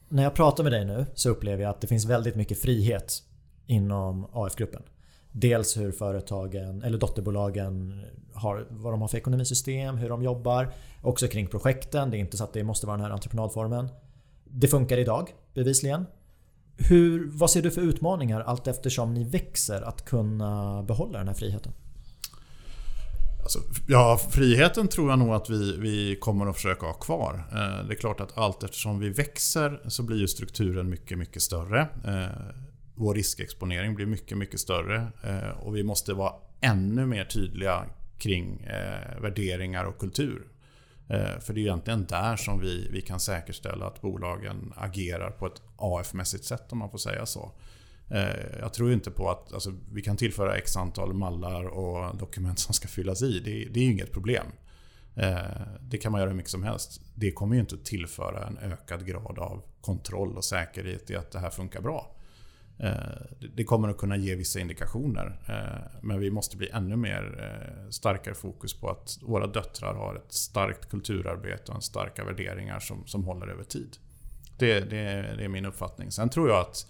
När 0.10 0.24
jag 0.24 0.34
pratar 0.34 0.64
med 0.64 0.74
dig 0.74 0.86
nu 0.86 1.06
så 1.16 1.30
upplever 1.30 1.64
jag 1.64 1.70
att 1.70 1.82
det 1.82 1.88
finns 1.88 2.06
väldigt 2.06 2.36
mycket 2.36 2.62
frihet 2.62 3.24
inom 3.68 4.28
AF-gruppen. 4.34 4.84
Dels 5.32 5.78
hur 5.78 5.92
företagen 5.92 6.84
eller 6.84 6.98
dotterbolagen 6.98 8.06
har, 8.34 8.68
vad 8.70 8.94
de 8.94 9.02
har 9.02 9.08
för 9.08 9.18
ekonomisystem, 9.18 9.98
hur 9.98 10.10
de 10.10 10.24
jobbar. 10.24 10.74
Också 11.02 11.28
kring 11.28 11.48
projekten. 11.48 12.12
Det 12.12 12.18
är 12.18 12.20
inte 12.20 12.38
så 12.38 12.44
att 12.44 12.54
det 12.54 12.64
måste 12.64 12.88
vara 12.88 12.98
den 12.98 13.06
här 13.06 13.12
entreprenadformen. 13.12 13.90
Det 14.44 14.68
funkar 14.68 14.98
idag 14.98 15.34
bevisligen. 15.54 16.06
Hur, 16.78 17.32
vad 17.34 17.52
ser 17.52 17.62
du 17.62 17.72
för 17.72 17.82
utmaningar 17.82 18.42
allt 18.42 18.68
eftersom 18.68 19.14
ni 19.14 19.24
växer 19.24 19.82
att 19.82 20.06
kunna 20.06 20.84
behålla 20.84 21.18
den 21.18 21.28
här 21.28 21.36
friheten? 21.36 21.74
Alltså, 23.48 23.60
ja, 23.88 24.20
friheten 24.32 24.88
tror 24.88 25.10
jag 25.10 25.20
nog 25.20 25.34
att 25.34 25.50
vi, 25.50 25.78
vi 25.78 26.16
kommer 26.16 26.46
att 26.46 26.56
försöka 26.56 26.86
ha 26.86 26.94
kvar. 26.94 27.34
Eh, 27.52 27.88
det 27.88 27.94
är 27.94 28.00
klart 28.00 28.20
att 28.20 28.38
allt 28.38 28.64
eftersom 28.64 29.00
vi 29.00 29.10
växer 29.10 29.82
så 29.88 30.04
blir 30.04 30.18
ju 30.18 30.28
strukturen 30.28 30.90
mycket, 30.90 31.18
mycket 31.18 31.42
större. 31.42 31.82
Eh, 31.82 32.66
vår 33.00 33.14
riskexponering 33.14 33.96
blir 33.96 34.06
mycket, 34.06 34.38
mycket 34.38 34.60
större. 34.60 35.08
Eh, 35.24 35.50
och 35.50 35.76
vi 35.76 35.84
måste 35.84 36.14
vara 36.14 36.34
ännu 36.62 37.06
mer 37.06 37.26
tydliga 37.26 37.86
kring 38.18 38.64
eh, 38.64 39.22
värderingar 39.22 39.86
och 39.86 39.98
kultur. 39.98 40.48
Eh, 41.10 41.40
för 41.40 41.54
det 41.54 41.60
är 41.60 41.62
egentligen 41.62 42.06
där 42.06 42.36
som 42.36 42.60
vi, 42.60 42.90
vi 42.92 43.02
kan 43.02 43.20
säkerställa 43.20 43.88
att 43.88 44.02
bolagen 44.02 44.74
agerar 44.76 45.32
på 45.32 45.46
ett 45.46 45.62
AF-mässigt 45.78 46.44
sätt 46.44 46.72
om 46.72 46.78
man 46.78 46.92
får 46.92 46.98
säga 46.98 47.26
så. 47.26 47.52
Eh, 48.10 48.60
jag 48.60 48.74
tror 48.74 48.94
inte 48.94 49.12
på 49.12 49.30
att 49.30 49.54
alltså, 49.54 49.74
vi 49.94 50.02
kan 50.02 50.18
tillföra 50.18 50.58
x 50.58 50.78
antal 50.78 51.14
mallar 51.14 51.64
och 51.64 52.18
dokument 52.18 52.60
som 52.60 52.74
ska 52.74 52.88
fyllas 52.88 53.22
i. 53.22 53.40
Det, 53.40 53.74
det 53.74 53.80
är 53.80 53.84
ju 53.84 53.92
inget 53.92 54.12
problem. 54.12 54.46
Det 55.82 55.98
kan 55.98 56.12
man 56.12 56.22
göra 56.22 56.30
hur 56.30 56.38
mycket 56.38 56.52
som 56.52 56.64
helst. 56.64 57.02
Det 57.16 57.32
kommer 57.32 57.56
ju 57.56 57.60
inte 57.60 57.76
att 57.76 57.86
tillföra 57.86 58.48
en 58.48 58.58
ökad 58.58 59.06
grad 59.06 59.40
av 59.40 59.64
kontroll 59.82 60.38
och 60.38 60.44
säkerhet 60.44 61.10
i 61.10 61.16
att 61.16 61.32
det 61.32 61.40
här 61.40 61.50
funkar 61.50 61.82
bra. 61.82 62.17
Eh, 62.80 62.96
det 63.56 63.64
kommer 63.64 63.90
att 63.90 63.98
kunna 63.98 64.18
ge 64.18 64.36
vissa 64.36 64.60
indikationer. 64.60 65.40
Eh, 65.48 66.00
men 66.02 66.20
vi 66.20 66.32
måste 66.32 66.58
bli 66.58 66.70
ännu 66.70 66.96
mer 66.96 67.40
eh, 67.40 67.90
starkare 67.90 68.34
fokus 68.34 68.74
på 68.74 68.90
att 68.90 69.20
våra 69.22 69.48
döttrar 69.48 69.94
har 69.94 70.16
ett 70.16 70.34
starkt 70.34 70.90
kulturarbete 70.90 71.72
och 71.72 71.76
en 71.76 71.82
starka 71.82 72.24
värderingar 72.24 72.80
som, 72.80 73.08
som 73.08 73.24
håller 73.24 73.48
över 73.48 73.64
tid. 73.64 73.98
Det, 74.58 74.80
det, 74.80 75.36
det 75.38 75.44
är 75.44 75.48
min 75.48 75.66
uppfattning. 75.66 76.12
Sen 76.12 76.30
tror 76.30 76.50
jag 76.50 76.60
att 76.60 76.88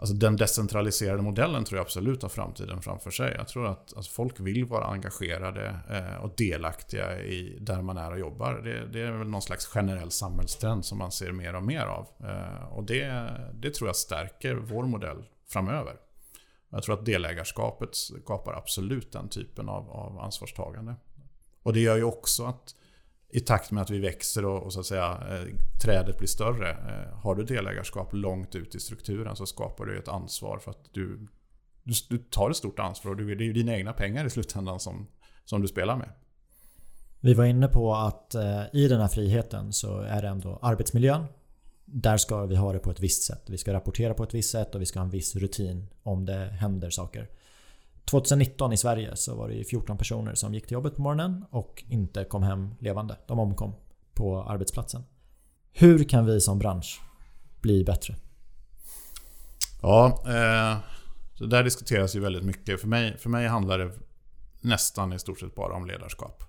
Alltså 0.00 0.14
den 0.14 0.36
decentraliserade 0.36 1.22
modellen 1.22 1.64
tror 1.64 1.78
jag 1.78 1.84
absolut 1.84 2.22
har 2.22 2.28
framtiden 2.28 2.82
framför 2.82 3.10
sig. 3.10 3.34
Jag 3.36 3.48
tror 3.48 3.66
att 3.66 3.96
alltså 3.96 4.12
folk 4.12 4.40
vill 4.40 4.64
vara 4.64 4.84
engagerade 4.84 5.80
eh, 5.90 6.24
och 6.24 6.34
delaktiga 6.36 7.22
i 7.22 7.58
där 7.60 7.82
man 7.82 7.96
är 7.96 8.12
och 8.12 8.18
jobbar. 8.18 8.54
Det, 8.54 8.86
det, 8.86 9.00
är 9.00 9.12
väl 9.12 9.28
någon 9.28 9.42
slags 9.42 9.66
generell 9.66 10.10
samhällstrend 10.10 10.84
som 10.84 10.98
man 10.98 11.12
ser 11.12 11.32
mer 11.32 11.54
och 11.54 11.62
mer 11.62 11.82
av. 11.82 12.06
Eh, 12.20 12.64
och 12.72 12.84
det, 12.84 13.30
det 13.54 13.74
tror 13.74 13.88
jag 13.88 13.96
stärker 13.96 14.54
vår 14.54 14.84
modell 14.84 15.24
framöver. 15.48 15.96
Jag 16.70 16.82
tror 16.82 16.94
att 16.94 17.06
delägarskapet 17.06 17.94
skapar 17.94 18.54
absolut 18.54 19.12
den 19.12 19.28
typen 19.28 19.68
av, 19.68 19.90
av 19.90 20.20
ansvarstagande. 20.20 20.94
Och 21.62 21.72
det 21.72 21.80
gör 21.80 21.96
ju 21.96 22.04
också 22.04 22.44
att 22.44 22.74
i 23.32 23.40
takt 23.40 23.70
med 23.70 23.82
att 23.82 23.90
vi 23.90 23.98
växer 23.98 24.44
och, 24.44 24.62
och 24.62 24.72
så 24.72 24.80
att 24.80 24.86
säga, 24.86 25.22
eh, 25.30 25.56
trädet 25.82 26.18
blir 26.18 26.28
större. 26.28 26.70
Eh, 26.70 27.18
har 27.18 27.34
du 27.34 27.44
delägarskap 27.44 28.12
långt 28.12 28.54
ut 28.54 28.74
i 28.74 28.80
strukturen 28.80 29.36
så 29.36 29.46
skapar 29.46 29.84
du 29.84 29.98
ett 29.98 30.08
ansvar 30.08 30.58
för 30.58 30.70
att 30.70 30.84
du, 30.92 31.28
du, 31.82 31.92
du 32.08 32.18
tar 32.18 32.50
ett 32.50 32.56
stort 32.56 32.78
ansvar 32.78 33.10
och 33.12 33.16
du, 33.16 33.34
det 33.34 33.44
är 33.44 33.46
ju 33.46 33.52
dina 33.52 33.76
egna 33.76 33.92
pengar 33.92 34.24
i 34.24 34.30
slutändan 34.30 34.80
som, 34.80 35.06
som 35.44 35.62
du 35.62 35.68
spelar 35.68 35.96
med. 35.96 36.10
Vi 37.20 37.34
var 37.34 37.44
inne 37.44 37.68
på 37.68 37.94
att 37.94 38.34
eh, 38.34 38.62
i 38.72 38.88
den 38.88 39.00
här 39.00 39.08
friheten 39.08 39.72
så 39.72 40.00
är 40.00 40.22
det 40.22 40.28
ändå 40.28 40.58
arbetsmiljön. 40.62 41.24
Där 41.84 42.16
ska 42.16 42.46
vi 42.46 42.56
ha 42.56 42.72
det 42.72 42.78
på 42.78 42.90
ett 42.90 43.00
visst 43.00 43.22
sätt. 43.22 43.42
Vi 43.46 43.58
ska 43.58 43.72
rapportera 43.72 44.14
på 44.14 44.22
ett 44.22 44.34
visst 44.34 44.50
sätt 44.50 44.74
och 44.74 44.80
vi 44.80 44.86
ska 44.86 44.98
ha 44.98 45.04
en 45.04 45.10
viss 45.10 45.36
rutin 45.36 45.86
om 46.02 46.26
det 46.26 46.44
händer 46.44 46.90
saker. 46.90 47.28
2019 48.04 48.72
i 48.72 48.76
Sverige 48.76 49.16
så 49.16 49.34
var 49.34 49.48
det 49.48 49.64
14 49.64 49.98
personer 49.98 50.34
som 50.34 50.54
gick 50.54 50.66
till 50.66 50.72
jobbet 50.72 50.96
på 50.96 51.02
morgonen 51.02 51.44
och 51.50 51.84
inte 51.88 52.24
kom 52.24 52.42
hem 52.42 52.74
levande. 52.80 53.16
De 53.26 53.38
omkom 53.38 53.72
på 54.14 54.42
arbetsplatsen. 54.42 55.02
Hur 55.72 56.04
kan 56.04 56.26
vi 56.26 56.40
som 56.40 56.58
bransch 56.58 57.00
bli 57.60 57.84
bättre? 57.84 58.14
Ja, 59.82 60.24
eh, 60.26 60.78
det 61.38 61.46
där 61.46 61.64
diskuteras 61.64 62.16
ju 62.16 62.20
väldigt 62.20 62.44
mycket. 62.44 62.80
För 62.80 62.88
mig, 62.88 63.18
för 63.18 63.30
mig 63.30 63.46
handlar 63.46 63.78
det 63.78 63.92
nästan 64.60 65.12
i 65.12 65.18
stort 65.18 65.40
sett 65.40 65.54
bara 65.54 65.74
om 65.74 65.86
ledarskap. 65.86 66.42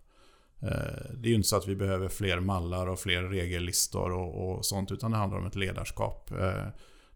Eh, 0.62 0.70
det 1.14 1.28
är 1.28 1.30
ju 1.30 1.36
inte 1.36 1.48
så 1.48 1.58
att 1.58 1.68
vi 1.68 1.76
behöver 1.76 2.08
fler 2.08 2.40
mallar 2.40 2.88
och 2.88 3.00
fler 3.00 3.24
regellistor 3.24 4.12
och, 4.12 4.50
och 4.50 4.66
sånt, 4.66 4.92
utan 4.92 5.12
det 5.12 5.18
handlar 5.18 5.40
om 5.40 5.46
ett 5.46 5.56
ledarskap. 5.56 6.32
Eh, 6.32 6.68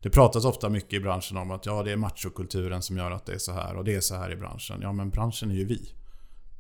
det 0.06 0.12
pratas 0.12 0.46
ofta 0.46 0.70
mycket 0.70 0.94
i 0.94 1.00
branschen 1.00 1.38
om 1.38 1.52
att 1.52 1.66
ja, 1.66 1.84
det 1.84 1.92
är 1.92 1.98
machokulturen 1.98 2.82
som 2.82 2.98
gör 2.98 3.12
att 3.12 3.26
det 3.26 3.34
är 3.34 3.38
så 3.38 3.52
här 3.52 3.76
och 3.76 3.84
det 3.84 3.96
är 3.96 4.02
så 4.02 4.16
här 4.16 4.32
i 4.32 4.36
branschen. 4.36 4.80
Ja, 4.82 4.94
men 4.94 5.10
branschen 5.10 5.52
är 5.52 5.56
ju 5.56 5.66
vi. 5.66 5.90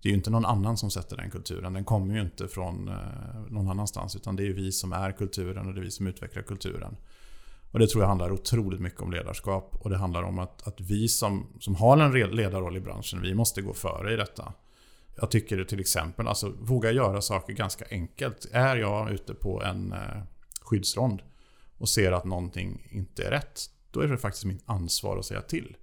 Det 0.01 0.09
är 0.09 0.11
ju 0.11 0.17
inte 0.17 0.29
någon 0.29 0.45
annan 0.45 0.77
som 0.77 0.91
sätter 0.91 1.17
den 1.17 1.31
kulturen. 1.31 1.73
Den 1.73 1.85
kommer 1.85 2.15
ju 2.15 2.21
inte 2.21 2.47
från 2.47 2.87
eh, 2.87 2.95
någon 3.49 3.69
annanstans. 3.69 4.15
Utan 4.15 4.35
det 4.35 4.43
är 4.43 4.45
ju 4.45 4.53
vi 4.53 4.71
som 4.71 4.93
är 4.93 5.11
kulturen 5.11 5.67
och 5.67 5.73
det 5.73 5.79
är 5.79 5.83
vi 5.83 5.91
som 5.91 6.07
utvecklar 6.07 6.43
kulturen. 6.43 6.97
Och 7.71 7.79
det 7.79 7.87
tror 7.87 8.03
jag 8.03 8.07
handlar 8.07 8.31
otroligt 8.31 8.79
mycket 8.79 9.01
om 9.01 9.11
ledarskap. 9.11 9.75
Och 9.79 9.89
det 9.89 9.97
handlar 9.97 10.23
om 10.23 10.39
att, 10.39 10.67
att 10.67 10.81
vi 10.81 11.07
som, 11.07 11.47
som 11.59 11.75
har 11.75 11.97
en 11.97 12.35
ledarroll 12.35 12.77
i 12.77 12.81
branschen, 12.81 13.21
vi 13.21 13.33
måste 13.33 13.61
gå 13.61 13.73
före 13.73 14.13
i 14.13 14.15
detta. 14.15 14.53
Jag 15.15 15.31
tycker 15.31 15.63
till 15.63 15.79
exempel, 15.79 16.27
alltså 16.27 16.53
våga 16.59 16.91
göra 16.91 17.21
saker 17.21 17.53
ganska 17.53 17.85
enkelt. 17.89 18.47
Är 18.51 18.75
jag 18.75 19.11
ute 19.11 19.33
på 19.33 19.63
en 19.63 19.93
eh, 19.93 20.21
skyddsrond 20.61 21.21
och 21.77 21.89
ser 21.89 22.11
att 22.11 22.25
någonting 22.25 22.87
inte 22.91 23.23
är 23.23 23.31
rätt, 23.31 23.61
då 23.91 23.99
är 23.99 24.07
det 24.07 24.17
faktiskt 24.17 24.45
mitt 24.45 24.63
ansvar 24.65 25.17
att 25.17 25.25
säga 25.25 25.41
till. 25.41 25.77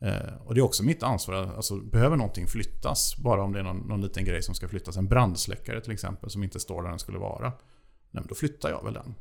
Eh, 0.00 0.34
och 0.44 0.54
det 0.54 0.60
är 0.60 0.64
också 0.64 0.84
mitt 0.84 1.02
ansvar, 1.02 1.34
alltså 1.34 1.76
behöver 1.76 2.16
någonting 2.16 2.46
flyttas, 2.46 3.16
bara 3.16 3.42
om 3.42 3.52
det 3.52 3.58
är 3.58 3.62
någon, 3.62 3.78
någon 3.78 4.00
liten 4.00 4.24
grej 4.24 4.42
som 4.42 4.54
ska 4.54 4.68
flyttas, 4.68 4.96
en 4.96 5.08
brandsläckare 5.08 5.80
till 5.80 5.92
exempel 5.92 6.30
som 6.30 6.42
inte 6.42 6.60
står 6.60 6.82
där 6.82 6.90
den 6.90 6.98
skulle 6.98 7.18
vara. 7.18 7.48
Nej, 7.48 8.22
men 8.22 8.26
då 8.26 8.34
flyttar 8.34 8.70
jag 8.70 8.84
väl 8.84 8.94
den. 8.94 9.14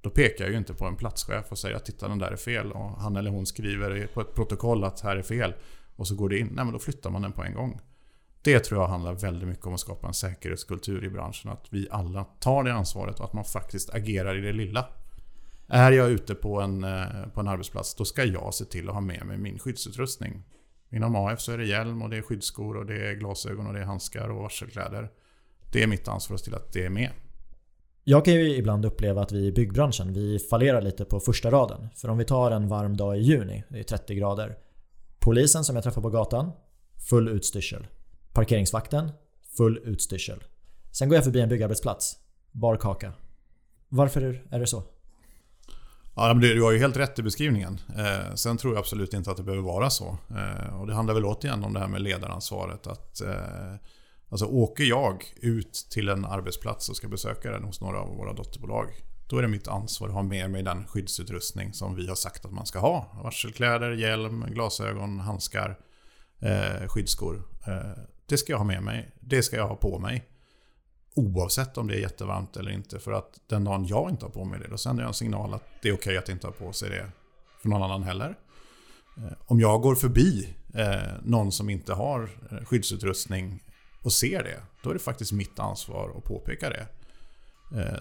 Då 0.00 0.10
pekar 0.10 0.44
jag 0.44 0.52
ju 0.52 0.58
inte 0.58 0.74
på 0.74 0.84
en 0.84 0.96
platschef 0.96 1.44
och 1.48 1.58
säger 1.58 1.76
att 1.76 1.84
titta 1.84 2.08
den 2.08 2.18
där 2.18 2.30
är 2.30 2.36
fel 2.36 2.72
och 2.72 2.90
han 3.00 3.16
eller 3.16 3.30
hon 3.30 3.46
skriver 3.46 4.06
på 4.06 4.20
ett 4.20 4.34
protokoll 4.34 4.84
att 4.84 5.00
här 5.00 5.16
är 5.16 5.22
fel 5.22 5.54
och 5.96 6.08
så 6.08 6.14
går 6.14 6.28
det 6.28 6.38
in. 6.38 6.46
Nej 6.46 6.64
men 6.64 6.72
då 6.72 6.78
flyttar 6.78 7.10
man 7.10 7.22
den 7.22 7.32
på 7.32 7.42
en 7.42 7.54
gång. 7.54 7.80
Det 8.42 8.60
tror 8.60 8.80
jag 8.80 8.88
handlar 8.88 9.14
väldigt 9.14 9.48
mycket 9.48 9.66
om 9.66 9.74
att 9.74 9.80
skapa 9.80 10.06
en 10.06 10.14
säkerhetskultur 10.14 11.04
i 11.04 11.10
branschen. 11.10 11.50
Att 11.50 11.66
vi 11.70 11.88
alla 11.90 12.24
tar 12.24 12.64
det 12.64 12.72
ansvaret 12.72 13.18
och 13.18 13.24
att 13.24 13.32
man 13.32 13.44
faktiskt 13.44 13.94
agerar 13.94 14.38
i 14.38 14.40
det 14.40 14.52
lilla. 14.52 14.88
Är 15.68 15.92
jag 15.92 16.10
ute 16.10 16.34
på 16.34 16.60
en, 16.60 16.84
eh, 16.84 17.26
på 17.34 17.40
en 17.40 17.48
arbetsplats, 17.48 17.94
då 17.94 18.04
ska 18.04 18.24
jag 18.24 18.54
se 18.54 18.64
till 18.64 18.88
att 18.88 18.94
ha 18.94 19.00
med 19.00 19.26
mig 19.26 19.38
min 19.38 19.58
skyddsutrustning. 19.58 20.42
Inom 20.90 21.16
AF 21.16 21.40
så 21.40 21.52
är 21.52 21.58
det 21.58 21.66
hjälm 21.66 22.02
och 22.02 22.10
det 22.10 22.16
är 22.16 22.22
skyddsskor 22.22 22.76
och 22.76 22.86
det 22.86 23.08
är 23.08 23.14
glasögon 23.14 23.66
och 23.66 23.72
det 23.72 23.80
är 23.80 23.84
handskar 23.84 24.28
och 24.28 24.36
varselkläder. 24.36 25.10
Det 25.72 25.82
är 25.82 25.86
mitt 25.86 26.08
ansvar 26.08 26.34
att 26.34 26.40
se 26.40 26.44
till 26.44 26.54
att 26.54 26.72
det 26.72 26.84
är 26.84 26.90
med. 26.90 27.10
Jag 28.04 28.24
kan 28.24 28.34
ju 28.34 28.56
ibland 28.56 28.84
uppleva 28.84 29.22
att 29.22 29.32
vi 29.32 29.46
i 29.46 29.52
byggbranschen, 29.52 30.12
vi 30.12 30.38
fallerar 30.38 30.82
lite 30.82 31.04
på 31.04 31.20
första 31.20 31.50
raden. 31.50 31.88
För 31.96 32.08
om 32.08 32.18
vi 32.18 32.24
tar 32.24 32.50
en 32.50 32.68
varm 32.68 32.96
dag 32.96 33.18
i 33.18 33.20
juni, 33.20 33.64
det 33.68 33.78
är 33.78 33.82
30 33.82 34.14
grader. 34.14 34.58
Polisen 35.18 35.64
som 35.64 35.76
jag 35.76 35.82
träffar 35.84 36.02
på 36.02 36.10
gatan, 36.10 36.52
full 37.08 37.28
utstyrsel. 37.28 37.86
Parkeringsvakten, 38.32 39.10
full 39.56 39.78
utstyrsel. 39.84 40.44
Sen 40.92 41.08
går 41.08 41.16
jag 41.16 41.24
förbi 41.24 41.40
en 41.40 41.48
byggarbetsplats, 41.48 42.16
bar 42.52 42.76
kaka. 42.76 43.12
Varför 43.88 44.46
är 44.50 44.60
det 44.60 44.66
så? 44.66 44.82
Ja, 46.20 46.34
men 46.34 46.40
du 46.40 46.62
har 46.62 46.72
ju 46.72 46.78
helt 46.78 46.96
rätt 46.96 47.18
i 47.18 47.22
beskrivningen. 47.22 47.80
Eh, 47.96 48.34
sen 48.34 48.56
tror 48.56 48.74
jag 48.74 48.80
absolut 48.80 49.14
inte 49.14 49.30
att 49.30 49.36
det 49.36 49.42
behöver 49.42 49.64
vara 49.64 49.90
så. 49.90 50.18
Eh, 50.30 50.80
och 50.80 50.86
det 50.86 50.94
handlar 50.94 51.14
väl 51.14 51.24
återigen 51.24 51.64
om 51.64 51.72
det 51.72 51.80
här 51.80 51.88
med 51.88 52.02
ledaransvaret. 52.02 52.86
Att, 52.86 53.20
eh, 53.20 53.74
alltså 54.28 54.46
åker 54.46 54.84
jag 54.84 55.24
ut 55.36 55.86
till 55.90 56.08
en 56.08 56.24
arbetsplats 56.24 56.88
och 56.88 56.96
ska 56.96 57.08
besöka 57.08 57.50
den 57.50 57.64
hos 57.64 57.80
några 57.80 58.00
av 58.00 58.16
våra 58.16 58.32
dotterbolag. 58.32 58.86
Då 59.28 59.38
är 59.38 59.42
det 59.42 59.48
mitt 59.48 59.68
ansvar 59.68 60.08
att 60.08 60.14
ha 60.14 60.22
med 60.22 60.50
mig 60.50 60.62
den 60.62 60.86
skyddsutrustning 60.86 61.72
som 61.72 61.94
vi 61.94 62.08
har 62.08 62.14
sagt 62.14 62.44
att 62.44 62.52
man 62.52 62.66
ska 62.66 62.78
ha. 62.78 63.20
Varselkläder, 63.24 63.90
hjälm, 63.90 64.44
glasögon, 64.50 65.20
handskar, 65.20 65.78
eh, 66.38 66.88
skyddsskor. 66.88 67.42
Eh, 67.66 68.02
det 68.26 68.36
ska 68.36 68.52
jag 68.52 68.58
ha 68.58 68.64
med 68.64 68.82
mig. 68.82 69.10
Det 69.20 69.42
ska 69.42 69.56
jag 69.56 69.68
ha 69.68 69.76
på 69.76 69.98
mig. 69.98 70.28
Oavsett 71.18 71.78
om 71.78 71.88
det 71.88 71.94
är 71.94 72.00
jättevarmt 72.00 72.56
eller 72.56 72.70
inte. 72.70 72.98
För 72.98 73.12
att 73.12 73.40
den 73.46 73.64
dagen 73.64 73.86
jag 73.86 74.10
inte 74.10 74.24
har 74.24 74.30
på 74.30 74.44
mig 74.44 74.60
det, 74.60 74.68
då 74.68 74.76
sänder 74.76 75.02
jag 75.02 75.08
en 75.08 75.14
signal 75.14 75.54
att 75.54 75.64
det 75.82 75.88
är 75.88 75.92
okej 75.92 75.94
okay 75.94 76.16
att 76.16 76.28
inte 76.28 76.46
ha 76.46 76.52
på 76.52 76.72
sig 76.72 76.90
det 76.90 77.06
för 77.62 77.68
någon 77.68 77.82
annan 77.82 78.02
heller. 78.02 78.34
Eh, 79.16 79.32
om 79.46 79.60
jag 79.60 79.80
går 79.80 79.94
förbi 79.94 80.54
eh, 80.74 81.12
någon 81.22 81.52
som 81.52 81.70
inte 81.70 81.94
har 81.94 82.30
eh, 82.50 82.64
skyddsutrustning 82.64 83.62
och 84.02 84.12
ser 84.12 84.42
det, 84.42 84.62
då 84.82 84.90
är 84.90 84.94
det 84.94 85.00
faktiskt 85.00 85.32
mitt 85.32 85.58
ansvar 85.58 86.12
att 86.16 86.24
påpeka 86.24 86.70
det. 86.70 86.86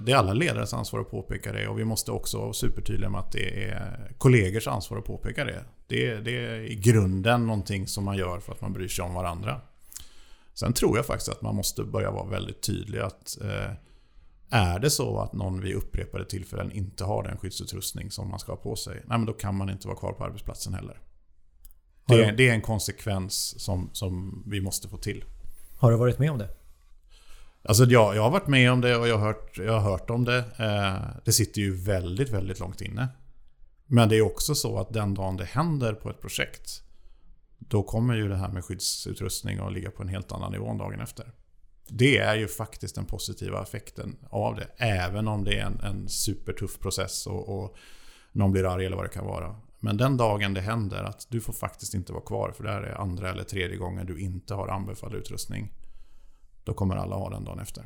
Det 0.02 0.12
är 0.12 0.16
alla 0.16 0.34
ledares 0.34 0.74
ansvar 0.74 1.00
att 1.00 1.12
påpeka 1.12 1.52
det 1.54 1.68
och 1.68 1.80
vi 1.80 1.86
måste 1.86 2.12
också 2.12 2.40
vara 2.40 2.54
supertydliga 2.54 3.10
med 3.10 3.20
att 3.20 3.32
det 3.32 3.64
är 3.64 4.12
kollegors 4.18 4.68
ansvar 4.68 4.98
att 4.98 5.06
påpeka 5.06 5.46
det. 5.46 5.64
Det 5.88 6.08
är, 6.08 6.22
det 6.22 6.46
är 6.46 6.60
i 6.60 6.76
grunden 6.76 7.48
någonting 7.48 7.88
som 7.88 8.06
man 8.06 8.18
gör 8.18 8.40
för 8.40 8.52
att 8.52 8.62
man 8.62 8.74
bryr 8.74 8.88
sig 8.88 9.06
om 9.06 9.14
varandra. 9.14 9.62
Sen 10.60 10.74
tror 10.74 10.98
jag 10.98 11.06
faktiskt 11.06 11.30
att 11.30 11.42
man 11.42 11.56
måste 11.56 11.84
börja 11.84 12.12
vara 12.12 12.30
väldigt 12.30 12.62
tydlig 12.62 13.00
att 13.00 13.38
eh, 13.42 13.72
är 14.50 14.80
det 14.80 14.90
så 14.90 15.20
att 15.20 15.34
någon 15.34 15.62
vid 15.62 15.76
upprepade 15.76 16.26
tillfällen 16.26 16.72
inte 16.72 17.04
har 17.04 17.24
den 17.24 17.38
skyddsutrustning 17.38 18.12
som 18.12 18.30
man 18.30 18.40
ska 18.40 18.52
ha 18.52 18.58
på 18.58 18.76
sig, 18.76 18.94
nej 18.94 19.18
men 19.18 19.26
då 19.26 19.34
kan 19.34 19.56
man 19.56 19.70
inte 19.70 19.88
vara 19.88 19.98
kvar 19.98 20.14
på 20.14 20.24
arbetsplatsen 20.24 20.74
heller. 20.74 21.00
Det 22.08 22.24
är, 22.24 22.32
det 22.32 22.50
är 22.50 22.54
en 22.54 22.62
konsekvens 22.62 23.64
som, 23.64 23.90
som 23.94 24.44
vi 24.48 24.62
måste 24.62 24.88
få 24.88 24.98
till. 24.98 25.26
Har 25.78 25.92
du 25.92 25.98
varit 25.98 26.20
med 26.20 26.32
om 26.32 26.38
det? 26.38 26.50
Alltså 27.64 27.84
ja, 27.84 28.16
jag 28.16 28.24
har 28.24 28.32
varit 28.32 28.48
med 28.48 28.72
om 28.72 28.82
det 28.82 28.98
och 28.98 29.08
jag 29.08 29.18
har 29.18 29.26
hört, 29.26 29.58
jag 29.58 29.80
har 29.80 29.92
hört 29.92 30.10
om 30.10 30.24
det. 30.24 30.38
Eh, 30.38 31.22
det 31.26 31.32
sitter 31.32 31.62
ju 31.62 31.76
väldigt, 31.76 32.30
väldigt 32.30 32.60
långt 32.60 32.82
inne. 32.82 33.08
Men 33.86 34.10
det 34.10 34.18
är 34.18 34.22
också 34.22 34.56
så 34.56 34.80
att 34.80 34.94
den 34.94 35.14
dagen 35.14 35.38
det 35.38 35.46
händer 35.46 35.94
på 35.94 36.10
ett 36.10 36.22
projekt 36.22 36.84
då 37.68 37.84
kommer 37.84 38.16
ju 38.16 38.28
det 38.28 38.36
här 38.36 38.52
med 38.52 38.66
skyddsutrustning 38.66 39.60
att 39.60 39.74
ligga 39.74 39.92
på 39.92 40.04
en 40.04 40.10
helt 40.10 40.32
annan 40.32 40.52
nivå 40.52 40.74
dagen 40.74 41.00
efter. 41.00 41.32
Det 41.90 42.18
är 42.18 42.36
ju 42.36 42.48
faktiskt 42.48 42.96
den 42.96 43.06
positiva 43.06 43.64
effekten 43.64 44.18
av 44.30 44.56
det. 44.56 44.68
Även 44.78 45.28
om 45.28 45.44
det 45.44 45.60
är 45.60 45.66
en, 45.66 45.80
en 45.80 46.10
supertuff 46.10 46.80
process 46.80 47.28
och, 47.28 47.64
och 47.64 47.78
någon 48.32 48.52
blir 48.52 48.74
arg 48.74 48.86
eller 48.86 48.96
vad 48.96 49.06
det 49.06 49.10
kan 49.10 49.26
vara. 49.26 49.56
Men 49.80 49.98
den 49.98 50.18
dagen 50.18 50.54
det 50.54 50.62
händer 50.62 51.04
att 51.04 51.28
du 51.30 51.42
får 51.42 51.54
faktiskt 51.54 51.94
inte 51.94 52.14
vara 52.14 52.24
kvar 52.24 52.52
för 52.52 52.64
det 52.64 52.72
här 52.72 52.82
är 52.82 53.02
andra 53.02 53.30
eller 53.30 53.44
tredje 53.44 53.78
gången 53.78 54.06
du 54.06 54.20
inte 54.20 54.54
har 54.54 54.68
anbefalld 54.68 55.16
utrustning. 55.16 55.74
Då 56.64 56.74
kommer 56.74 56.96
alla 56.96 57.16
ha 57.16 57.30
den 57.30 57.44
dagen 57.44 57.60
efter. 57.60 57.86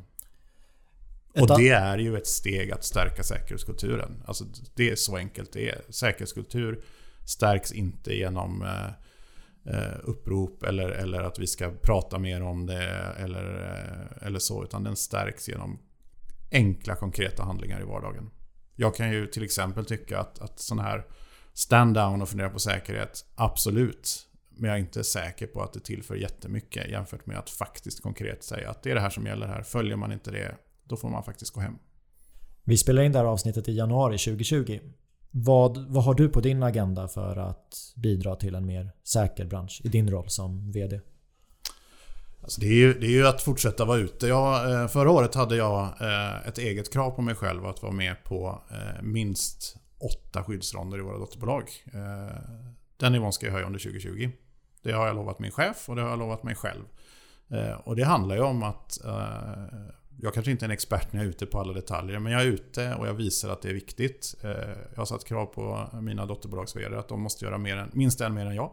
Och 1.40 1.58
det 1.58 1.70
är 1.70 1.98
ju 1.98 2.18
ett 2.18 2.28
steg 2.28 2.72
att 2.72 2.84
stärka 2.84 3.24
säkerhetskulturen. 3.24 4.24
Alltså 4.26 4.46
det 4.76 4.90
är 4.90 4.96
så 4.96 5.18
enkelt 5.18 5.54
det 5.54 5.70
är. 5.70 5.82
Säkerhetskultur 5.90 6.84
stärks 7.26 7.72
inte 7.72 8.14
genom 8.14 8.62
eh, 8.62 8.86
eh, 8.86 8.92
Eh, 9.66 9.99
upprop 10.03 10.64
eller, 10.64 10.89
eller 10.89 11.22
att 11.22 11.39
vi 11.39 11.47
ska 11.47 11.72
prata 11.82 12.20
mer 12.20 12.41
om 12.41 12.66
det 12.66 12.84
eller, 13.18 13.59
eh, 13.59 14.28
eller 14.28 14.39
så. 14.39 14.64
Utan 14.64 14.84
den 14.84 14.95
stärks 14.95 15.49
genom 15.49 15.80
enkla 16.51 16.95
konkreta 16.95 17.43
handlingar 17.43 17.82
i 17.82 17.84
vardagen. 17.84 18.30
Jag 18.76 18.95
kan 18.95 19.12
ju 19.12 19.28
till 19.28 19.43
exempel 19.43 19.86
tycka 19.86 20.20
att, 20.20 20.39
att 20.39 20.59
sån 20.59 20.80
här 20.80 21.05
stand 21.53 21.93
down 21.93 22.22
och 22.22 22.30
fundera 22.30 22.49
på 22.49 22.59
säkerhet, 22.59 23.26
absolut. 23.36 24.28
Men 24.49 24.70
jag 24.70 24.78
är 24.78 24.82
inte 24.82 25.03
säker 25.03 25.47
på 25.47 25.62
att 25.62 25.74
det 25.74 25.80
tillför 25.80 26.16
jättemycket 26.16 26.89
jämfört 26.89 27.26
med 27.26 27.38
att 27.38 27.49
faktiskt 27.49 28.03
konkret 28.03 28.43
säga 28.43 28.70
att 28.70 28.84
det 28.84 28.91
är 28.91 28.95
det 28.95 29.01
här 29.01 29.09
som 29.09 29.26
gäller 29.26 29.47
här. 29.47 29.64
Följer 29.64 29.95
man 29.95 30.12
inte 30.12 30.32
det, 30.32 30.55
då 30.84 30.97
får 30.97 31.09
man 31.09 31.24
faktiskt 31.24 31.53
gå 31.53 31.62
hem. 31.62 31.78
Vi 32.64 32.78
spelar 32.78 33.03
in 33.03 33.12
det 33.12 33.18
här 33.18 33.26
avsnittet 33.26 33.68
i 33.68 33.72
januari 33.72 34.18
2020. 34.18 34.80
Vad, 35.32 35.78
vad 35.78 36.04
har 36.04 36.14
du 36.14 36.30
på 36.30 36.40
din 36.40 36.64
agenda 36.64 37.08
för 37.08 37.38
att 37.38 37.94
bidra 37.96 38.36
till 38.36 38.56
en 38.56 38.66
mer 38.66 38.92
säker 39.04 39.46
bransch 39.46 39.82
i 39.84 39.90
din 39.90 40.12
roll 40.12 40.30
som 40.30 40.72
VD? 40.72 41.00
Alltså 42.42 42.62
det, 42.62 42.68
är 42.68 42.74
ju, 42.74 42.94
det 42.94 43.06
är 43.06 43.12
ju 43.12 43.28
att 43.28 43.42
fortsätta 43.42 43.86
vara 43.86 43.98
ute. 43.98 44.28
Jag, 44.28 44.72
eh, 44.72 44.88
förra 44.88 45.12
året 45.12 45.36
hade 45.36 45.56
jag 45.56 45.82
eh, 46.02 46.48
ett 46.48 46.58
eget 46.58 46.94
krav 46.94 47.12
på 47.12 47.22
mig 47.22 47.36
själv 47.36 47.66
att 47.66 47.82
vara 47.84 47.94
med 47.94 48.24
på 48.24 48.62
eh, 48.72 49.02
minst 49.02 49.76
åtta 50.00 50.44
skyddsronder 50.44 50.98
i 50.98 51.02
våra 51.02 51.18
dotterbolag. 51.18 51.64
Den 52.98 53.12
nivån 53.12 53.34
ska 53.34 53.46
jag 53.46 53.54
höja 53.54 53.66
under 53.66 53.80
2020. 53.80 54.30
Det 54.84 54.92
har 54.92 55.08
jag 55.08 55.16
lovat 55.16 55.40
min 55.40 55.52
chef 55.52 55.90
och 55.90 55.96
det 55.96 56.02
har 56.02 56.10
jag 56.10 56.20
lovat 56.20 56.44
mig 56.44 56.56
själv. 56.56 56.84
Och 57.84 57.96
det 57.96 58.04
handlar 58.04 58.36
ju 58.36 58.42
om 58.42 58.64
att 58.64 59.00
jag 60.18 60.34
kanske 60.34 60.51
inte 60.51 60.66
är 60.66 60.68
en 60.68 60.72
expert 60.72 61.14
när 61.14 61.20
jag 61.20 61.26
är 61.26 61.30
ute 61.30 61.45
på 61.45 61.59
alla 61.59 61.74
detaljer, 61.74 62.20
men 62.20 62.34
jag 62.34 62.41
är 62.41 62.45
ute 62.45 62.95
och 62.95 63.07
jag 63.07 63.14
visar 63.14 63.49
att 63.49 63.62
det 63.62 63.70
är 63.70 63.74
viktigt. 63.74 64.36
Eh, 64.41 64.49
jag 64.91 64.97
har 64.97 65.05
satt 65.05 65.26
krav 65.26 65.45
på 65.45 65.89
mina 66.01 66.26
dotterbolags 66.26 66.76
att 66.76 67.07
de 67.07 67.22
måste 67.22 67.45
göra 67.45 67.57
mer 67.57 67.78
än, 67.78 67.89
minst 67.93 68.22
en 68.22 68.34
mer 68.34 68.45
än 68.45 68.55
jag. 68.55 68.72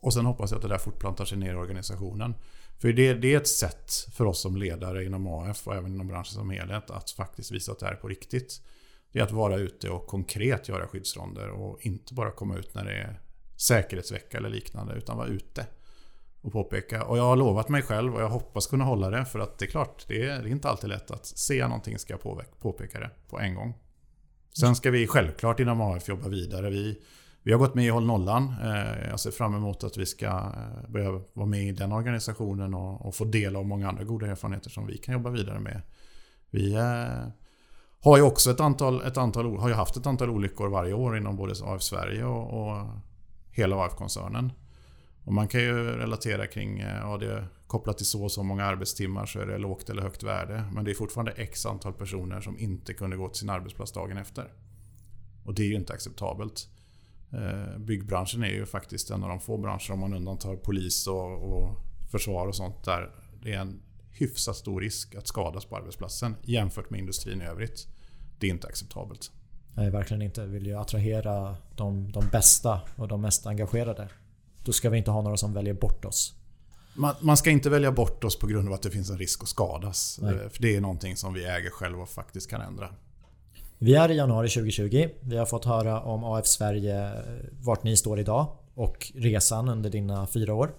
Och 0.00 0.14
sen 0.14 0.26
hoppas 0.26 0.50
jag 0.50 0.56
att 0.56 0.62
det 0.62 0.68
där 0.68 0.78
fortplantar 0.78 1.24
sig 1.24 1.38
ner 1.38 1.52
i 1.52 1.56
organisationen. 1.56 2.34
För 2.78 2.92
det, 2.92 3.14
det, 3.14 3.34
är 3.34 3.36
ett 3.36 3.48
sätt 3.48 3.92
för 4.12 4.24
oss 4.24 4.40
som 4.40 4.56
ledare 4.56 5.04
inom 5.04 5.26
AF 5.26 5.66
och 5.66 5.74
även 5.74 5.94
inom 5.94 6.08
branschen 6.08 6.34
som 6.34 6.50
helhet 6.50 6.90
att 6.90 7.10
faktiskt 7.10 7.52
visa 7.52 7.72
att 7.72 7.78
det 7.78 7.86
här 7.86 7.92
är 7.92 7.96
på 7.96 8.08
riktigt. 8.08 8.62
Det 9.12 9.18
är 9.18 9.22
att 9.22 9.32
vara 9.32 9.56
ute 9.56 9.90
och 9.90 10.06
konkret 10.06 10.68
göra 10.68 10.86
skyddsronder 10.86 11.48
och 11.48 11.86
inte 11.86 12.14
bara 12.14 12.30
komma 12.30 12.56
ut 12.56 12.74
när 12.74 12.84
det 12.84 12.92
är 12.92 13.20
säkerhetsvecka 13.56 14.36
eller 14.36 14.48
liknande 14.48 14.94
utan 14.94 15.16
vara 15.16 15.28
ute 15.28 15.66
och 16.42 16.52
påpeka. 16.52 17.04
Och 17.04 17.18
jag 17.18 17.22
har 17.22 17.36
lovat 17.36 17.68
mig 17.68 17.82
själv 17.82 18.14
och 18.14 18.22
jag 18.22 18.28
hoppas 18.28 18.66
kunna 18.66 18.84
hålla 18.84 19.10
det 19.10 19.24
för 19.24 19.38
att 19.38 19.58
det 19.58 19.64
är 19.64 19.70
klart, 19.70 20.04
det 20.08 20.22
är, 20.22 20.42
det 20.42 20.48
är 20.48 20.52
inte 20.52 20.68
alltid 20.68 20.90
lätt 20.90 21.10
att 21.10 21.26
se 21.26 21.66
någonting 21.66 21.98
ska 21.98 22.12
jag 22.12 22.50
påpeka 22.60 23.00
det 23.00 23.10
på 23.28 23.38
en 23.38 23.54
gång. 23.54 23.74
Sen 24.58 24.76
ska 24.76 24.90
vi 24.90 25.06
självklart 25.06 25.60
inom 25.60 25.80
AF 25.80 26.08
jobba 26.08 26.28
vidare. 26.28 26.70
Vi 26.70 27.02
vi 27.48 27.52
har 27.52 27.58
gått 27.58 27.74
med 27.74 27.84
i 27.84 27.88
Håll 27.88 28.06
Nollan. 28.06 28.54
Eh, 28.62 29.08
jag 29.10 29.20
ser 29.20 29.30
fram 29.30 29.54
emot 29.54 29.84
att 29.84 29.96
vi 29.96 30.06
ska 30.06 30.26
eh, 30.26 30.90
börja 30.90 31.20
vara 31.32 31.46
med 31.46 31.68
i 31.68 31.72
den 31.72 31.92
organisationen 31.92 32.74
och 32.74 33.14
få 33.14 33.24
del 33.24 33.56
av 33.56 33.66
många 33.66 33.88
andra 33.88 34.04
goda 34.04 34.26
erfarenheter 34.26 34.70
som 34.70 34.86
vi 34.86 34.98
kan 34.98 35.14
jobba 35.14 35.30
vidare 35.30 35.60
med. 35.60 35.82
Vi 36.50 36.74
eh, 36.74 37.28
har 38.00 38.16
ju 38.16 38.22
också 38.22 38.50
ett 38.50 38.60
antal, 38.60 39.02
ett 39.02 39.16
antal, 39.16 39.58
har 39.58 39.68
ju 39.68 39.74
haft 39.74 39.96
ett 39.96 40.06
antal 40.06 40.30
olyckor 40.30 40.68
varje 40.68 40.92
år 40.92 41.16
inom 41.16 41.36
både 41.36 41.54
AF 41.64 41.82
Sverige 41.82 42.24
och, 42.24 42.68
och 42.68 42.86
hela 43.50 43.76
AF-koncernen. 43.76 44.52
Och 45.28 45.34
man 45.34 45.48
kan 45.48 45.60
ju 45.60 45.96
relatera 45.96 46.46
kring, 46.46 46.80
eh, 46.80 46.96
ja 46.96 47.16
det 47.16 47.32
är 47.32 47.48
kopplat 47.66 47.96
till 47.96 48.06
så 48.06 48.22
och 48.22 48.32
så 48.32 48.42
många 48.42 48.64
arbetstimmar 48.64 49.26
så 49.26 49.40
är 49.40 49.46
det 49.46 49.58
lågt 49.58 49.90
eller 49.90 50.02
högt 50.02 50.22
värde. 50.22 50.64
Men 50.72 50.84
det 50.84 50.90
är 50.90 50.94
fortfarande 50.94 51.32
x 51.32 51.66
antal 51.66 51.92
personer 51.92 52.40
som 52.40 52.58
inte 52.58 52.94
kunde 52.94 53.16
gå 53.16 53.28
till 53.28 53.38
sin 53.38 53.50
arbetsplats 53.50 53.92
dagen 53.92 54.16
efter. 54.16 54.52
Och 55.44 55.54
det 55.54 55.62
är 55.62 55.66
ju 55.66 55.74
inte 55.74 55.92
acceptabelt. 55.92 56.68
Eh, 57.32 57.78
byggbranschen 57.78 58.42
är 58.42 58.48
ju 58.48 58.66
faktiskt 58.66 59.10
en 59.10 59.22
av 59.22 59.28
de 59.28 59.40
få 59.40 59.58
branscher, 59.58 59.92
om 59.92 60.00
man 60.00 60.14
undantar 60.14 60.56
polis 60.56 61.06
och, 61.06 61.52
och 61.52 61.76
försvar 62.10 62.46
och 62.46 62.56
sånt, 62.56 62.84
där 62.84 63.10
det 63.42 63.52
är 63.52 63.58
en 63.58 63.82
hyfsat 64.10 64.56
stor 64.56 64.80
risk 64.80 65.14
att 65.14 65.26
skadas 65.26 65.64
på 65.64 65.76
arbetsplatsen 65.76 66.36
jämfört 66.42 66.90
med 66.90 67.00
industrin 67.00 67.42
i 67.42 67.44
övrigt. 67.44 67.88
Det 68.38 68.46
är 68.46 68.50
inte 68.50 68.66
acceptabelt. 68.66 69.30
Nej, 69.74 69.90
verkligen 69.90 70.22
inte. 70.22 70.46
Vi 70.46 70.52
vill 70.52 70.66
ju 70.66 70.74
attrahera 70.74 71.56
de, 71.76 72.12
de 72.12 72.28
bästa 72.28 72.80
och 72.96 73.08
de 73.08 73.20
mest 73.20 73.46
engagerade. 73.46 74.08
Då 74.64 74.72
ska 74.72 74.90
vi 74.90 74.98
inte 74.98 75.10
ha 75.10 75.22
några 75.22 75.36
som 75.36 75.54
väljer 75.54 75.74
bort 75.74 76.04
oss. 76.04 76.34
Man, 76.94 77.14
man 77.20 77.36
ska 77.36 77.50
inte 77.50 77.70
välja 77.70 77.92
bort 77.92 78.24
oss 78.24 78.38
på 78.38 78.46
grund 78.46 78.68
av 78.68 78.74
att 78.74 78.82
det 78.82 78.90
finns 78.90 79.10
en 79.10 79.18
risk 79.18 79.42
att 79.42 79.48
skadas. 79.48 80.18
Nej. 80.22 80.34
Eh, 80.34 80.48
för 80.48 80.62
det 80.62 80.76
är 80.76 80.80
någonting 80.80 81.16
som 81.16 81.34
vi 81.34 81.44
äger 81.44 81.70
själva 81.70 82.02
och 82.02 82.08
faktiskt 82.08 82.50
kan 82.50 82.60
ändra. 82.60 82.88
Vi 83.78 83.94
är 83.94 84.10
i 84.10 84.16
januari 84.16 84.48
2020. 84.48 85.08
Vi 85.20 85.36
har 85.36 85.46
fått 85.46 85.64
höra 85.64 86.00
om 86.00 86.24
AF 86.24 86.46
Sverige, 86.46 87.12
vart 87.60 87.82
ni 87.82 87.96
står 87.96 88.20
idag 88.20 88.46
och 88.74 89.12
resan 89.14 89.68
under 89.68 89.90
dina 89.90 90.26
fyra 90.26 90.54
år 90.54 90.70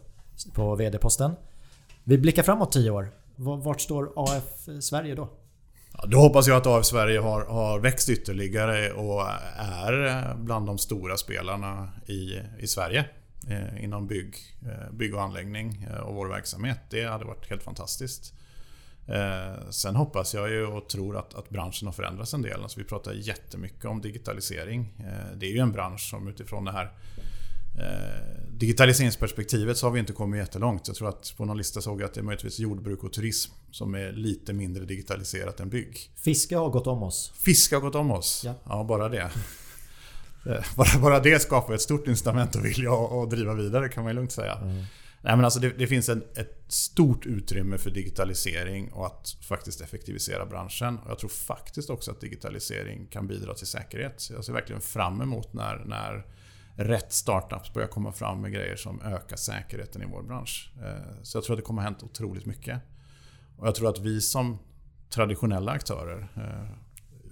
på 0.54 0.76
VD-posten. 0.76 1.32
Vi 2.04 2.18
blickar 2.18 2.44
framåt 2.44 2.72
tio 2.72 2.92
år. 2.92 3.12
Vart 3.36 3.82
står 3.82 4.12
AF 4.16 4.44
Sverige 4.82 5.16
då? 5.16 5.30
Ja, 5.94 6.06
då 6.08 6.18
hoppas 6.20 6.48
jag 6.48 6.58
att 6.58 6.68
AF 6.68 6.86
Sverige 6.86 7.20
har, 7.20 7.46
har 7.46 7.80
växt 7.80 8.10
ytterligare 8.10 8.92
och 8.92 9.22
är 9.58 10.36
bland 10.36 10.68
de 10.68 10.78
stora 10.78 11.18
spelarna 11.18 11.90
i, 12.08 12.40
i 12.60 12.68
Sverige 12.68 13.00
eh, 13.00 13.06
inom 13.80 14.08
bygg, 14.08 14.36
eh, 14.62 14.92
bygg 14.94 15.16
och 15.16 15.22
anläggning 15.22 15.88
eh, 15.92 16.00
och 16.00 16.16
vår 16.16 16.28
verksamhet. 16.28 16.80
Det 16.90 17.04
hade 17.04 17.26
varit 17.26 17.50
helt 17.50 17.64
fantastiskt. 17.64 18.34
Eh, 19.10 19.70
sen 19.70 19.96
hoppas 19.96 20.34
jag 20.34 20.50
ju 20.50 20.66
och 20.66 20.90
tror 20.90 21.18
att, 21.18 21.34
att 21.34 21.50
branschen 21.50 21.88
har 21.88 21.94
förändrats 21.94 22.34
en 22.34 22.42
del. 22.42 22.64
Alltså 22.64 22.80
vi 22.80 22.86
pratar 22.86 23.14
jättemycket 23.14 23.86
om 23.86 24.02
digitalisering. 24.02 24.94
Eh, 25.00 25.38
det 25.38 25.46
är 25.46 25.52
ju 25.52 25.60
en 25.60 25.72
bransch 25.72 26.10
som 26.10 26.28
utifrån 26.28 26.66
det 26.66 26.72
här 26.72 26.92
eh, 27.80 28.50
digitaliseringsperspektivet 28.52 29.78
så 29.78 29.86
har 29.86 29.92
vi 29.92 30.00
inte 30.00 30.14
kommit 30.14 30.38
jättelångt. 30.38 30.88
Jag 30.88 30.96
tror 30.96 31.10
att 31.10 31.34
på 31.38 31.46
någon 31.46 31.58
lista 31.58 31.82
såg 31.82 32.02
jag 32.02 32.08
att 32.08 32.14
det 32.14 32.22
är 32.22 32.24
möjligtvis 32.24 32.60
jordbruk 32.60 33.04
och 33.04 33.14
turism 33.14 33.52
som 33.72 33.96
är 33.96 34.12
lite 34.12 34.54
mindre 34.54 34.86
digitaliserat 34.86 35.60
än 35.60 35.70
bygg. 35.70 36.12
Fiske 36.16 36.56
har 36.58 36.70
gått 36.70 36.88
om 36.88 37.04
oss. 37.04 37.34
Fiske 37.36 37.76
har 37.76 37.82
gått 37.82 37.96
om 37.96 38.12
oss? 38.12 38.42
Ja, 38.46 38.54
ja 38.66 38.84
bara 38.84 39.10
det. 39.10 39.32
Eh, 40.50 40.64
bara, 40.76 41.00
bara 41.02 41.20
det 41.20 41.42
skapar 41.42 41.74
ett 41.74 41.82
stort 41.82 42.08
incitament 42.08 42.56
att 42.56 42.64
vilja 42.64 42.92
och 42.92 43.30
driva 43.30 43.54
vidare 43.54 43.90
kan 43.90 44.04
man 44.04 44.16
lugnt 44.16 44.32
säga. 44.32 44.54
Mm. 44.54 44.84
Nej, 45.22 45.36
men 45.36 45.46
alltså 45.46 45.60
det, 45.60 45.70
det 45.70 45.88
finns 45.88 46.10
en, 46.10 46.24
ett 46.36 46.64
stort 46.68 47.26
utrymme 47.26 47.78
för 47.78 47.90
digitalisering 47.90 48.92
och 48.92 49.06
att 49.06 49.38
faktiskt 49.42 49.82
effektivisera 49.82 50.46
branschen. 50.46 50.98
Och 50.98 51.12
jag 51.12 51.20
tror 51.20 51.30
faktiskt 51.30 51.90
också 51.90 52.12
att 52.12 52.22
digitalisering 52.22 53.08
kan 53.08 53.28
bidra 53.28 53.54
till 53.54 53.68
säkerhet. 53.68 54.14
Så 54.18 54.34
jag 54.34 54.46
ser 54.46 54.54
verkligen 54.54 54.82
fram 54.82 55.22
emot 55.22 55.54
när, 55.54 55.84
när 55.86 56.26
rätt 56.76 57.14
startups 57.14 57.74
börjar 57.74 57.88
komma 57.88 58.12
fram 58.12 58.42
med 58.42 58.52
grejer 58.52 58.76
som 58.76 59.02
ökar 59.02 59.36
säkerheten 59.36 60.02
i 60.02 60.06
vår 60.06 60.24
bransch. 60.24 60.72
Eh, 60.78 61.24
så 61.24 61.38
jag 61.38 61.44
tror 61.44 61.54
att 61.54 61.58
det 61.58 61.66
kommer 61.66 61.82
att 61.82 61.88
hänt 61.88 62.04
otroligt 62.04 62.46
mycket. 62.46 62.82
Och 63.58 63.68
jag 63.68 63.76
tror 63.76 63.90
att 63.90 64.00
vi 64.00 64.22
som 64.22 64.60
traditionella 65.10 65.72
aktörer 65.72 66.28
eh, 66.36 66.78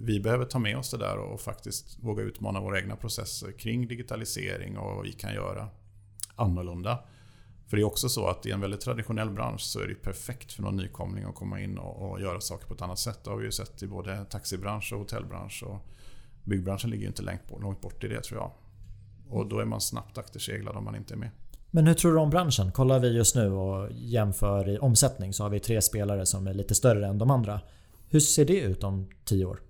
vi 0.00 0.20
behöver 0.20 0.44
ta 0.44 0.58
med 0.58 0.78
oss 0.78 0.90
det 0.90 0.98
där 0.98 1.18
och 1.18 1.40
faktiskt 1.40 1.98
våga 2.00 2.22
utmana 2.22 2.60
våra 2.60 2.80
egna 2.80 2.96
processer 2.96 3.52
kring 3.52 3.88
digitalisering 3.88 4.78
och 4.78 4.96
vad 4.96 5.04
vi 5.04 5.12
kan 5.12 5.34
göra 5.34 5.68
annorlunda. 6.36 7.04
För 7.66 7.76
det 7.76 7.82
är 7.82 7.84
också 7.84 8.08
så 8.08 8.26
att 8.26 8.46
i 8.46 8.50
en 8.50 8.60
väldigt 8.60 8.80
traditionell 8.80 9.30
bransch 9.30 9.60
så 9.60 9.80
är 9.80 9.86
det 9.86 9.94
perfekt 9.94 10.52
för 10.52 10.62
någon 10.62 10.76
nykomling 10.76 11.24
att 11.24 11.34
komma 11.34 11.60
in 11.60 11.78
och, 11.78 12.10
och 12.10 12.20
göra 12.20 12.40
saker 12.40 12.66
på 12.66 12.74
ett 12.74 12.82
annat 12.82 12.98
sätt. 12.98 13.24
Det 13.24 13.30
har 13.30 13.36
vi 13.36 13.44
ju 13.44 13.52
sett 13.52 13.82
i 13.82 13.86
både 13.86 14.24
taxibransch 14.24 14.92
och 14.92 14.98
hotellbransch. 14.98 15.62
Och 15.66 15.86
byggbranschen 16.44 16.90
ligger 16.90 17.02
ju 17.02 17.08
inte 17.08 17.22
långt 17.22 17.48
bort, 17.48 17.62
långt 17.62 17.80
bort 17.80 18.04
i 18.04 18.08
det 18.08 18.22
tror 18.22 18.40
jag. 18.40 18.52
Och 19.28 19.46
då 19.46 19.58
är 19.58 19.64
man 19.64 19.80
snabbt 19.80 20.18
akterseglad 20.18 20.76
om 20.76 20.84
man 20.84 20.96
inte 20.96 21.14
är 21.14 21.18
med. 21.18 21.30
Men 21.70 21.86
hur 21.86 21.94
tror 21.94 22.12
du 22.12 22.18
om 22.18 22.30
branschen? 22.30 22.72
Kollar 22.72 23.00
vi 23.00 23.08
just 23.08 23.34
nu 23.34 23.52
och 23.52 23.88
jämför 23.92 24.68
i 24.68 24.78
omsättning 24.78 25.32
så 25.32 25.42
har 25.42 25.50
vi 25.50 25.60
tre 25.60 25.82
spelare 25.82 26.26
som 26.26 26.46
är 26.46 26.54
lite 26.54 26.74
större 26.74 27.06
än 27.06 27.18
de 27.18 27.30
andra. 27.30 27.60
Hur 28.08 28.20
ser 28.20 28.44
det 28.44 28.60
ut 28.60 28.84
om 28.84 29.10
tio 29.24 29.44
år? 29.44 29.60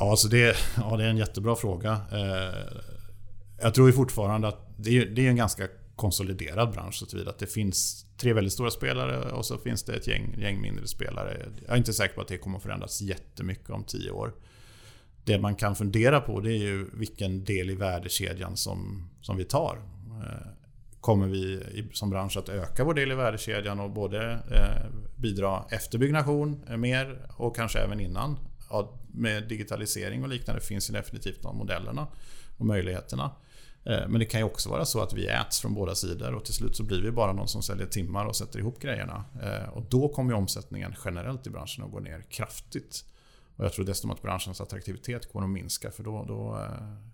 Ja, 0.00 0.10
alltså 0.10 0.28
det, 0.28 0.56
ja, 0.76 0.96
det 0.96 1.04
är 1.04 1.08
en 1.08 1.16
jättebra 1.16 1.56
fråga. 1.56 2.00
Eh, 2.12 2.78
jag 3.60 3.74
tror 3.74 3.86
ju 3.86 3.92
fortfarande 3.92 4.48
att 4.48 4.68
det 4.76 4.98
är, 4.98 5.06
det 5.06 5.26
är 5.26 5.30
en 5.30 5.36
ganska 5.36 5.68
konsoliderad 5.96 6.72
bransch 6.72 6.94
så 6.94 7.06
tillvida 7.06 7.30
att 7.30 7.38
det 7.38 7.46
finns 7.46 8.06
tre 8.16 8.32
väldigt 8.32 8.52
stora 8.52 8.70
spelare 8.70 9.32
och 9.32 9.46
så 9.46 9.58
finns 9.58 9.82
det 9.82 9.94
ett 9.94 10.06
gäng, 10.06 10.34
gäng 10.38 10.60
mindre 10.60 10.86
spelare. 10.86 11.46
Jag 11.66 11.72
är 11.72 11.76
inte 11.76 11.92
säker 11.92 12.14
på 12.14 12.20
att 12.20 12.28
det 12.28 12.38
kommer 12.38 12.56
att 12.56 12.62
förändras 12.62 13.00
jättemycket 13.00 13.70
om 13.70 13.84
tio 13.84 14.10
år. 14.10 14.34
Det 15.24 15.38
man 15.38 15.54
kan 15.54 15.76
fundera 15.76 16.20
på 16.20 16.40
det 16.40 16.52
är 16.52 16.58
ju 16.58 16.90
vilken 16.92 17.44
del 17.44 17.70
i 17.70 17.74
värdekedjan 17.74 18.56
som, 18.56 19.08
som 19.20 19.36
vi 19.36 19.44
tar. 19.44 19.78
Eh, 20.22 20.48
kommer 21.00 21.26
vi 21.26 21.62
som 21.92 22.10
bransch 22.10 22.36
att 22.36 22.48
öka 22.48 22.84
vår 22.84 22.94
del 22.94 23.12
i 23.12 23.14
värdekedjan 23.14 23.80
och 23.80 23.90
både 23.90 24.32
eh, 24.32 24.90
bidra 25.16 25.64
efter 25.70 25.98
byggnation 25.98 26.64
mer 26.76 27.26
och 27.36 27.56
kanske 27.56 27.78
även 27.78 28.00
innan. 28.00 28.38
Med 29.12 29.48
digitalisering 29.48 30.22
och 30.22 30.28
liknande 30.28 30.60
finns 30.60 30.90
ju 30.90 30.94
definitivt 30.94 31.42
de 31.42 31.56
modellerna 31.56 32.06
och 32.58 32.66
möjligheterna. 32.66 33.30
Eh, 33.84 34.08
men 34.08 34.18
det 34.18 34.24
kan 34.24 34.40
ju 34.40 34.44
också 34.44 34.68
vara 34.70 34.84
så 34.84 35.02
att 35.02 35.12
vi 35.12 35.26
äts 35.26 35.60
från 35.60 35.74
båda 35.74 35.94
sidor 35.94 36.34
och 36.34 36.44
till 36.44 36.54
slut 36.54 36.76
så 36.76 36.82
blir 36.82 37.02
vi 37.02 37.10
bara 37.10 37.32
någon 37.32 37.48
som 37.48 37.62
säljer 37.62 37.86
timmar 37.86 38.26
och 38.26 38.36
sätter 38.36 38.58
ihop 38.58 38.80
grejerna. 38.80 39.24
Eh, 39.42 39.68
och 39.68 39.82
då 39.90 40.08
kommer 40.08 40.34
omsättningen 40.34 40.94
generellt 41.04 41.46
i 41.46 41.50
branschen 41.50 41.84
att 41.84 41.90
gå 41.90 42.00
ner 42.00 42.22
kraftigt. 42.30 43.04
Och 43.56 43.64
jag 43.64 43.72
tror 43.72 43.84
dessutom 43.84 44.10
att 44.10 44.22
branschens 44.22 44.60
attraktivitet 44.60 45.32
kommer 45.32 45.46
att 45.46 45.52
minska 45.52 45.90
för 45.90 46.02
då, 46.02 46.24
då 46.28 46.58
eh, 46.58 47.12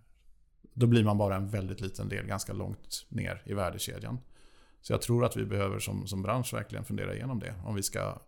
då 0.78 0.86
blir 0.86 1.04
man 1.04 1.18
bara 1.18 1.36
en 1.36 1.48
väldigt 1.48 1.80
liten 1.80 2.08
del 2.08 2.26
ganska 2.26 2.52
långt 2.52 3.06
ner 3.08 3.42
i 3.44 3.54
värdekedjan. 3.54 4.18
Så 4.80 4.92
jag 4.92 5.02
tror 5.02 5.24
att 5.24 5.36
vi 5.36 5.44
behöver 5.44 5.78
som, 5.78 6.06
som 6.06 6.22
bransch 6.22 6.54
verkligen 6.54 6.84
fundera 6.84 7.14
igenom 7.14 7.38
det. 7.38 7.54
Om 7.64 7.74
vi 7.74 7.82
ska 7.82 8.18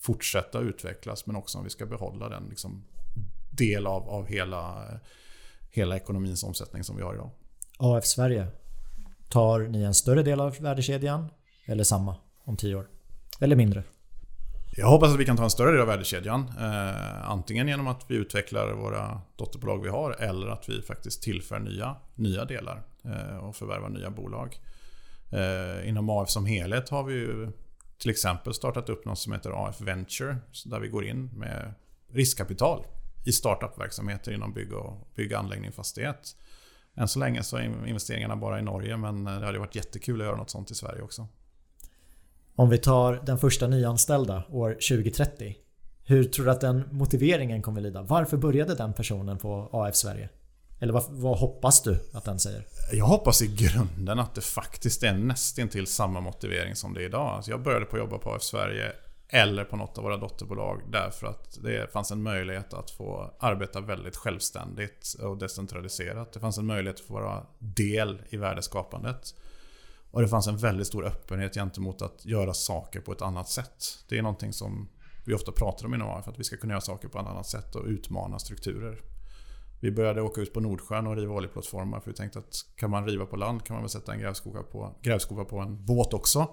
fortsätta 0.00 0.60
utvecklas 0.60 1.26
men 1.26 1.36
också 1.36 1.58
om 1.58 1.64
vi 1.64 1.70
ska 1.70 1.86
behålla 1.86 2.28
den 2.28 2.46
liksom, 2.48 2.84
del 3.50 3.86
av, 3.86 4.08
av 4.08 4.26
hela, 4.26 4.84
hela 5.70 5.96
ekonomins 5.96 6.44
omsättning 6.44 6.84
som 6.84 6.96
vi 6.96 7.02
har 7.02 7.14
idag. 7.14 7.30
AF 7.78 8.04
Sverige, 8.04 8.46
tar 9.28 9.60
ni 9.60 9.82
en 9.82 9.94
större 9.94 10.22
del 10.22 10.40
av 10.40 10.56
värdekedjan 10.60 11.28
eller 11.66 11.84
samma 11.84 12.16
om 12.44 12.56
tio 12.56 12.74
år? 12.74 12.88
Eller 13.40 13.56
mindre? 13.56 13.82
Jag 14.76 14.86
hoppas 14.86 15.12
att 15.12 15.20
vi 15.20 15.24
kan 15.24 15.36
ta 15.36 15.44
en 15.44 15.50
större 15.50 15.70
del 15.70 15.80
av 15.80 15.86
värdekedjan. 15.86 16.52
Eh, 16.60 17.30
antingen 17.30 17.68
genom 17.68 17.86
att 17.86 18.04
vi 18.08 18.14
utvecklar 18.14 18.72
våra 18.72 19.20
dotterbolag 19.36 19.82
vi 19.82 19.88
har 19.88 20.12
eller 20.12 20.48
att 20.48 20.68
vi 20.68 20.82
faktiskt 20.82 21.22
tillför 21.22 21.58
nya, 21.58 21.96
nya 22.14 22.44
delar 22.44 22.82
eh, 23.04 23.36
och 23.36 23.56
förvärvar 23.56 23.88
nya 23.88 24.10
bolag. 24.10 24.58
Eh, 25.30 25.88
inom 25.88 26.10
AF 26.10 26.30
som 26.30 26.46
helhet 26.46 26.88
har 26.88 27.04
vi 27.04 27.14
ju 27.14 27.52
till 28.00 28.10
exempel 28.10 28.54
startat 28.54 28.88
upp 28.88 29.04
något 29.04 29.18
som 29.18 29.32
heter 29.32 29.68
AF 29.68 29.80
Venture 29.80 30.36
där 30.64 30.80
vi 30.80 30.88
går 30.88 31.04
in 31.04 31.30
med 31.34 31.72
riskkapital 32.12 32.84
i 33.24 33.32
startupverksamheter 33.32 34.32
inom 34.32 34.52
bygg 34.52 34.72
och, 34.72 35.08
bygg 35.14 35.34
anläggning 35.34 35.72
fastighet. 35.72 36.36
Än 36.94 37.08
så 37.08 37.18
länge 37.18 37.42
så 37.42 37.56
är 37.56 37.86
investeringarna 37.86 38.36
bara 38.36 38.58
i 38.58 38.62
Norge 38.62 38.96
men 38.96 39.24
det 39.24 39.30
hade 39.30 39.58
varit 39.58 39.74
jättekul 39.74 40.20
att 40.20 40.26
göra 40.26 40.36
något 40.36 40.50
sånt 40.50 40.70
i 40.70 40.74
Sverige 40.74 41.02
också. 41.02 41.28
Om 42.56 42.70
vi 42.70 42.78
tar 42.78 43.22
den 43.26 43.38
första 43.38 43.66
nyanställda 43.66 44.42
år 44.50 44.72
2030. 44.72 45.56
Hur 46.04 46.24
tror 46.24 46.44
du 46.44 46.50
att 46.50 46.60
den 46.60 46.88
motiveringen 46.90 47.62
kommer 47.62 47.80
lida? 47.80 48.02
Varför 48.02 48.36
började 48.36 48.74
den 48.74 48.92
personen 48.92 49.38
på 49.38 49.70
AF 49.72 49.96
Sverige? 49.96 50.28
Eller 50.82 50.92
vad, 50.92 51.04
vad, 51.08 51.38
hoppas 51.38 51.82
du 51.82 51.98
att 52.12 52.24
den 52.24 52.38
säger? 52.38 52.66
Jag 52.92 53.04
hoppas 53.04 53.42
i 53.42 53.46
grunden 53.46 54.18
att 54.18 54.34
det 54.34 54.40
faktiskt 54.40 55.02
är 55.02 55.14
nästintill 55.14 55.86
samma 55.86 56.20
motivering 56.20 56.76
som 56.76 56.94
det 56.94 57.00
är 57.00 57.04
idag. 57.04 57.28
Alltså 57.28 57.50
jag 57.50 57.62
började 57.62 57.84
på 57.84 57.96
att 57.96 58.02
jobba 58.02 58.18
på 58.18 58.34
AF 58.34 58.42
Sverige 58.42 58.92
eller 59.28 59.64
på 59.64 59.76
något 59.76 59.98
av 59.98 60.04
våra 60.04 60.16
dotterbolag 60.16 60.82
därför 60.88 61.26
att 61.26 61.58
det 61.62 61.92
fanns 61.92 62.10
en 62.10 62.22
möjlighet 62.22 62.74
att 62.74 62.90
få 62.90 63.34
arbeta 63.38 63.80
väldigt 63.80 64.16
självständigt 64.16 65.16
och 65.22 65.38
decentraliserat. 65.38 66.32
Det 66.32 66.40
fanns 66.40 66.58
en 66.58 66.66
möjlighet 66.66 67.00
att 67.00 67.06
få 67.06 67.14
vara 67.14 67.46
del 67.58 68.22
i 68.28 68.36
värdeskapandet. 68.36 69.34
Och 70.10 70.22
det 70.22 70.28
fanns 70.28 70.46
en 70.46 70.56
väldigt 70.56 70.86
stor 70.86 71.06
öppenhet 71.06 71.54
gentemot 71.54 72.02
att 72.02 72.26
göra 72.26 72.54
saker 72.54 73.00
på 73.00 73.12
ett 73.12 73.22
annat 73.22 73.48
sätt. 73.48 74.04
Det 74.08 74.18
är 74.18 74.22
någonting 74.22 74.52
som 74.52 74.88
vi 75.24 75.34
ofta 75.34 75.52
pratar 75.52 75.86
om 75.86 75.94
inom 75.94 76.08
AF, 76.08 76.28
att 76.28 76.38
vi 76.38 76.44
ska 76.44 76.56
kunna 76.56 76.72
göra 76.72 76.80
saker 76.80 77.08
på 77.08 77.18
ett 77.18 77.26
annat 77.26 77.46
sätt 77.46 77.74
och 77.76 77.84
utmana 77.84 78.38
strukturer. 78.38 79.02
Vi 79.80 79.90
började 79.90 80.22
åka 80.22 80.40
ut 80.40 80.52
på 80.52 80.60
Nordsjön 80.60 81.06
och 81.06 81.16
riva 81.16 81.34
oljeplattformar 81.34 82.00
för 82.00 82.10
vi 82.10 82.16
tänkte 82.16 82.38
att 82.38 82.54
kan 82.76 82.90
man 82.90 83.06
riva 83.06 83.26
på 83.26 83.36
land 83.36 83.64
kan 83.64 83.74
man 83.74 83.82
väl 83.82 83.90
sätta 83.90 84.12
en 84.12 84.20
grävskopa 84.20 84.62
på, 84.62 84.94
grävskopa 85.02 85.44
på 85.44 85.58
en 85.58 85.84
båt 85.84 86.14
också. 86.14 86.48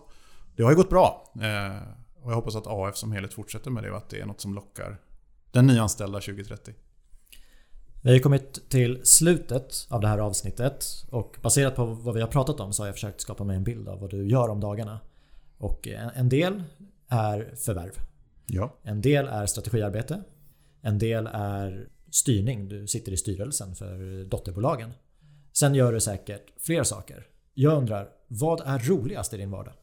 Det 0.55 0.63
har 0.63 0.69
ju 0.69 0.75
gått 0.77 0.89
bra. 0.89 1.33
Eh, 1.35 1.81
och 2.21 2.31
jag 2.31 2.35
hoppas 2.35 2.55
att 2.55 2.67
AF 2.67 2.97
som 2.97 3.11
helhet 3.11 3.33
fortsätter 3.33 3.71
med 3.71 3.83
det 3.83 3.91
och 3.91 3.97
att 3.97 4.09
det 4.09 4.19
är 4.19 4.25
något 4.25 4.41
som 4.41 4.53
lockar 4.53 5.01
den 5.51 5.67
nyanställda 5.67 6.19
2030. 6.19 6.73
Vi 8.01 8.11
har 8.11 8.19
kommit 8.19 8.69
till 8.69 9.01
slutet 9.03 9.87
av 9.89 10.01
det 10.01 10.07
här 10.07 10.17
avsnittet 10.17 10.85
och 11.09 11.37
baserat 11.41 11.75
på 11.75 11.85
vad 11.85 12.15
vi 12.15 12.21
har 12.21 12.27
pratat 12.27 12.59
om 12.59 12.73
så 12.73 12.83
har 12.83 12.87
jag 12.87 12.95
försökt 12.95 13.21
skapa 13.21 13.43
mig 13.43 13.55
en 13.55 13.63
bild 13.63 13.87
av 13.87 13.99
vad 13.99 14.09
du 14.09 14.27
gör 14.27 14.49
om 14.49 14.59
dagarna. 14.59 14.99
Och 15.57 15.87
en 15.87 16.29
del 16.29 16.63
är 17.07 17.55
förvärv. 17.55 17.91
Ja. 18.45 18.73
En 18.83 19.01
del 19.01 19.27
är 19.27 19.45
strategiarbete. 19.45 20.23
En 20.81 20.97
del 20.97 21.29
är 21.33 21.89
styrning. 22.09 22.69
Du 22.69 22.87
sitter 22.87 23.11
i 23.11 23.17
styrelsen 23.17 23.75
för 23.75 24.23
dotterbolagen. 24.23 24.91
Sen 25.53 25.75
gör 25.75 25.93
du 25.93 25.99
säkert 25.99 26.45
fler 26.59 26.83
saker. 26.83 27.27
Jag 27.53 27.77
undrar, 27.77 28.09
vad 28.27 28.61
är 28.65 28.79
roligast 28.79 29.33
i 29.33 29.37
din 29.37 29.51
vardag? 29.51 29.73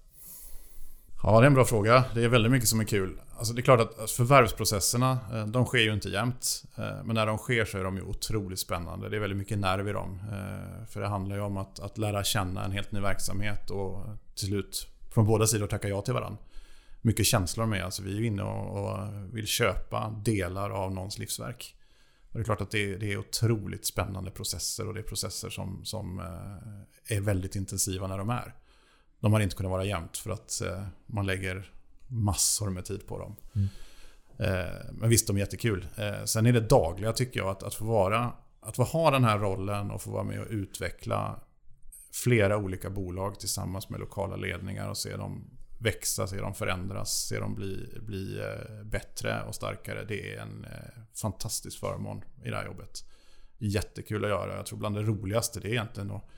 Ja, 1.23 1.41
det 1.41 1.45
är 1.45 1.47
en 1.47 1.55
bra 1.55 1.65
fråga. 1.65 2.05
Det 2.15 2.25
är 2.25 2.29
väldigt 2.29 2.53
mycket 2.53 2.69
som 2.69 2.81
är 2.81 2.85
kul. 2.85 3.21
Alltså 3.37 3.55
det 3.55 3.61
är 3.61 3.63
klart 3.63 3.81
att 3.81 3.99
alltså, 3.99 4.17
förvärvsprocesserna, 4.17 5.19
eh, 5.33 5.47
de 5.47 5.67
sker 5.67 5.79
ju 5.79 5.93
inte 5.93 6.09
jämt. 6.09 6.65
Eh, 6.77 7.05
men 7.05 7.15
när 7.15 7.27
de 7.27 7.39
sker 7.39 7.65
så 7.65 7.79
är 7.79 7.85
de 7.85 7.97
ju 7.97 8.03
otroligt 8.03 8.59
spännande. 8.59 9.09
Det 9.09 9.17
är 9.17 9.21
väldigt 9.21 9.39
mycket 9.39 9.59
nerv 9.59 9.89
i 9.89 9.93
dem. 9.93 10.21
Eh, 10.33 10.87
för 10.87 11.01
det 11.01 11.09
handlar 11.09 11.37
ju 11.37 11.43
om 11.43 11.57
att, 11.57 11.81
att 11.81 11.99
lära 11.99 12.25
känna 12.25 12.65
en 12.65 12.73
helt 12.73 12.93
ny 12.93 13.01
verksamhet 13.01 13.71
och 13.71 14.07
till 14.35 14.47
slut 14.47 14.87
från 15.15 15.27
båda 15.27 15.47
sidor 15.47 15.67
tacka 15.67 15.89
ja 15.89 16.03
till 16.03 16.15
varandra. 16.15 16.39
Mycket 17.03 17.27
känslor 17.27 17.67
med. 17.67 17.85
Alltså 17.85 18.03
vi 18.03 18.17
är 18.17 18.21
ju 18.21 18.27
inne 18.27 18.43
och, 18.43 18.83
och 18.83 18.99
vill 19.33 19.47
köpa 19.47 20.21
delar 20.25 20.71
av 20.71 20.93
någons 20.93 21.19
livsverk. 21.19 21.75
Och 22.35 22.41
det 22.41 22.43
är 22.43 22.45
klart 22.45 22.61
att 22.61 22.71
det 22.71 22.93
är, 22.93 22.99
det 22.99 23.13
är 23.13 23.17
otroligt 23.17 23.87
spännande 23.87 24.31
processer 24.31 24.89
och 24.89 24.95
det 24.95 25.01
är 25.01 25.05
processer 25.05 25.51
som, 25.51 25.85
som 25.85 26.19
är 27.09 27.21
väldigt 27.21 27.57
intensiva 27.57 28.07
när 28.07 28.19
de 28.19 28.31
är. 28.31 28.55
De 29.21 29.33
har 29.33 29.41
inte 29.41 29.57
kunnat 29.57 29.71
vara 29.71 29.85
jämnt 29.85 30.17
för 30.17 30.31
att 30.31 30.61
eh, 30.61 30.87
man 31.07 31.27
lägger 31.27 31.73
massor 32.09 32.71
med 32.71 32.85
tid 32.85 33.07
på 33.07 33.19
dem. 33.19 33.37
Mm. 33.55 33.69
Eh, 34.39 34.75
men 34.93 35.09
visst, 35.09 35.27
de 35.27 35.37
är 35.37 35.41
jättekul. 35.41 35.87
Eh, 35.97 36.25
sen 36.25 36.47
är 36.47 36.53
det 36.53 36.61
dagliga 36.61 37.13
tycker 37.13 37.41
jag 37.41 37.49
att, 37.49 37.63
att 37.63 37.75
få 37.75 37.85
vara 37.85 38.33
att 38.61 38.77
få 38.77 38.83
ha 38.83 39.11
den 39.11 39.25
här 39.25 39.39
rollen 39.39 39.91
och 39.91 40.03
få 40.03 40.11
vara 40.11 40.25
med 40.25 40.41
och 40.41 40.47
utveckla 40.51 41.41
flera 42.13 42.57
olika 42.57 42.91
bolag 42.91 43.41
tillsammans 43.41 43.89
med 43.89 44.01
lokala 44.01 44.37
ledningar 44.37 44.89
och 44.89 44.97
se 44.97 45.17
dem 45.17 45.51
växa, 45.85 46.27
se 46.27 46.41
dem 46.41 46.55
förändras, 46.55 47.27
se 47.27 47.39
dem 47.39 47.55
bli, 47.55 47.99
bli 48.01 48.41
eh, 48.41 48.85
bättre 48.85 49.43
och 49.43 49.55
starkare. 49.55 50.05
Det 50.05 50.35
är 50.35 50.41
en 50.41 50.65
eh, 50.65 51.03
fantastisk 51.15 51.81
förmån 51.81 52.25
i 52.45 52.51
det 52.51 52.57
här 52.57 52.67
jobbet. 52.67 53.05
Jättekul 53.59 54.25
att 54.25 54.31
göra. 54.31 54.57
Jag 54.57 54.67
tror 54.67 54.79
bland 54.79 54.95
det 54.95 55.03
roligaste 55.03 55.61
det 55.61 55.69
är 55.69 55.73
egentligen 55.73 56.11
att 56.11 56.29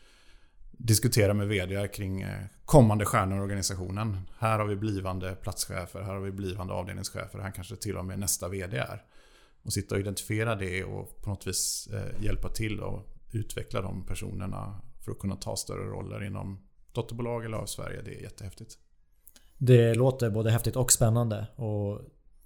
diskutera 0.70 1.34
med 1.34 1.48
VD 1.48 1.88
kring 1.88 2.22
eh, 2.22 2.44
kommande 2.64 3.04
stjärnor 3.04 3.38
i 3.38 3.40
organisationen. 3.40 4.20
Här 4.38 4.58
har 4.58 4.66
vi 4.66 4.76
blivande 4.76 5.34
platschefer, 5.34 6.02
här 6.02 6.14
har 6.14 6.20
vi 6.20 6.30
blivande 6.30 6.74
avdelningschefer, 6.74 7.38
här 7.38 7.50
kanske 7.50 7.76
till 7.76 7.96
och 7.96 8.04
med 8.04 8.18
nästa 8.18 8.48
VD 8.48 8.76
är. 8.76 9.02
Och 9.62 9.72
sitta 9.72 9.94
och 9.94 10.00
identifiera 10.00 10.54
det 10.54 10.84
och 10.84 11.22
på 11.22 11.30
något 11.30 11.46
vis 11.46 11.88
hjälpa 12.20 12.48
till 12.48 12.80
och 12.80 13.06
utveckla 13.32 13.82
de 13.82 14.06
personerna 14.06 14.80
för 15.04 15.12
att 15.12 15.18
kunna 15.18 15.36
ta 15.36 15.56
större 15.56 15.84
roller 15.84 16.24
inom 16.24 16.68
dotterbolag 16.92 17.44
eller 17.44 17.56
av 17.56 17.66
Sverige. 17.66 18.02
Det 18.02 18.14
är 18.14 18.22
jättehäftigt. 18.22 18.78
Det 19.58 19.94
låter 19.94 20.30
både 20.30 20.50
häftigt 20.50 20.76
och 20.76 20.92
spännande. 20.92 21.46
Och 21.56 22.00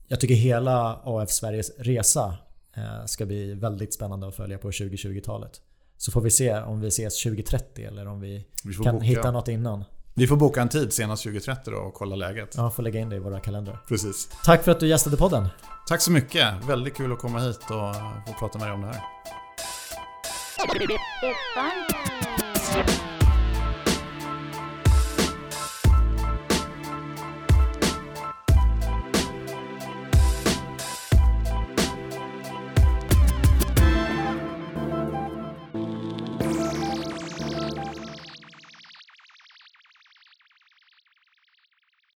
jag 0.09 0.21
tycker 0.21 0.35
hela 0.35 1.01
AF 1.05 1.31
Sveriges 1.31 1.71
resa 1.79 2.35
eh, 2.77 3.05
ska 3.07 3.27
bli 3.27 3.55
väldigt 3.55 3.95
spännande 3.95 4.29
att 4.29 4.37
följa 4.37 4.59
på 4.59 4.71
2020-talet. 4.71 5.61
Så 5.97 6.13
får 6.13 6.21
vi 6.21 6.31
se 6.31 6.61
om 6.61 6.81
vi 6.81 6.89
ses 6.89 7.23
2030 7.23 7.85
eller 7.85 8.07
om 8.07 8.21
vi, 8.21 8.47
vi 8.65 8.75
kan 8.75 8.95
boka. 8.95 9.05
hitta 9.05 9.31
något 9.31 9.49
innan. 9.49 9.85
Vi 10.15 10.27
får 10.27 10.37
boka 10.37 10.63
en 10.63 10.69
tid 10.69 10.93
senast 10.93 11.23
2030 11.23 11.71
då 11.73 11.77
och 11.79 11.95
kolla 11.95 12.17
läget. 12.17 12.55
Ja, 12.57 12.71
får 12.71 12.83
lägga 12.83 13.01
in 13.01 13.09
det 13.09 13.17
i 13.17 13.19
våra 13.19 13.41
kalendrar. 13.41 13.79
Precis. 13.89 14.29
Tack 14.45 14.65
för 14.65 14.71
att 14.73 14.81
du 14.81 14.89
gästade 14.89 15.17
podden. 15.17 15.49
Tack 15.89 16.01
så 16.01 16.11
mycket. 16.11 16.65
Väldigt 16.69 16.97
kul 16.97 17.13
att 17.13 17.19
komma 17.19 17.39
hit 17.39 17.61
och 17.61 17.95
få 18.27 18.39
prata 18.39 18.59
med 18.59 18.69
dig 18.69 18.75
om 18.75 18.81
det 18.81 18.87
här. 18.87 19.01